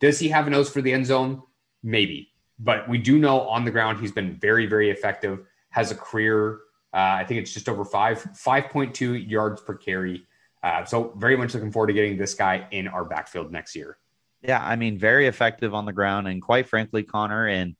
does 0.00 0.18
he 0.18 0.28
have 0.28 0.46
a 0.46 0.50
nose 0.50 0.68
for 0.70 0.82
the 0.82 0.92
end 0.92 1.06
zone? 1.06 1.42
Maybe, 1.82 2.30
but 2.58 2.88
we 2.88 2.98
do 2.98 3.18
know 3.18 3.40
on 3.42 3.64
the 3.64 3.70
ground 3.70 4.00
he's 4.00 4.12
been 4.12 4.36
very, 4.36 4.66
very 4.66 4.90
effective 4.90 5.46
has 5.76 5.90
a 5.90 5.94
career. 5.94 6.60
Uh, 6.94 7.20
I 7.20 7.24
think 7.24 7.42
it's 7.42 7.52
just 7.52 7.68
over 7.68 7.84
five, 7.84 8.22
5.2 8.32 9.30
yards 9.30 9.60
per 9.60 9.74
carry. 9.74 10.26
Uh, 10.62 10.84
so 10.84 11.12
very 11.18 11.36
much 11.36 11.52
looking 11.52 11.70
forward 11.70 11.88
to 11.88 11.92
getting 11.92 12.16
this 12.16 12.32
guy 12.32 12.66
in 12.70 12.88
our 12.88 13.04
backfield 13.04 13.52
next 13.52 13.76
year. 13.76 13.98
Yeah, 14.40 14.64
I 14.64 14.76
mean, 14.76 14.98
very 14.98 15.26
effective 15.26 15.74
on 15.74 15.84
the 15.84 15.92
ground, 15.92 16.28
and 16.28 16.40
quite 16.40 16.66
frankly, 16.66 17.02
Connor, 17.02 17.46
in 17.46 17.76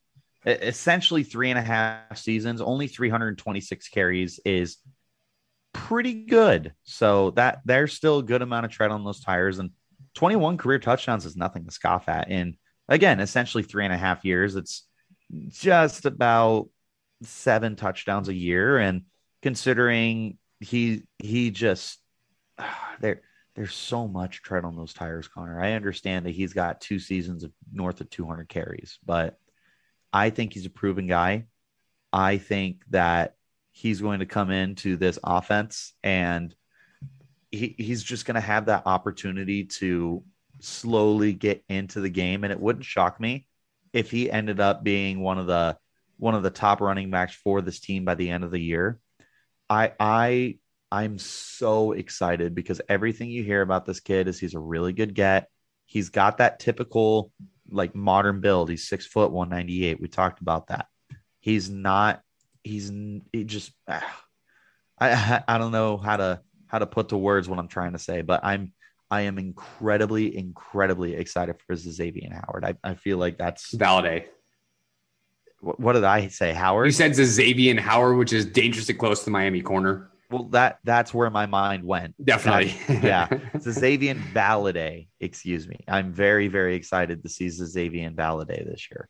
essentially 0.47 1.23
three 1.23 1.49
and 1.49 1.59
a 1.59 1.61
half 1.61 2.17
seasons, 2.17 2.61
only 2.61 2.87
326 2.87 3.89
carries 3.89 4.39
is 4.45 4.77
pretty 5.73 6.25
good. 6.25 6.73
So 6.83 7.31
that 7.31 7.59
there's 7.65 7.93
still 7.93 8.19
a 8.19 8.23
good 8.23 8.41
amount 8.41 8.65
of 8.65 8.71
tread 8.71 8.91
on 8.91 9.03
those 9.03 9.19
tires, 9.19 9.59
and 9.59 9.71
21 10.15 10.57
career 10.57 10.79
touchdowns 10.79 11.25
is 11.25 11.35
nothing 11.35 11.65
to 11.65 11.71
scoff 11.71 12.09
at. 12.09 12.29
And 12.29 12.55
again, 12.87 13.19
essentially 13.19 13.63
three 13.63 13.85
and 13.85 13.93
a 13.93 13.97
half 13.97 14.25
years, 14.25 14.55
it's 14.55 14.87
just 15.49 16.05
about 16.05 16.69
seven 17.23 17.75
touchdowns 17.75 18.29
a 18.29 18.33
year. 18.33 18.77
And 18.77 19.03
considering 19.41 20.37
he 20.59 21.03
he 21.19 21.51
just 21.51 21.99
there 22.99 23.21
there's 23.55 23.73
so 23.73 24.07
much 24.07 24.43
tread 24.43 24.63
on 24.65 24.75
those 24.75 24.93
tires, 24.93 25.27
Connor. 25.27 25.59
I 25.59 25.73
understand 25.73 26.27
that 26.27 26.35
he's 26.35 26.53
got 26.53 26.79
two 26.79 26.99
seasons 26.99 27.43
of 27.43 27.51
north 27.73 27.99
of 28.01 28.09
200 28.11 28.47
carries, 28.47 28.99
but 29.03 29.39
I 30.17 30.31
think 30.31 30.53
he's 30.53 30.65
a 30.65 30.71
proven 30.71 31.05
guy. 31.05 31.45
I 32.11 32.39
think 32.39 32.81
that 32.89 33.35
he's 33.71 34.01
going 34.01 34.21
to 34.21 34.25
come 34.25 34.49
into 34.49 34.97
this 34.97 35.19
offense 35.23 35.93
and 36.03 36.55
he, 37.51 37.75
he's 37.77 38.01
just 38.01 38.25
going 38.25 38.33
to 38.33 38.41
have 38.41 38.65
that 38.65 38.87
opportunity 38.87 39.65
to 39.65 40.23
slowly 40.59 41.33
get 41.33 41.63
into 41.69 42.01
the 42.01 42.09
game. 42.09 42.43
And 42.43 42.51
it 42.51 42.59
wouldn't 42.59 42.83
shock 42.83 43.19
me 43.19 43.45
if 43.93 44.09
he 44.09 44.31
ended 44.31 44.59
up 44.59 44.83
being 44.83 45.19
one 45.19 45.37
of 45.37 45.45
the 45.45 45.77
one 46.17 46.33
of 46.33 46.41
the 46.41 46.49
top 46.49 46.81
running 46.81 47.11
backs 47.11 47.35
for 47.35 47.61
this 47.61 47.79
team 47.79 48.03
by 48.03 48.15
the 48.15 48.31
end 48.31 48.43
of 48.43 48.49
the 48.49 48.59
year. 48.59 48.99
I 49.69 49.93
I 49.99 50.57
I'm 50.91 51.19
so 51.19 51.91
excited 51.91 52.55
because 52.55 52.81
everything 52.89 53.29
you 53.29 53.43
hear 53.43 53.61
about 53.61 53.85
this 53.85 53.99
kid 53.99 54.27
is 54.27 54.39
he's 54.39 54.55
a 54.55 54.59
really 54.59 54.93
good 54.93 55.13
get. 55.13 55.47
He's 55.85 56.09
got 56.09 56.39
that 56.39 56.59
typical 56.59 57.31
like 57.69 57.95
modern 57.95 58.41
build. 58.41 58.69
He's 58.69 58.87
six 58.87 59.05
foot, 59.05 59.31
198. 59.31 60.01
We 60.01 60.07
talked 60.07 60.41
about 60.41 60.67
that. 60.67 60.87
He's 61.39 61.69
not, 61.69 62.21
he's 62.63 62.89
he 63.31 63.43
just, 63.45 63.71
ah, 63.87 64.23
I, 64.99 65.43
I 65.47 65.57
don't 65.57 65.71
know 65.71 65.97
how 65.97 66.17
to, 66.17 66.41
how 66.67 66.79
to 66.79 66.85
put 66.85 67.09
to 67.09 67.17
words 67.17 67.47
what 67.47 67.59
I'm 67.59 67.67
trying 67.67 67.93
to 67.93 67.99
say, 67.99 68.21
but 68.21 68.43
I'm, 68.43 68.73
I 69.09 69.21
am 69.21 69.37
incredibly, 69.37 70.37
incredibly 70.37 71.15
excited 71.15 71.55
for 71.65 71.75
Xavier 71.75 72.29
Howard. 72.33 72.65
I, 72.65 72.75
I 72.83 72.95
feel 72.95 73.17
like 73.17 73.37
that's 73.37 73.71
validate. 73.71 74.27
What, 75.61 75.79
what, 75.79 75.93
did 75.93 76.03
I 76.03 76.27
say, 76.27 76.51
Howard? 76.51 76.87
You 76.87 76.91
said 76.91 77.15
Xavier 77.15 77.79
Howard, 77.79 78.17
which 78.17 78.33
is 78.33 78.45
dangerously 78.45 78.95
close 78.95 79.23
to 79.23 79.29
Miami 79.29 79.61
corner. 79.61 80.11
Well, 80.29 80.43
that 80.49 80.79
that's 80.83 81.13
where 81.13 81.29
my 81.29 81.45
mind 81.45 81.83
went. 81.83 82.13
Definitely. 82.23 82.75
Yeah. 82.89 83.27
Xavier 83.59 84.15
Valladay, 84.15 85.07
excuse 85.19 85.67
me. 85.67 85.79
I'm 85.87 86.11
very, 86.11 86.47
very 86.47 86.75
excited 86.75 87.23
to 87.23 87.29
see 87.29 87.47
the 87.47 87.65
Xavier 87.65 88.09
Valladay 88.09 88.65
this 88.69 88.89
year. 88.91 89.07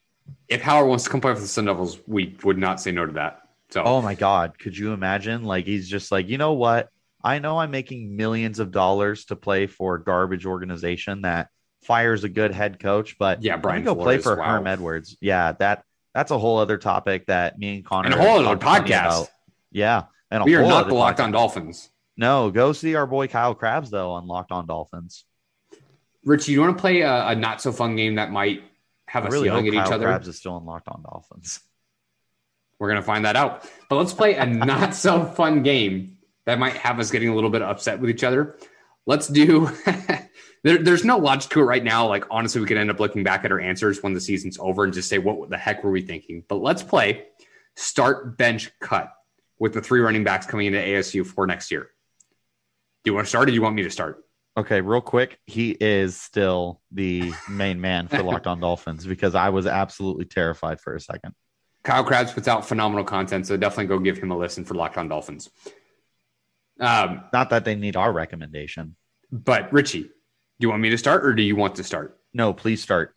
If 0.47 0.61
Howard 0.61 0.89
wants 0.89 1.05
to 1.05 1.09
come 1.09 1.21
play 1.21 1.33
for 1.33 1.39
the 1.39 1.47
Sun 1.47 1.65
Devils, 1.65 1.99
we 2.05 2.35
would 2.43 2.57
not 2.57 2.79
say 2.79 2.91
no 2.91 3.05
to 3.05 3.13
that. 3.13 3.41
So 3.69 3.83
Oh 3.83 4.01
my 4.01 4.13
God. 4.13 4.59
Could 4.59 4.77
you 4.77 4.93
imagine? 4.93 5.43
Like 5.43 5.65
he's 5.65 5.89
just 5.89 6.11
like, 6.11 6.27
you 6.27 6.37
know 6.37 6.53
what? 6.53 6.89
I 7.23 7.39
know 7.39 7.59
I'm 7.59 7.71
making 7.71 8.15
millions 8.15 8.59
of 8.59 8.71
dollars 8.71 9.25
to 9.25 9.35
play 9.35 9.67
for 9.67 9.95
a 9.95 10.03
garbage 10.03 10.45
organization 10.45 11.23
that 11.23 11.49
fires 11.83 12.23
a 12.23 12.29
good 12.29 12.51
head 12.51 12.79
coach, 12.79 13.17
but 13.17 13.41
yeah, 13.41 13.57
Brian 13.57 13.83
go 13.83 13.93
Flores, 13.93 14.05
play 14.05 14.17
for 14.19 14.37
wow. 14.37 14.45
Herm 14.45 14.67
Edwards. 14.67 15.17
Yeah, 15.19 15.53
that 15.53 15.83
that's 16.13 16.31
a 16.31 16.37
whole 16.37 16.57
other 16.57 16.77
topic 16.77 17.25
that 17.27 17.57
me 17.57 17.75
and 17.75 17.85
Connor 17.85 18.11
and 18.11 18.15
a 18.15 18.21
whole 18.21 18.45
other 18.45 18.57
podcast. 18.57 19.05
About. 19.05 19.29
Yeah, 19.71 20.03
and 20.31 20.43
we 20.43 20.55
are 20.55 20.63
not 20.63 20.87
the 20.87 20.93
Locked 20.93 21.19
On 21.19 21.31
Dolphins. 21.31 21.89
No, 22.15 22.49
go 22.49 22.73
see 22.73 22.95
our 22.95 23.05
boy 23.05 23.27
Kyle 23.27 23.55
Krabs 23.55 23.89
though 23.89 24.11
on 24.11 24.27
Locked 24.27 24.51
On 24.51 24.65
Dolphins. 24.65 25.23
Richie, 26.25 26.51
you 26.51 26.61
want 26.61 26.75
to 26.75 26.81
play 26.81 27.01
a, 27.01 27.27
a, 27.27 27.35
not 27.35 27.61
so 27.61 27.71
fun 27.71 27.95
game 27.95 28.15
that 28.15 28.31
might 28.31 28.63
have 29.07 29.23
I 29.23 29.27
us 29.27 29.33
really 29.33 29.47
yelling 29.47 29.67
at 29.67 29.73
Kyle 29.73 29.87
each 29.87 29.93
other? 29.93 30.07
Krabs 30.07 30.27
is 30.27 30.37
still 30.37 30.53
on 30.53 30.65
Locked 30.65 30.89
On 30.89 31.01
Dolphins. 31.01 31.61
We're 32.79 32.89
gonna 32.89 33.01
find 33.01 33.25
that 33.25 33.35
out. 33.35 33.69
But 33.89 33.97
let's 33.97 34.13
play 34.13 34.35
a 34.35 34.45
not 34.45 34.93
so 34.93 35.25
fun 35.25 35.63
game 35.63 36.17
that 36.45 36.59
might 36.59 36.73
have 36.73 36.99
us 36.99 37.11
getting 37.11 37.29
a 37.29 37.35
little 37.35 37.49
bit 37.49 37.61
upset 37.61 37.99
with 37.99 38.09
each 38.09 38.23
other. 38.23 38.57
Let's 39.05 39.27
do. 39.27 39.69
there, 40.63 40.77
there's 40.79 41.05
no 41.05 41.17
logic 41.17 41.49
to 41.51 41.61
it 41.61 41.63
right 41.63 41.83
now. 41.83 42.07
Like 42.07 42.25
honestly, 42.29 42.59
we 42.61 42.67
could 42.67 42.77
end 42.77 42.91
up 42.91 42.99
looking 42.99 43.23
back 43.23 43.45
at 43.45 43.51
our 43.51 43.59
answers 43.59 44.03
when 44.03 44.13
the 44.13 44.21
season's 44.21 44.57
over 44.59 44.83
and 44.83 44.93
just 44.93 45.07
say, 45.07 45.17
"What 45.17 45.49
the 45.49 45.57
heck 45.57 45.83
were 45.83 45.91
we 45.91 46.01
thinking?" 46.01 46.43
But 46.47 46.57
let's 46.57 46.83
play 46.83 47.25
start 47.75 48.37
bench 48.37 48.71
cut 48.79 49.13
with 49.59 49.73
the 49.73 49.81
three 49.81 49.99
running 49.99 50.23
backs 50.23 50.45
coming 50.45 50.67
into 50.67 50.79
ASU 50.79 51.25
for 51.25 51.47
next 51.47 51.71
year. 51.71 51.89
Do 53.03 53.11
you 53.11 53.15
want 53.15 53.25
to 53.25 53.29
start 53.29 53.43
or 53.43 53.45
do 53.47 53.53
you 53.53 53.61
want 53.61 53.75
me 53.75 53.83
to 53.83 53.89
start? 53.89 54.23
Okay, 54.57 54.81
real 54.81 55.01
quick. 55.01 55.39
He 55.45 55.71
is 55.71 56.19
still 56.19 56.81
the 56.91 57.31
main 57.49 57.79
man 57.79 58.07
for 58.07 58.23
Locked 58.23 58.47
On 58.47 58.59
Dolphins 58.59 59.05
because 59.05 59.35
I 59.35 59.49
was 59.49 59.67
absolutely 59.67 60.25
terrified 60.25 60.81
for 60.81 60.95
a 60.95 60.99
second. 60.99 61.33
Kyle 61.83 62.03
Krabs 62.03 62.33
puts 62.33 62.47
out 62.47 62.65
phenomenal 62.65 63.05
content, 63.05 63.45
so 63.47 63.55
definitely 63.55 63.85
go 63.85 63.99
give 63.99 64.17
him 64.17 64.31
a 64.31 64.37
listen 64.37 64.65
for 64.65 64.73
Locked 64.73 64.97
On 64.97 65.07
Dolphins. 65.07 65.49
Um, 66.79 67.23
Not 67.31 67.49
that 67.51 67.65
they 67.65 67.75
need 67.75 67.95
our 67.95 68.11
recommendation. 68.11 68.95
but 69.31 69.71
Richie, 69.71 70.03
do 70.03 70.09
you 70.59 70.69
want 70.69 70.81
me 70.81 70.89
to 70.89 70.97
start 70.97 71.23
or 71.25 71.33
do 71.33 71.43
you 71.43 71.55
want 71.55 71.75
to 71.75 71.83
start? 71.83 72.19
No, 72.33 72.51
please 72.53 72.81
start. 72.81 73.15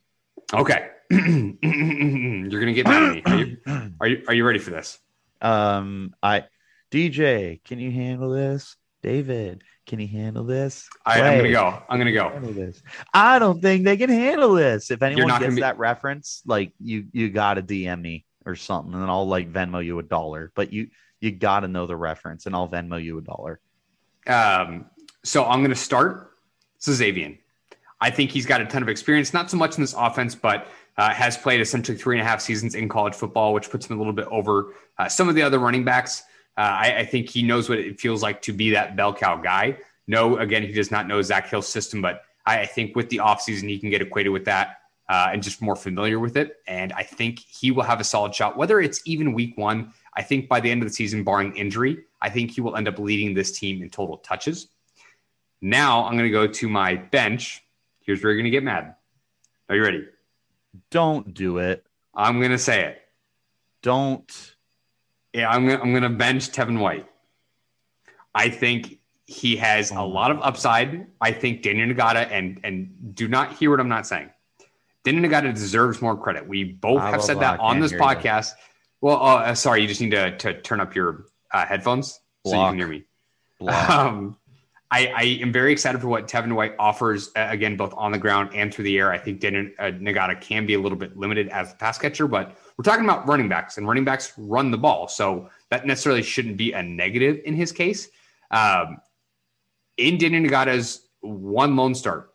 Okay. 0.53 0.89
You're 1.11 2.61
gonna 2.61 2.73
get 2.73 2.87
mad 2.87 3.03
at 3.03 3.13
me. 3.15 3.23
Are 3.27 3.37
you, 3.37 3.57
are 4.01 4.07
you 4.09 4.23
are 4.29 4.35
you 4.35 4.45
ready 4.47 4.59
for 4.59 4.71
this? 4.71 4.99
Um, 5.41 6.15
I 6.23 6.45
DJ, 6.91 7.63
can 7.65 7.79
you 7.79 7.91
handle 7.91 8.31
this? 8.31 8.77
David, 9.03 9.63
can 9.87 9.99
you 9.99 10.09
handle 10.09 10.45
this? 10.45 10.89
I, 11.07 11.21
I'm 11.23 11.39
gonna 11.39 11.53
go. 11.53 11.83
I'm 11.89 11.99
gonna 11.99 12.13
go. 12.13 12.39
this. 12.53 12.83
I 13.15 13.39
don't 13.39 13.61
think 13.63 13.85
they 13.85 13.97
can 13.97 14.11
handle 14.11 14.55
this. 14.55 14.91
If 14.91 15.03
anyone 15.03 15.41
gets 15.41 15.55
be- 15.55 15.61
that 15.63 15.79
reference, 15.79 16.43
like 16.47 16.73
you, 16.79 17.07
you 17.13 17.31
gotta 17.31 17.63
DM 17.63 18.01
me 18.01 18.27
or 18.45 18.55
something, 18.55 18.95
and 18.95 19.11
I'll 19.11 19.27
like 19.27 19.53
Venmo 19.53 19.85
you 19.85 19.99
a 19.99 20.03
dollar. 20.03 20.53
But 20.55 20.73
you, 20.73 20.89
you 21.21 21.31
gotta 21.31 21.69
know 21.69 21.87
the 21.87 21.97
reference, 21.97 22.47
and 22.47 22.55
I'll 22.55 22.69
Venmo 22.69 23.03
you 23.03 23.19
a 23.19 23.23
dollar. 23.23 23.61
Um, 24.27 24.87
so 25.25 25.45
I'm 25.45 25.63
gonna 25.63 25.75
start. 25.75 26.33
So 26.79 26.93
Xavier. 26.93 27.37
I 28.03 28.11
think 28.11 28.31
he's 28.31 28.47
got 28.47 28.63
a 28.63 28.67
ton 28.67 28.83
of 28.83 28.89
experience, 28.89 29.35
not 29.35 29.51
so 29.51 29.59
much 29.59 29.77
in 29.77 29.83
this 29.83 29.95
offense, 29.97 30.35
but 30.35 30.69
uh, 31.01 31.09
has 31.09 31.35
played 31.39 31.63
essentially 31.63 31.97
three 31.97 32.19
and 32.19 32.21
a 32.21 32.29
half 32.29 32.43
seasons 32.43 32.75
in 32.75 32.87
college 32.87 33.15
football, 33.15 33.55
which 33.55 33.71
puts 33.71 33.87
him 33.87 33.97
a 33.97 33.99
little 33.99 34.13
bit 34.13 34.27
over 34.31 34.75
uh, 34.99 35.09
some 35.09 35.31
of 35.31 35.35
the 35.35 35.41
other 35.41 35.59
running 35.59 35.83
backs. 35.83 36.23
Uh, 36.59 36.61
I, 36.61 36.99
I 36.99 37.07
think 37.07 37.31
he 37.31 37.43
knows 37.43 37.71
what 37.71 37.79
it 37.79 37.99
feels 37.99 38.23
like 38.23 38.43
to 38.43 38.53
be 38.53 38.69
that 38.73 38.97
bell 38.97 39.15
cow 39.15 39.37
guy. 39.37 39.79
No, 40.07 40.37
again, 40.37 40.63
he 40.63 40.73
does 40.73 40.91
not 40.91 41.09
know 41.09 41.23
Zach 41.23 41.49
Hill's 41.49 41.69
system, 41.69 42.03
but 42.03 42.25
I, 42.45 42.61
I 42.61 42.67
think 42.67 42.97
with 42.97 43.09
the 43.09 43.17
offseason, 43.17 43.67
he 43.67 43.79
can 43.79 43.89
get 43.89 44.03
acquainted 44.03 44.29
with 44.29 44.45
that 44.45 44.81
uh, 45.09 45.31
and 45.33 45.43
just 45.43 45.63
more 45.63 45.75
familiar 45.75 46.19
with 46.19 46.37
it. 46.37 46.59
And 46.67 46.93
I 46.93 47.03
think 47.03 47.39
he 47.39 47.71
will 47.71 47.85
have 47.85 48.01
a 48.01 48.05
solid 48.05 48.35
shot, 48.35 48.59
whether 48.59 48.79
it's 48.79 49.01
even 49.07 49.33
week 49.33 49.57
one. 49.57 49.95
I 50.13 50.23
think 50.23 50.51
by 50.51 50.61
the 50.61 50.71
end 50.71 50.83
of 50.83 50.89
the 50.91 50.95
season, 50.95 51.25
barring 51.25 51.57
injury, 51.57 52.05
I 52.21 52.29
think 52.29 52.51
he 52.51 52.61
will 52.61 52.77
end 52.77 52.89
up 52.89 52.99
leading 52.99 53.33
this 53.33 53.59
team 53.59 53.83
in 53.83 53.89
total 53.89 54.19
touches. 54.19 54.69
Now 55.63 56.05
I'm 56.05 56.13
going 56.13 56.25
to 56.25 56.31
go 56.31 56.47
to 56.47 56.69
my 56.69 56.97
bench. 56.97 57.63
Here's 58.01 58.23
where 58.23 58.33
you're 58.33 58.43
going 58.43 58.53
to 58.53 58.57
get 58.59 58.65
mad. 58.65 58.97
Are 59.71 59.77
you 59.77 59.83
ready? 59.83 60.05
Don't 60.91 61.35
do 61.35 61.59
it. 61.59 61.85
I'm 62.15 62.39
going 62.39 62.51
to 62.51 62.59
say 62.59 62.85
it. 62.85 63.03
Don't. 63.83 64.55
Yeah, 65.33 65.49
I'm 65.49 65.67
gonna, 65.67 65.81
I'm 65.81 65.91
going 65.91 66.03
to 66.03 66.09
bench 66.09 66.51
Tevin 66.51 66.79
White. 66.79 67.07
I 68.35 68.49
think 68.51 68.99
he 69.27 69.57
has 69.57 69.91
a 69.91 70.03
lot 70.03 70.31
of 70.31 70.41
upside. 70.43 71.07
I 71.21 71.33
think 71.33 71.63
Daniel 71.63 71.89
Nagata 71.89 72.29
and 72.31 72.61
and 72.65 73.15
do 73.15 73.29
not 73.29 73.55
hear 73.55 73.71
what 73.71 73.81
I'm 73.81 73.89
not 73.89 74.07
saying. 74.07 74.31
Daniel 75.05 75.29
Nagata 75.29 75.55
deserves 75.55 76.03
more 76.03 76.17
credit. 76.17 76.47
We 76.47 76.65
both 76.65 77.01
have 77.01 77.23
said 77.23 77.41
that 77.41 77.61
on 77.61 77.81
this 77.81 77.91
hear 77.91 78.01
you. 78.01 78.05
podcast. 78.05 78.53
Well, 79.01 79.23
uh, 79.23 79.55
sorry, 79.55 79.83
you 79.83 79.89
just 79.89 80.01
need 80.01 80.11
to, 80.11 80.37
to 80.39 80.61
turn 80.61 80.81
up 80.81 80.95
your 80.95 81.27
uh, 81.53 81.65
headphones 81.65 82.21
so 82.45 82.55
you 82.55 82.69
can 82.69 82.77
hear 82.77 82.89
me. 82.89 83.05
Um, 83.61 84.39
I, 84.93 85.07
I 85.07 85.23
am 85.41 85.53
very 85.53 85.71
excited 85.71 86.01
for 86.01 86.09
what 86.09 86.27
Tevin 86.27 86.53
White 86.55 86.75
offers, 86.79 87.29
uh, 87.37 87.47
again, 87.49 87.77
both 87.77 87.95
on 87.97 88.11
the 88.11 88.19
ground 88.19 88.51
and 88.53 88.75
through 88.75 88.85
the 88.85 88.99
air. 88.99 89.13
I 89.13 89.19
think 89.19 89.39
Daniel 89.39 89.69
uh, 89.79 89.93
Nagata 89.93 90.41
can 90.41 90.67
be 90.67 90.75
a 90.75 90.81
little 90.81 90.99
bit 90.99 91.17
limited 91.17 91.49
as 91.51 91.73
a 91.73 91.77
pass 91.77 91.97
catcher, 91.97 92.27
but 92.27 92.57
we're 92.77 92.83
talking 92.83 93.05
about 93.05 93.29
running 93.29 93.49
backs, 93.49 93.79
and 93.79 93.87
running 93.87 94.05
backs 94.05 94.33
run 94.37 94.73
the 94.73 94.79
ball. 94.79 95.07
So 95.07 95.49
that 95.69 95.87
necessarily 95.87 96.23
shouldn't 96.23 96.57
be 96.57 96.73
a 96.73 96.83
negative 96.83 97.41
in 97.45 97.55
his 97.55 97.71
case. 97.71 98.09
Um, 98.51 98.99
in 99.97 100.19
Daniel 100.19 100.43
Nagata's 100.43 101.09
one 101.21 101.77
lone 101.77 101.95
start, 101.95 102.35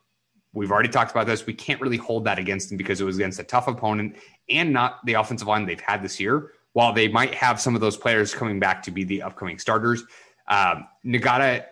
we've 0.54 0.72
already 0.72 0.88
talked 0.88 1.12
about 1.12 1.28
this. 1.28 1.46
We 1.46 1.54
can't 1.54 1.82
really 1.82 1.98
hold 1.98 2.24
that 2.24 2.39
against 2.39 2.72
him 2.72 2.78
because 2.78 3.02
it 3.02 3.04
was 3.04 3.18
against 3.18 3.39
a 3.39 3.44
tough 3.44 3.68
opponent 3.68 4.15
and 4.50 4.72
not 4.72 5.06
the 5.06 5.15
offensive 5.15 5.48
line 5.48 5.65
they've 5.65 5.80
had 5.82 6.02
this 6.02 6.22
year. 6.22 6.54
While 6.72 6.94
they 6.94 7.10
might 7.10 7.34
have 7.34 7.60
some 7.60 7.76
of 7.76 7.82
those 7.82 7.98
players 7.98 8.34
coming 8.34 8.60
back 8.60 8.82
to 8.84 8.91
be 8.91 9.04
the 9.04 9.24
upcoming 9.24 9.60
starters, 9.60 10.04
um, 10.48 10.88
Nagata 11.06 11.65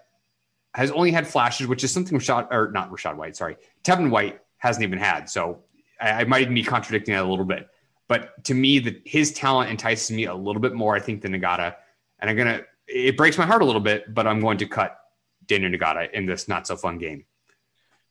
has 0.73 0.91
only 0.91 1.12
had 1.12 1.27
flashes, 1.27 1.67
which 1.67 1.83
is 1.83 1.91
something 1.91 2.17
Rashad 2.17 2.47
or 2.51 2.71
not 2.71 2.91
Rashad 2.91 3.15
White, 3.15 3.36
sorry, 3.36 3.57
Tevin 3.83 4.09
White 4.09 4.39
hasn't 4.57 4.83
even 4.83 4.97
had. 4.97 5.29
So 5.29 5.59
I, 5.99 6.12
I 6.12 6.23
might 6.25 6.41
even 6.41 6.53
be 6.53 6.63
contradicting 6.63 7.13
that 7.13 7.23
a 7.23 7.29
little 7.29 7.45
bit. 7.45 7.69
But 8.07 8.43
to 8.45 8.53
me, 8.53 8.79
that 8.79 9.01
his 9.05 9.31
talent 9.31 9.69
entices 9.69 10.12
me 10.12 10.25
a 10.25 10.36
little 10.36 10.62
bit 10.62 10.73
more, 10.73 10.95
I 10.95 10.99
think, 10.99 11.21
than 11.21 11.33
Nagata. 11.33 11.75
And 12.19 12.29
I'm 12.29 12.36
gonna 12.36 12.62
it 12.88 13.17
breaks 13.17 13.38
my 13.38 13.45
heart 13.45 13.62
a 13.62 13.65
little 13.65 13.81
bit, 13.81 14.13
but 14.13 14.27
I'm 14.27 14.39
going 14.39 14.57
to 14.59 14.65
cut 14.65 14.99
Daniel 15.47 15.71
Nagata 15.71 16.12
in 16.12 16.25
this 16.25 16.47
not 16.47 16.67
so 16.67 16.75
fun 16.75 16.97
game. 16.97 17.25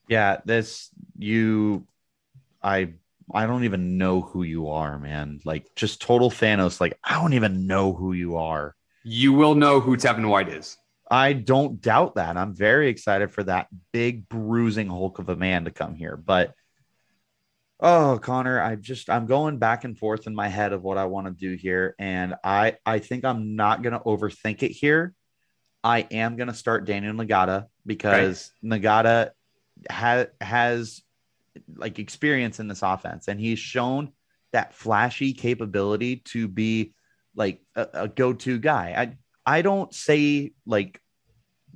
Yeah, 0.08 0.40
this 0.44 0.90
you 1.18 1.86
I 2.62 2.94
I 3.32 3.46
don't 3.46 3.64
even 3.64 3.98
know 3.98 4.20
who 4.20 4.42
you 4.42 4.68
are, 4.68 4.98
man. 4.98 5.40
Like 5.44 5.74
just 5.74 6.00
total 6.00 6.30
Thanos, 6.30 6.80
like 6.80 6.98
I 7.04 7.20
don't 7.20 7.34
even 7.34 7.66
know 7.66 7.92
who 7.92 8.12
you 8.12 8.36
are. 8.36 8.74
You 9.04 9.32
will 9.32 9.54
know 9.54 9.80
who 9.80 9.96
Tevin 9.96 10.28
White 10.28 10.48
is. 10.48 10.78
I 11.10 11.32
don't 11.32 11.80
doubt 11.80 12.14
that. 12.14 12.36
I'm 12.36 12.54
very 12.54 12.88
excited 12.88 13.30
for 13.30 13.42
that 13.44 13.68
big 13.92 14.28
bruising 14.28 14.88
Hulk 14.88 15.18
of 15.18 15.28
a 15.28 15.36
man 15.36 15.64
to 15.64 15.70
come 15.70 15.94
here. 15.94 16.16
But 16.16 16.54
oh, 17.80 18.18
Connor, 18.22 18.60
I 18.60 18.76
just 18.76 19.10
I'm 19.10 19.26
going 19.26 19.58
back 19.58 19.84
and 19.84 19.98
forth 19.98 20.26
in 20.26 20.34
my 20.34 20.48
head 20.48 20.72
of 20.72 20.82
what 20.82 20.98
I 20.98 21.06
want 21.06 21.26
to 21.26 21.32
do 21.32 21.54
here, 21.54 21.94
and 21.98 22.34
I 22.42 22.76
I 22.86 23.00
think 23.00 23.24
I'm 23.24 23.56
not 23.56 23.82
gonna 23.82 24.00
overthink 24.00 24.62
it 24.62 24.70
here. 24.70 25.14
I 25.84 26.06
am 26.10 26.36
gonna 26.36 26.54
start 26.54 26.86
Daniel 26.86 27.12
Nagata 27.14 27.66
because 27.84 28.52
Nagata 28.64 29.30
has 29.90 30.28
has 30.40 31.02
like 31.74 31.98
experience 31.98 32.60
in 32.60 32.68
this 32.68 32.82
offense, 32.82 33.28
and 33.28 33.40
he's 33.40 33.58
shown 33.58 34.12
that 34.52 34.74
flashy 34.74 35.32
capability 35.32 36.16
to 36.16 36.46
be 36.46 36.94
like 37.34 37.60
a, 37.74 37.88
a 37.94 38.08
go-to 38.08 38.58
guy. 38.58 38.94
I 38.96 39.16
I 39.44 39.62
don't 39.62 39.92
say 39.92 40.52
like 40.66 41.00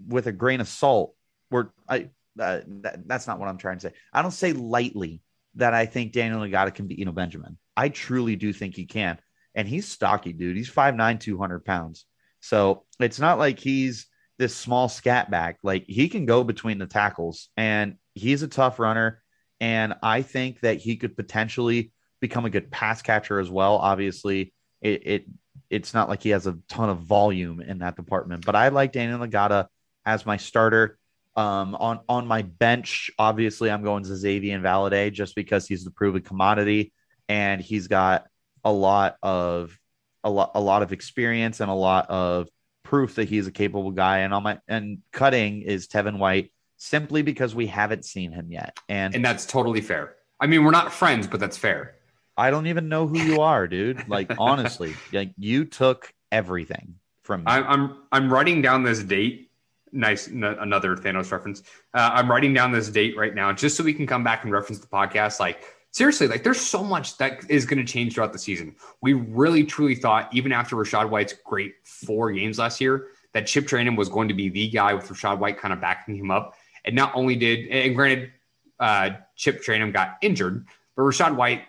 with 0.06 0.26
a 0.26 0.32
grain 0.32 0.60
of 0.60 0.68
salt. 0.68 1.14
Where 1.48 1.72
I 1.88 2.10
uh, 2.38 2.60
that, 2.66 3.06
that's 3.06 3.26
not 3.26 3.38
what 3.38 3.48
I'm 3.48 3.58
trying 3.58 3.78
to 3.78 3.88
say. 3.88 3.94
I 4.12 4.22
don't 4.22 4.30
say 4.30 4.52
lightly 4.52 5.22
that 5.54 5.74
I 5.74 5.86
think 5.86 6.12
Daniel 6.12 6.40
Nagata 6.40 6.74
can 6.74 6.86
beat 6.86 7.00
Eno 7.00 7.12
Benjamin. 7.12 7.56
I 7.76 7.88
truly 7.88 8.36
do 8.36 8.52
think 8.52 8.74
he 8.74 8.84
can, 8.84 9.18
and 9.54 9.68
he's 9.68 9.88
stocky, 9.88 10.32
dude. 10.32 10.56
He's 10.56 10.70
5'9", 10.70 11.20
200 11.20 11.64
pounds. 11.64 12.04
So 12.40 12.84
it's 13.00 13.18
not 13.18 13.38
like 13.38 13.58
he's 13.58 14.06
this 14.38 14.54
small 14.54 14.88
scat 14.88 15.30
back. 15.30 15.58
Like 15.62 15.84
he 15.86 16.08
can 16.08 16.26
go 16.26 16.44
between 16.44 16.78
the 16.78 16.86
tackles, 16.86 17.48
and 17.56 17.96
he's 18.14 18.42
a 18.42 18.48
tough 18.48 18.78
runner. 18.78 19.22
And 19.60 19.94
I 20.02 20.22
think 20.22 20.60
that 20.60 20.78
he 20.78 20.96
could 20.96 21.16
potentially 21.16 21.92
become 22.20 22.44
a 22.44 22.50
good 22.50 22.70
pass 22.70 23.02
catcher 23.02 23.38
as 23.38 23.50
well. 23.50 23.76
Obviously, 23.76 24.52
it, 24.82 25.06
it 25.06 25.24
it's 25.70 25.94
not 25.94 26.08
like 26.08 26.22
he 26.22 26.30
has 26.30 26.46
a 26.46 26.58
ton 26.68 26.88
of 26.88 26.98
volume 26.98 27.60
in 27.60 27.78
that 27.78 27.96
department, 27.96 28.44
but 28.44 28.54
I 28.54 28.68
like 28.68 28.92
Daniel 28.92 29.18
Ngata 29.18 29.66
as 30.04 30.26
my 30.26 30.36
starter. 30.36 30.98
Um, 31.36 31.74
on 31.74 32.00
on 32.08 32.26
my 32.26 32.42
bench, 32.42 33.10
obviously, 33.18 33.70
I'm 33.70 33.82
going 33.82 34.04
to 34.04 34.08
Xazavian 34.08 34.62
Valladay 34.62 35.12
just 35.12 35.34
because 35.34 35.66
he's 35.68 35.84
the 35.84 35.90
proven 35.90 36.22
commodity 36.22 36.92
and 37.28 37.60
he's 37.60 37.88
got 37.88 38.26
a 38.64 38.72
lot 38.72 39.16
of 39.22 39.78
a 40.24 40.30
lot 40.30 40.52
a 40.54 40.60
lot 40.60 40.82
of 40.82 40.92
experience 40.92 41.60
and 41.60 41.70
a 41.70 41.74
lot 41.74 42.08
of 42.08 42.48
proof 42.84 43.16
that 43.16 43.28
he's 43.28 43.46
a 43.46 43.52
capable 43.52 43.90
guy. 43.90 44.18
And 44.18 44.32
on 44.32 44.42
my 44.44 44.58
and 44.66 44.98
cutting 45.12 45.62
is 45.62 45.88
Tevin 45.88 46.18
White 46.18 46.52
simply 46.78 47.22
because 47.22 47.54
we 47.54 47.66
haven't 47.66 48.04
seen 48.04 48.32
him 48.32 48.50
yet. 48.50 48.78
And 48.88 49.14
and 49.14 49.24
that's 49.24 49.44
totally 49.44 49.80
fair. 49.80 50.14
I 50.40 50.46
mean, 50.46 50.64
we're 50.64 50.70
not 50.70 50.92
friends, 50.92 51.26
but 51.26 51.40
that's 51.40 51.56
fair. 51.56 51.95
I 52.36 52.50
don't 52.50 52.66
even 52.66 52.88
know 52.88 53.06
who 53.06 53.18
you 53.18 53.40
are, 53.40 53.66
dude. 53.66 54.08
Like 54.08 54.32
honestly, 54.38 54.94
like 55.12 55.32
you 55.38 55.64
took 55.64 56.12
everything 56.30 56.96
from 57.22 57.40
me. 57.40 57.46
I'm 57.48 57.64
I'm, 57.64 57.96
I'm 58.12 58.32
writing 58.32 58.62
down 58.62 58.82
this 58.82 59.02
date. 59.02 59.50
Nice, 59.92 60.28
n- 60.28 60.44
another 60.44 60.96
Thanos 60.96 61.30
reference. 61.32 61.62
Uh, 61.94 62.10
I'm 62.12 62.30
writing 62.30 62.52
down 62.52 62.72
this 62.72 62.88
date 62.88 63.16
right 63.16 63.34
now 63.34 63.52
just 63.52 63.76
so 63.76 63.84
we 63.84 63.94
can 63.94 64.06
come 64.06 64.24
back 64.24 64.44
and 64.44 64.52
reference 64.52 64.80
the 64.80 64.86
podcast. 64.86 65.40
Like 65.40 65.62
seriously, 65.96 66.28
like 66.28 66.42
there's 66.42 66.60
so 66.60 66.84
much 66.84 67.16
that 67.16 67.48
is 67.50 67.64
going 67.64 67.78
to 67.84 67.90
change 67.90 68.14
throughout 68.14 68.32
the 68.32 68.38
season. 68.38 68.76
We 69.00 69.14
really 69.14 69.64
truly 69.64 69.94
thought, 69.94 70.28
even 70.34 70.52
after 70.52 70.76
Rashad 70.76 71.08
White's 71.08 71.32
great 71.32 71.74
four 71.84 72.30
games 72.32 72.58
last 72.58 72.82
year, 72.82 73.08
that 73.32 73.46
Chip 73.46 73.66
Trayanum 73.66 73.96
was 73.96 74.10
going 74.10 74.28
to 74.28 74.34
be 74.34 74.50
the 74.50 74.68
guy 74.68 74.92
with 74.92 75.08
Rashad 75.08 75.38
White 75.38 75.58
kind 75.58 75.72
of 75.72 75.80
backing 75.80 76.16
him 76.16 76.30
up. 76.30 76.54
And 76.84 76.94
not 76.94 77.12
only 77.14 77.34
did, 77.34 77.68
and 77.68 77.96
granted, 77.96 78.32
uh, 78.78 79.10
Chip 79.36 79.64
Trayanum 79.64 79.92
got 79.92 80.16
injured, 80.20 80.66
but 80.96 81.02
Rashad 81.02 81.34
White, 81.34 81.62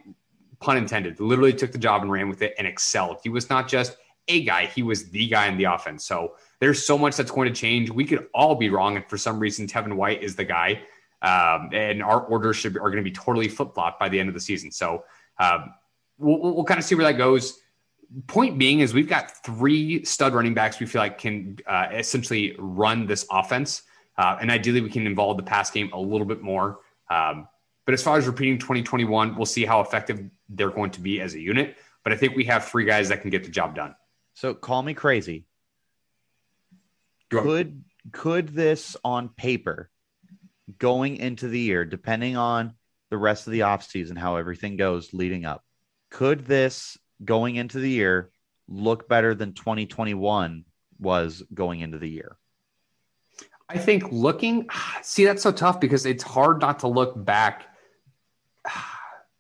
pun 0.60 0.78
intended, 0.78 1.20
literally 1.20 1.54
took 1.54 1.72
the 1.72 1.78
job 1.78 2.02
and 2.02 2.12
ran 2.12 2.30
with 2.30 2.42
it 2.42 2.56
and 2.58 2.68
excelled. 2.68 3.18
He 3.24 3.30
was 3.30 3.50
not 3.50 3.68
just 3.68 3.98
a 4.28 4.44
guy, 4.44 4.66
he 4.66 4.84
was 4.84 5.10
the 5.10 5.28
guy 5.28 5.48
in 5.48 5.58
the 5.58 5.66
offense. 5.66 6.06
So 6.06 6.34
there's 6.60 6.86
so 6.86 6.98
much 6.98 7.16
that's 7.16 7.32
going 7.32 7.48
to 7.48 7.54
change. 7.54 7.90
We 7.90 8.04
could 8.04 8.28
all 8.34 8.56
be 8.56 8.70
wrong. 8.70 8.96
And 8.96 9.06
for 9.06 9.18
some 9.18 9.40
reason, 9.40 9.68
Tevin 9.68 9.94
White 9.94 10.22
is 10.22 10.36
the 10.36 10.44
guy. 10.44 10.82
Um, 11.22 11.70
and 11.74 12.04
our 12.04 12.22
orders 12.22 12.58
should, 12.58 12.74
be, 12.74 12.80
are 12.80 12.90
going 12.90 13.04
to 13.04 13.10
be 13.10 13.12
totally 13.12 13.48
flip 13.48 13.74
flop 13.74 14.00
by 14.00 14.10
the 14.10 14.20
end 14.20 14.28
of 14.28 14.36
the 14.36 14.42
season. 14.42 14.72
So 14.72 15.04
um, 15.40 15.74
we'll, 16.18 16.40
we'll 16.56 16.64
kind 16.64 16.80
of 16.80 16.84
see 16.84 16.96
where 16.96 17.06
that 17.06 17.18
goes. 17.18 17.62
Point 18.28 18.58
being 18.58 18.80
is 18.82 18.94
we've 18.94 19.10
got 19.10 19.44
three 19.44 20.04
stud 20.06 20.34
running 20.34 20.54
backs 20.54 20.80
we 20.80 20.86
feel 20.86 21.02
like 21.02 21.18
can 21.18 21.58
uh, 21.68 21.88
essentially 21.92 22.56
run 22.58 23.06
this 23.06 23.26
offense. 23.32 23.84
Uh, 24.18 24.38
and 24.42 24.50
ideally, 24.50 24.82
we 24.82 24.90
can 24.90 25.06
involve 25.06 25.38
the 25.38 25.44
pass 25.44 25.70
game 25.70 25.92
a 25.94 26.00
little 26.00 26.26
bit 26.26 26.42
more. 26.42 26.80
Um, 27.10 27.48
but 27.88 27.94
as 27.94 28.04
far 28.04 28.18
as 28.18 28.28
repeating 28.28 28.60
2021, 28.60 29.38
we'll 29.38 29.46
see 29.46 29.66
how 29.66 29.80
effective 29.80 30.30
they're 30.50 30.70
going 30.70 30.92
to 30.92 31.00
be 31.00 31.22
as 31.22 31.36
a 31.36 31.40
unit. 31.40 31.78
But 32.04 32.12
I 32.12 32.18
think 32.18 32.36
we 32.36 32.44
have 32.44 32.66
three 32.66 32.84
guys 32.84 33.08
that 33.10 33.22
can 33.22 33.30
get 33.30 33.46
the 33.46 33.50
job 33.50 33.76
done. 33.76 33.96
So 34.34 34.54
call 34.54 34.84
me 34.84 34.94
crazy. 34.94 35.46
Could 37.32 37.86
could 38.12 38.50
this 38.50 38.98
on 39.06 39.30
paper 39.30 39.90
going 40.78 41.16
into 41.16 41.48
the 41.48 41.60
year, 41.60 41.86
depending 41.86 42.36
on 42.36 42.74
the 43.10 43.18
rest 43.18 43.48
of 43.48 43.54
the 43.54 43.62
offseason, 43.62 44.18
how 44.18 44.36
everything 44.36 44.76
goes 44.76 45.14
leading 45.14 45.46
up, 45.46 45.64
could 46.12 46.46
this 46.46 46.98
going 47.24 47.56
into 47.56 47.80
the 47.80 47.90
year 47.90 48.32
look 48.68 49.08
better 49.08 49.34
than 49.34 49.54
2021 49.54 50.66
was 51.00 51.42
going 51.54 51.80
into 51.80 51.98
the 51.98 52.10
year? 52.10 52.38
I 53.70 53.78
think 53.78 54.12
looking, 54.12 54.68
see, 55.02 55.24
that's 55.24 55.44
so 55.44 55.54
tough 55.54 55.80
because 55.80 56.06
it's 56.06 56.24
hard 56.24 56.60
not 56.60 56.80
to 56.80 56.88
look 56.88 57.14
back. 57.24 57.74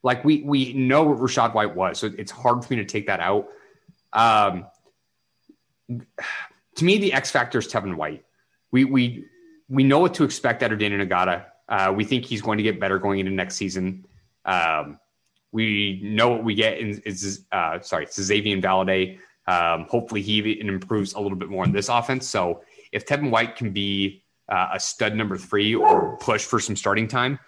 Like 0.03 0.23
we 0.23 0.43
we 0.43 0.73
know 0.73 1.03
what 1.03 1.17
Rashad 1.17 1.55
White 1.55 1.75
was, 1.75 1.99
so 1.99 2.11
it's 2.17 2.31
hard 2.31 2.63
for 2.63 2.71
me 2.71 2.77
to 2.77 2.85
take 2.85 3.07
that 3.07 3.19
out. 3.19 3.47
Um, 4.13 4.67
to 6.75 6.85
me, 6.85 6.99
the 6.99 7.11
X 7.11 7.31
factor 7.31 7.57
is 7.57 7.67
Tevin 7.67 7.95
White. 7.95 8.23
We 8.71 8.85
we 8.85 9.25
we 9.67 9.83
know 9.83 9.99
what 9.99 10.13
to 10.13 10.23
expect 10.23 10.63
out 10.63 10.71
of 10.71 10.79
Daniel 10.79 11.05
Nagata. 11.05 11.45
Uh, 11.67 11.93
we 11.95 12.05
think 12.05 12.25
he's 12.25 12.41
going 12.41 12.57
to 12.57 12.63
get 12.63 12.79
better 12.79 12.99
going 12.99 13.19
into 13.19 13.31
next 13.31 13.55
season. 13.55 14.05
Um, 14.45 14.99
we 15.51 15.99
know 16.03 16.29
what 16.29 16.43
we 16.43 16.55
get 16.55 16.77
in 16.77 17.01
is 17.05 17.45
uh, 17.51 17.79
sorry, 17.81 18.03
it's 18.03 18.17
Xazavian 18.17 18.61
Valladay. 18.61 19.17
Um, 19.47 19.87
hopefully, 19.89 20.21
he 20.21 20.59
improves 20.59 21.13
a 21.13 21.19
little 21.19 21.37
bit 21.37 21.49
more 21.49 21.63
in 21.63 21.71
this 21.71 21.89
offense. 21.89 22.27
So, 22.27 22.61
if 22.91 23.05
Tevin 23.05 23.31
White 23.31 23.55
can 23.55 23.71
be 23.71 24.23
uh, 24.49 24.69
a 24.73 24.79
stud 24.79 25.15
number 25.15 25.37
three 25.37 25.75
or 25.75 26.17
push 26.17 26.43
for 26.43 26.59
some 26.59 26.75
starting 26.75 27.07
time, 27.07 27.39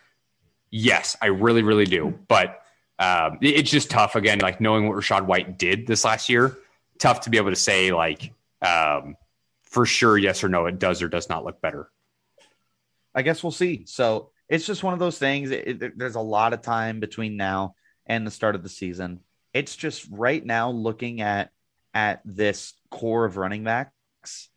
yes, 0.71 1.17
I 1.21 1.27
really, 1.27 1.63
really 1.63 1.85
do. 1.85 2.17
But 2.27 2.61
um, 2.97 3.37
it's 3.41 3.71
just 3.71 3.89
tough 3.89 4.15
again, 4.15 4.39
like 4.39 4.59
knowing 4.59 4.87
what 4.87 4.97
Rashad 4.97 5.25
White 5.25 5.57
did 5.57 5.87
this 5.87 6.03
last 6.03 6.29
year. 6.29 6.57
Tough 6.97 7.21
to 7.21 7.29
be 7.29 7.37
able 7.37 7.51
to 7.51 7.55
say 7.55 7.91
like 7.91 8.33
um, 8.61 9.15
for 9.63 9.85
sure, 9.85 10.17
yes 10.17 10.43
or 10.43 10.49
no, 10.49 10.65
it 10.65 10.79
does 10.79 11.01
or 11.01 11.07
does 11.07 11.29
not 11.29 11.45
look 11.45 11.61
better. 11.61 11.89
I 13.15 13.21
guess 13.21 13.43
we'll 13.43 13.51
see. 13.51 13.83
So 13.85 14.31
it's 14.49 14.65
just 14.65 14.83
one 14.83 14.93
of 14.93 14.99
those 14.99 15.17
things. 15.17 15.51
It, 15.51 15.81
it, 15.81 15.97
there's 15.97 16.15
a 16.15 16.21
lot 16.21 16.53
of 16.53 16.61
time 16.61 16.99
between 16.99 17.37
now 17.37 17.75
and 18.05 18.25
the 18.25 18.31
start 18.31 18.55
of 18.55 18.63
the 18.63 18.69
season. 18.69 19.21
It's 19.53 19.75
just 19.75 20.07
right 20.11 20.45
now 20.45 20.71
looking 20.71 21.21
at 21.21 21.51
at 21.93 22.21
this 22.25 22.73
core 22.91 23.25
of 23.25 23.37
running 23.37 23.63
backs. 23.63 24.49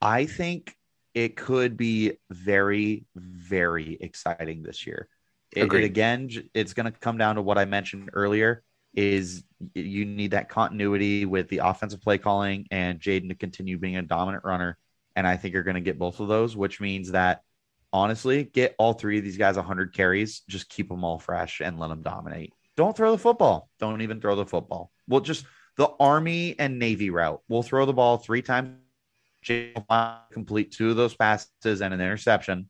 I 0.00 0.26
think 0.26 0.74
it 1.14 1.36
could 1.36 1.76
be 1.76 2.12
very, 2.30 3.04
very 3.16 3.98
exciting 4.00 4.62
this 4.62 4.86
year. 4.86 5.08
It, 5.52 5.72
it, 5.72 5.84
again, 5.84 6.30
it's 6.54 6.74
going 6.74 6.86
to 6.86 6.92
come 6.92 7.18
down 7.18 7.36
to 7.36 7.42
what 7.42 7.58
I 7.58 7.64
mentioned 7.64 8.10
earlier: 8.12 8.62
is 8.94 9.44
you 9.74 10.04
need 10.04 10.32
that 10.32 10.48
continuity 10.48 11.24
with 11.24 11.48
the 11.48 11.58
offensive 11.58 12.00
play 12.00 12.18
calling 12.18 12.66
and 12.70 13.00
Jaden 13.00 13.28
to 13.28 13.34
continue 13.34 13.78
being 13.78 13.96
a 13.96 14.02
dominant 14.02 14.44
runner. 14.44 14.78
And 15.16 15.26
I 15.26 15.36
think 15.36 15.54
you're 15.54 15.62
going 15.64 15.74
to 15.74 15.80
get 15.80 15.98
both 15.98 16.20
of 16.20 16.28
those, 16.28 16.56
which 16.56 16.80
means 16.80 17.12
that 17.12 17.42
honestly, 17.92 18.44
get 18.44 18.74
all 18.78 18.92
three 18.92 19.18
of 19.18 19.24
these 19.24 19.36
guys 19.36 19.56
100 19.56 19.94
carries, 19.94 20.40
just 20.48 20.68
keep 20.68 20.88
them 20.88 21.04
all 21.04 21.18
fresh 21.18 21.60
and 21.60 21.78
let 21.78 21.88
them 21.88 22.02
dominate. 22.02 22.52
Don't 22.76 22.96
throw 22.96 23.10
the 23.10 23.18
football. 23.18 23.68
Don't 23.80 24.02
even 24.02 24.20
throw 24.20 24.36
the 24.36 24.46
football. 24.46 24.92
We'll 25.08 25.20
just 25.20 25.44
the 25.76 25.88
Army 26.00 26.56
and 26.58 26.78
Navy 26.78 27.10
route. 27.10 27.40
We'll 27.48 27.62
throw 27.62 27.86
the 27.86 27.92
ball 27.92 28.18
three 28.18 28.42
times, 28.42 28.76
complete 30.32 30.72
two 30.72 30.90
of 30.90 30.96
those 30.96 31.14
passes 31.14 31.82
and 31.82 31.94
an 31.94 32.00
interception, 32.00 32.68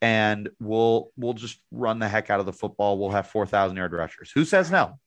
and 0.00 0.48
we'll 0.60 1.10
we'll 1.16 1.34
just 1.34 1.60
run 1.70 1.98
the 1.98 2.08
heck 2.08 2.30
out 2.30 2.40
of 2.40 2.46
the 2.46 2.52
football. 2.52 2.98
We'll 2.98 3.10
have 3.10 3.28
4,000 3.28 3.76
yard 3.76 3.92
rushers. 3.92 4.30
Who 4.30 4.44
says 4.44 4.70
no? 4.70 4.98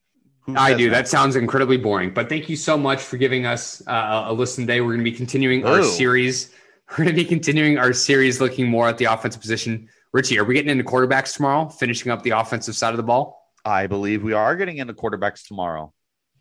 Who 0.41 0.55
I 0.55 0.73
do. 0.73 0.89
That 0.89 1.07
sounds 1.07 1.35
incredibly 1.35 1.77
boring, 1.77 2.13
but 2.13 2.27
thank 2.27 2.49
you 2.49 2.55
so 2.55 2.75
much 2.75 3.01
for 3.01 3.17
giving 3.17 3.45
us 3.45 3.81
uh, 3.87 4.25
a 4.27 4.33
listen 4.33 4.65
today. 4.65 4.81
We're 4.81 4.93
going 4.93 5.05
to 5.05 5.11
be 5.11 5.15
continuing 5.15 5.63
Ooh. 5.63 5.67
our 5.67 5.83
series 5.83 6.51
we're 6.91 7.05
going 7.05 7.15
to 7.15 7.23
be 7.23 7.23
continuing 7.23 7.77
our 7.77 7.93
series 7.93 8.41
looking 8.41 8.67
more 8.67 8.89
at 8.89 8.97
the 8.97 9.05
offensive 9.05 9.39
position. 9.39 9.87
Richie, 10.11 10.37
are 10.37 10.43
we 10.43 10.55
getting 10.55 10.71
into 10.71 10.83
quarterbacks 10.83 11.33
tomorrow, 11.33 11.69
finishing 11.69 12.11
up 12.11 12.21
the 12.21 12.31
offensive 12.31 12.75
side 12.75 12.89
of 12.89 12.97
the 12.97 13.03
ball? 13.03 13.49
I 13.63 13.87
believe 13.87 14.23
we 14.23 14.33
are 14.33 14.57
getting 14.57 14.75
into 14.75 14.93
quarterbacks 14.93 15.47
tomorrow. 15.47 15.93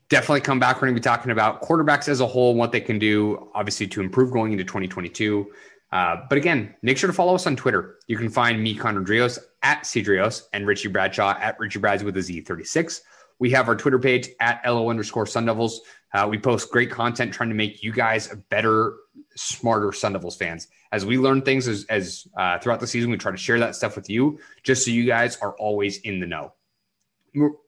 Definitely 0.09 0.41
come 0.41 0.59
back. 0.59 0.77
We're 0.77 0.89
going 0.89 0.97
to 0.97 1.01
be 1.01 1.05
talking 1.05 1.31
about 1.31 1.63
quarterbacks 1.63 2.09
as 2.09 2.21
a 2.21 2.27
whole, 2.27 2.57
what 2.57 2.73
they 2.73 2.81
can 2.81 2.99
do, 2.99 3.49
obviously, 3.55 3.87
to 3.89 4.01
improve 4.01 4.33
going 4.33 4.51
into 4.51 4.65
2022. 4.65 5.53
Uh, 5.93 6.19
but 6.29 6.39
again, 6.39 6.75
make 6.83 6.97
sure 6.97 7.09
to 7.09 7.13
follow 7.13 7.35
us 7.35 7.47
on 7.47 7.57
Twitter. 7.57 7.97
You 8.07 8.17
can 8.17 8.29
find 8.29 8.63
me, 8.63 8.75
Connor 8.75 9.03
Drios, 9.03 9.39
at 9.63 9.83
Cedrios, 9.83 10.45
and 10.53 10.67
Richie 10.67 10.89
Bradshaw 10.89 11.37
at 11.41 11.59
Richie 11.59 11.81
Brads 11.81 12.05
with 12.05 12.17
a 12.17 12.21
Z36. 12.21 13.01
We 13.41 13.51
have 13.51 13.69
our 13.69 13.75
Twitter 13.75 13.99
page 13.99 14.29
at 14.41 14.61
LO 14.65 14.91
underscore 14.91 15.27
Sun 15.27 15.47
Devils. 15.47 15.81
Uh, 16.13 16.27
we 16.31 16.39
post 16.39 16.71
great 16.71 16.91
content 16.91 17.33
trying 17.33 17.49
to 17.49 17.55
make 17.55 17.83
you 17.83 17.93
guys 17.93 18.29
better 18.51 18.95
smarter 19.35 19.93
Sun 19.93 20.13
Devils 20.13 20.37
fans. 20.37 20.69
As 20.93 21.07
we 21.07 21.19
learn 21.19 21.43
things 21.43 21.67
as, 21.67 21.85
as 21.89 22.27
uh, 22.37 22.59
throughout 22.59 22.81
the 22.81 22.87
season, 22.87 23.11
we 23.11 23.17
try 23.17 23.31
to 23.31 23.39
share 23.39 23.59
that 23.59 23.75
stuff 23.75 23.97
with 23.97 24.11
you 24.11 24.39
just 24.63 24.85
so 24.85 24.91
you 24.91 25.07
guys 25.07 25.37
are 25.39 25.53
always 25.55 25.99
in 25.99 26.21
the 26.21 26.27
know. 26.27 26.53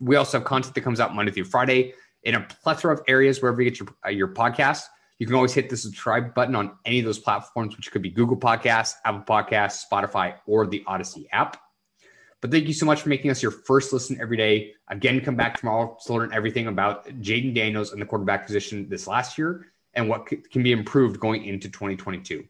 We 0.01 0.17
also 0.17 0.39
have 0.39 0.47
content 0.47 0.75
that 0.75 0.81
comes 0.81 1.01
out 1.01 1.15
Monday 1.15 1.33
through 1.33 1.45
Friday 1.45 1.95
in 2.25 2.35
a 2.35 2.41
plethora 2.41 2.95
of 2.95 3.01
areas 3.09 3.41
wherever 3.41 3.63
you 3.63 3.71
get 3.71 3.79
your, 3.79 3.89
uh, 4.05 4.11
your 4.11 4.29
podcast. 4.29 4.83
You 5.23 5.27
can 5.27 5.37
always 5.37 5.55
hit 5.55 5.71
the 5.71 5.77
subscribe 5.77 6.35
button 6.35 6.57
on 6.57 6.73
any 6.85 6.99
of 6.99 7.05
those 7.05 7.21
platforms, 7.21 7.77
which 7.77 7.93
could 7.93 8.03
be 8.03 8.11
Google 8.11 8.37
Podcasts, 8.37 8.95
Apple 9.05 9.21
Podcasts, 9.21 9.85
Spotify, 9.89 10.35
or 10.49 10.67
the 10.67 10.83
Odyssey 10.85 11.29
app. 11.31 11.59
But 12.41 12.51
thank 12.51 12.67
you 12.67 12.75
so 12.75 12.87
much 12.87 13.03
for 13.03 13.09
making 13.09 13.31
us 13.31 13.41
your 13.41 13.53
first 13.53 13.93
listen 13.93 14.21
every 14.21 14.37
day. 14.37 14.73
Again, 14.89 15.21
come 15.21 15.37
back 15.37 15.61
tomorrow 15.61 15.97
to 16.05 16.13
learn 16.13 16.33
everything 16.33 16.67
about 16.67 17.07
Jaden 17.21 17.55
Daniels 17.55 17.93
and 17.93 18.03
the 18.03 18.07
quarterback 18.07 18.47
position 18.47 18.89
this 18.89 19.07
last 19.07 19.39
year 19.39 19.69
and 19.95 20.09
what 20.09 20.27
can 20.27 20.65
be 20.65 20.73
improved 20.73 21.21
going 21.21 21.45
into 21.45 21.69
2022. 21.69 22.45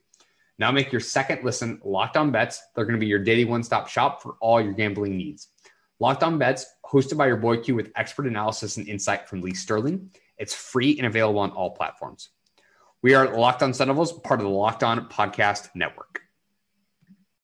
Now 0.58 0.70
make 0.70 0.92
your 0.92 1.02
second 1.02 1.44
listen 1.44 1.78
Locked 1.84 2.16
On 2.16 2.30
Bets. 2.30 2.58
They're 2.74 2.86
going 2.86 2.98
to 2.98 3.04
be 3.04 3.06
your 3.06 3.18
daily 3.18 3.44
one-stop 3.44 3.86
shop 3.86 4.22
for 4.22 4.36
all 4.40 4.62
your 4.62 4.72
gambling 4.72 5.18
needs. 5.18 5.48
Locked 6.00 6.22
On 6.22 6.38
Bets, 6.38 6.64
hosted 6.90 7.18
by 7.18 7.26
your 7.26 7.36
boy 7.36 7.58
Q 7.58 7.74
with 7.74 7.92
expert 7.96 8.26
analysis 8.26 8.78
and 8.78 8.88
insight 8.88 9.28
from 9.28 9.42
Lee 9.42 9.52
Sterling. 9.52 10.10
It's 10.38 10.54
free 10.54 10.96
and 10.96 11.06
available 11.06 11.40
on 11.40 11.50
all 11.50 11.72
platforms. 11.72 12.30
We 13.02 13.14
are 13.14 13.36
Locked 13.36 13.64
On 13.64 13.74
Sun 13.74 13.88
Devils, 13.88 14.12
part 14.12 14.38
of 14.38 14.44
the 14.44 14.52
Locked 14.52 14.84
On 14.84 15.08
Podcast 15.08 15.70
Network. 15.74 16.21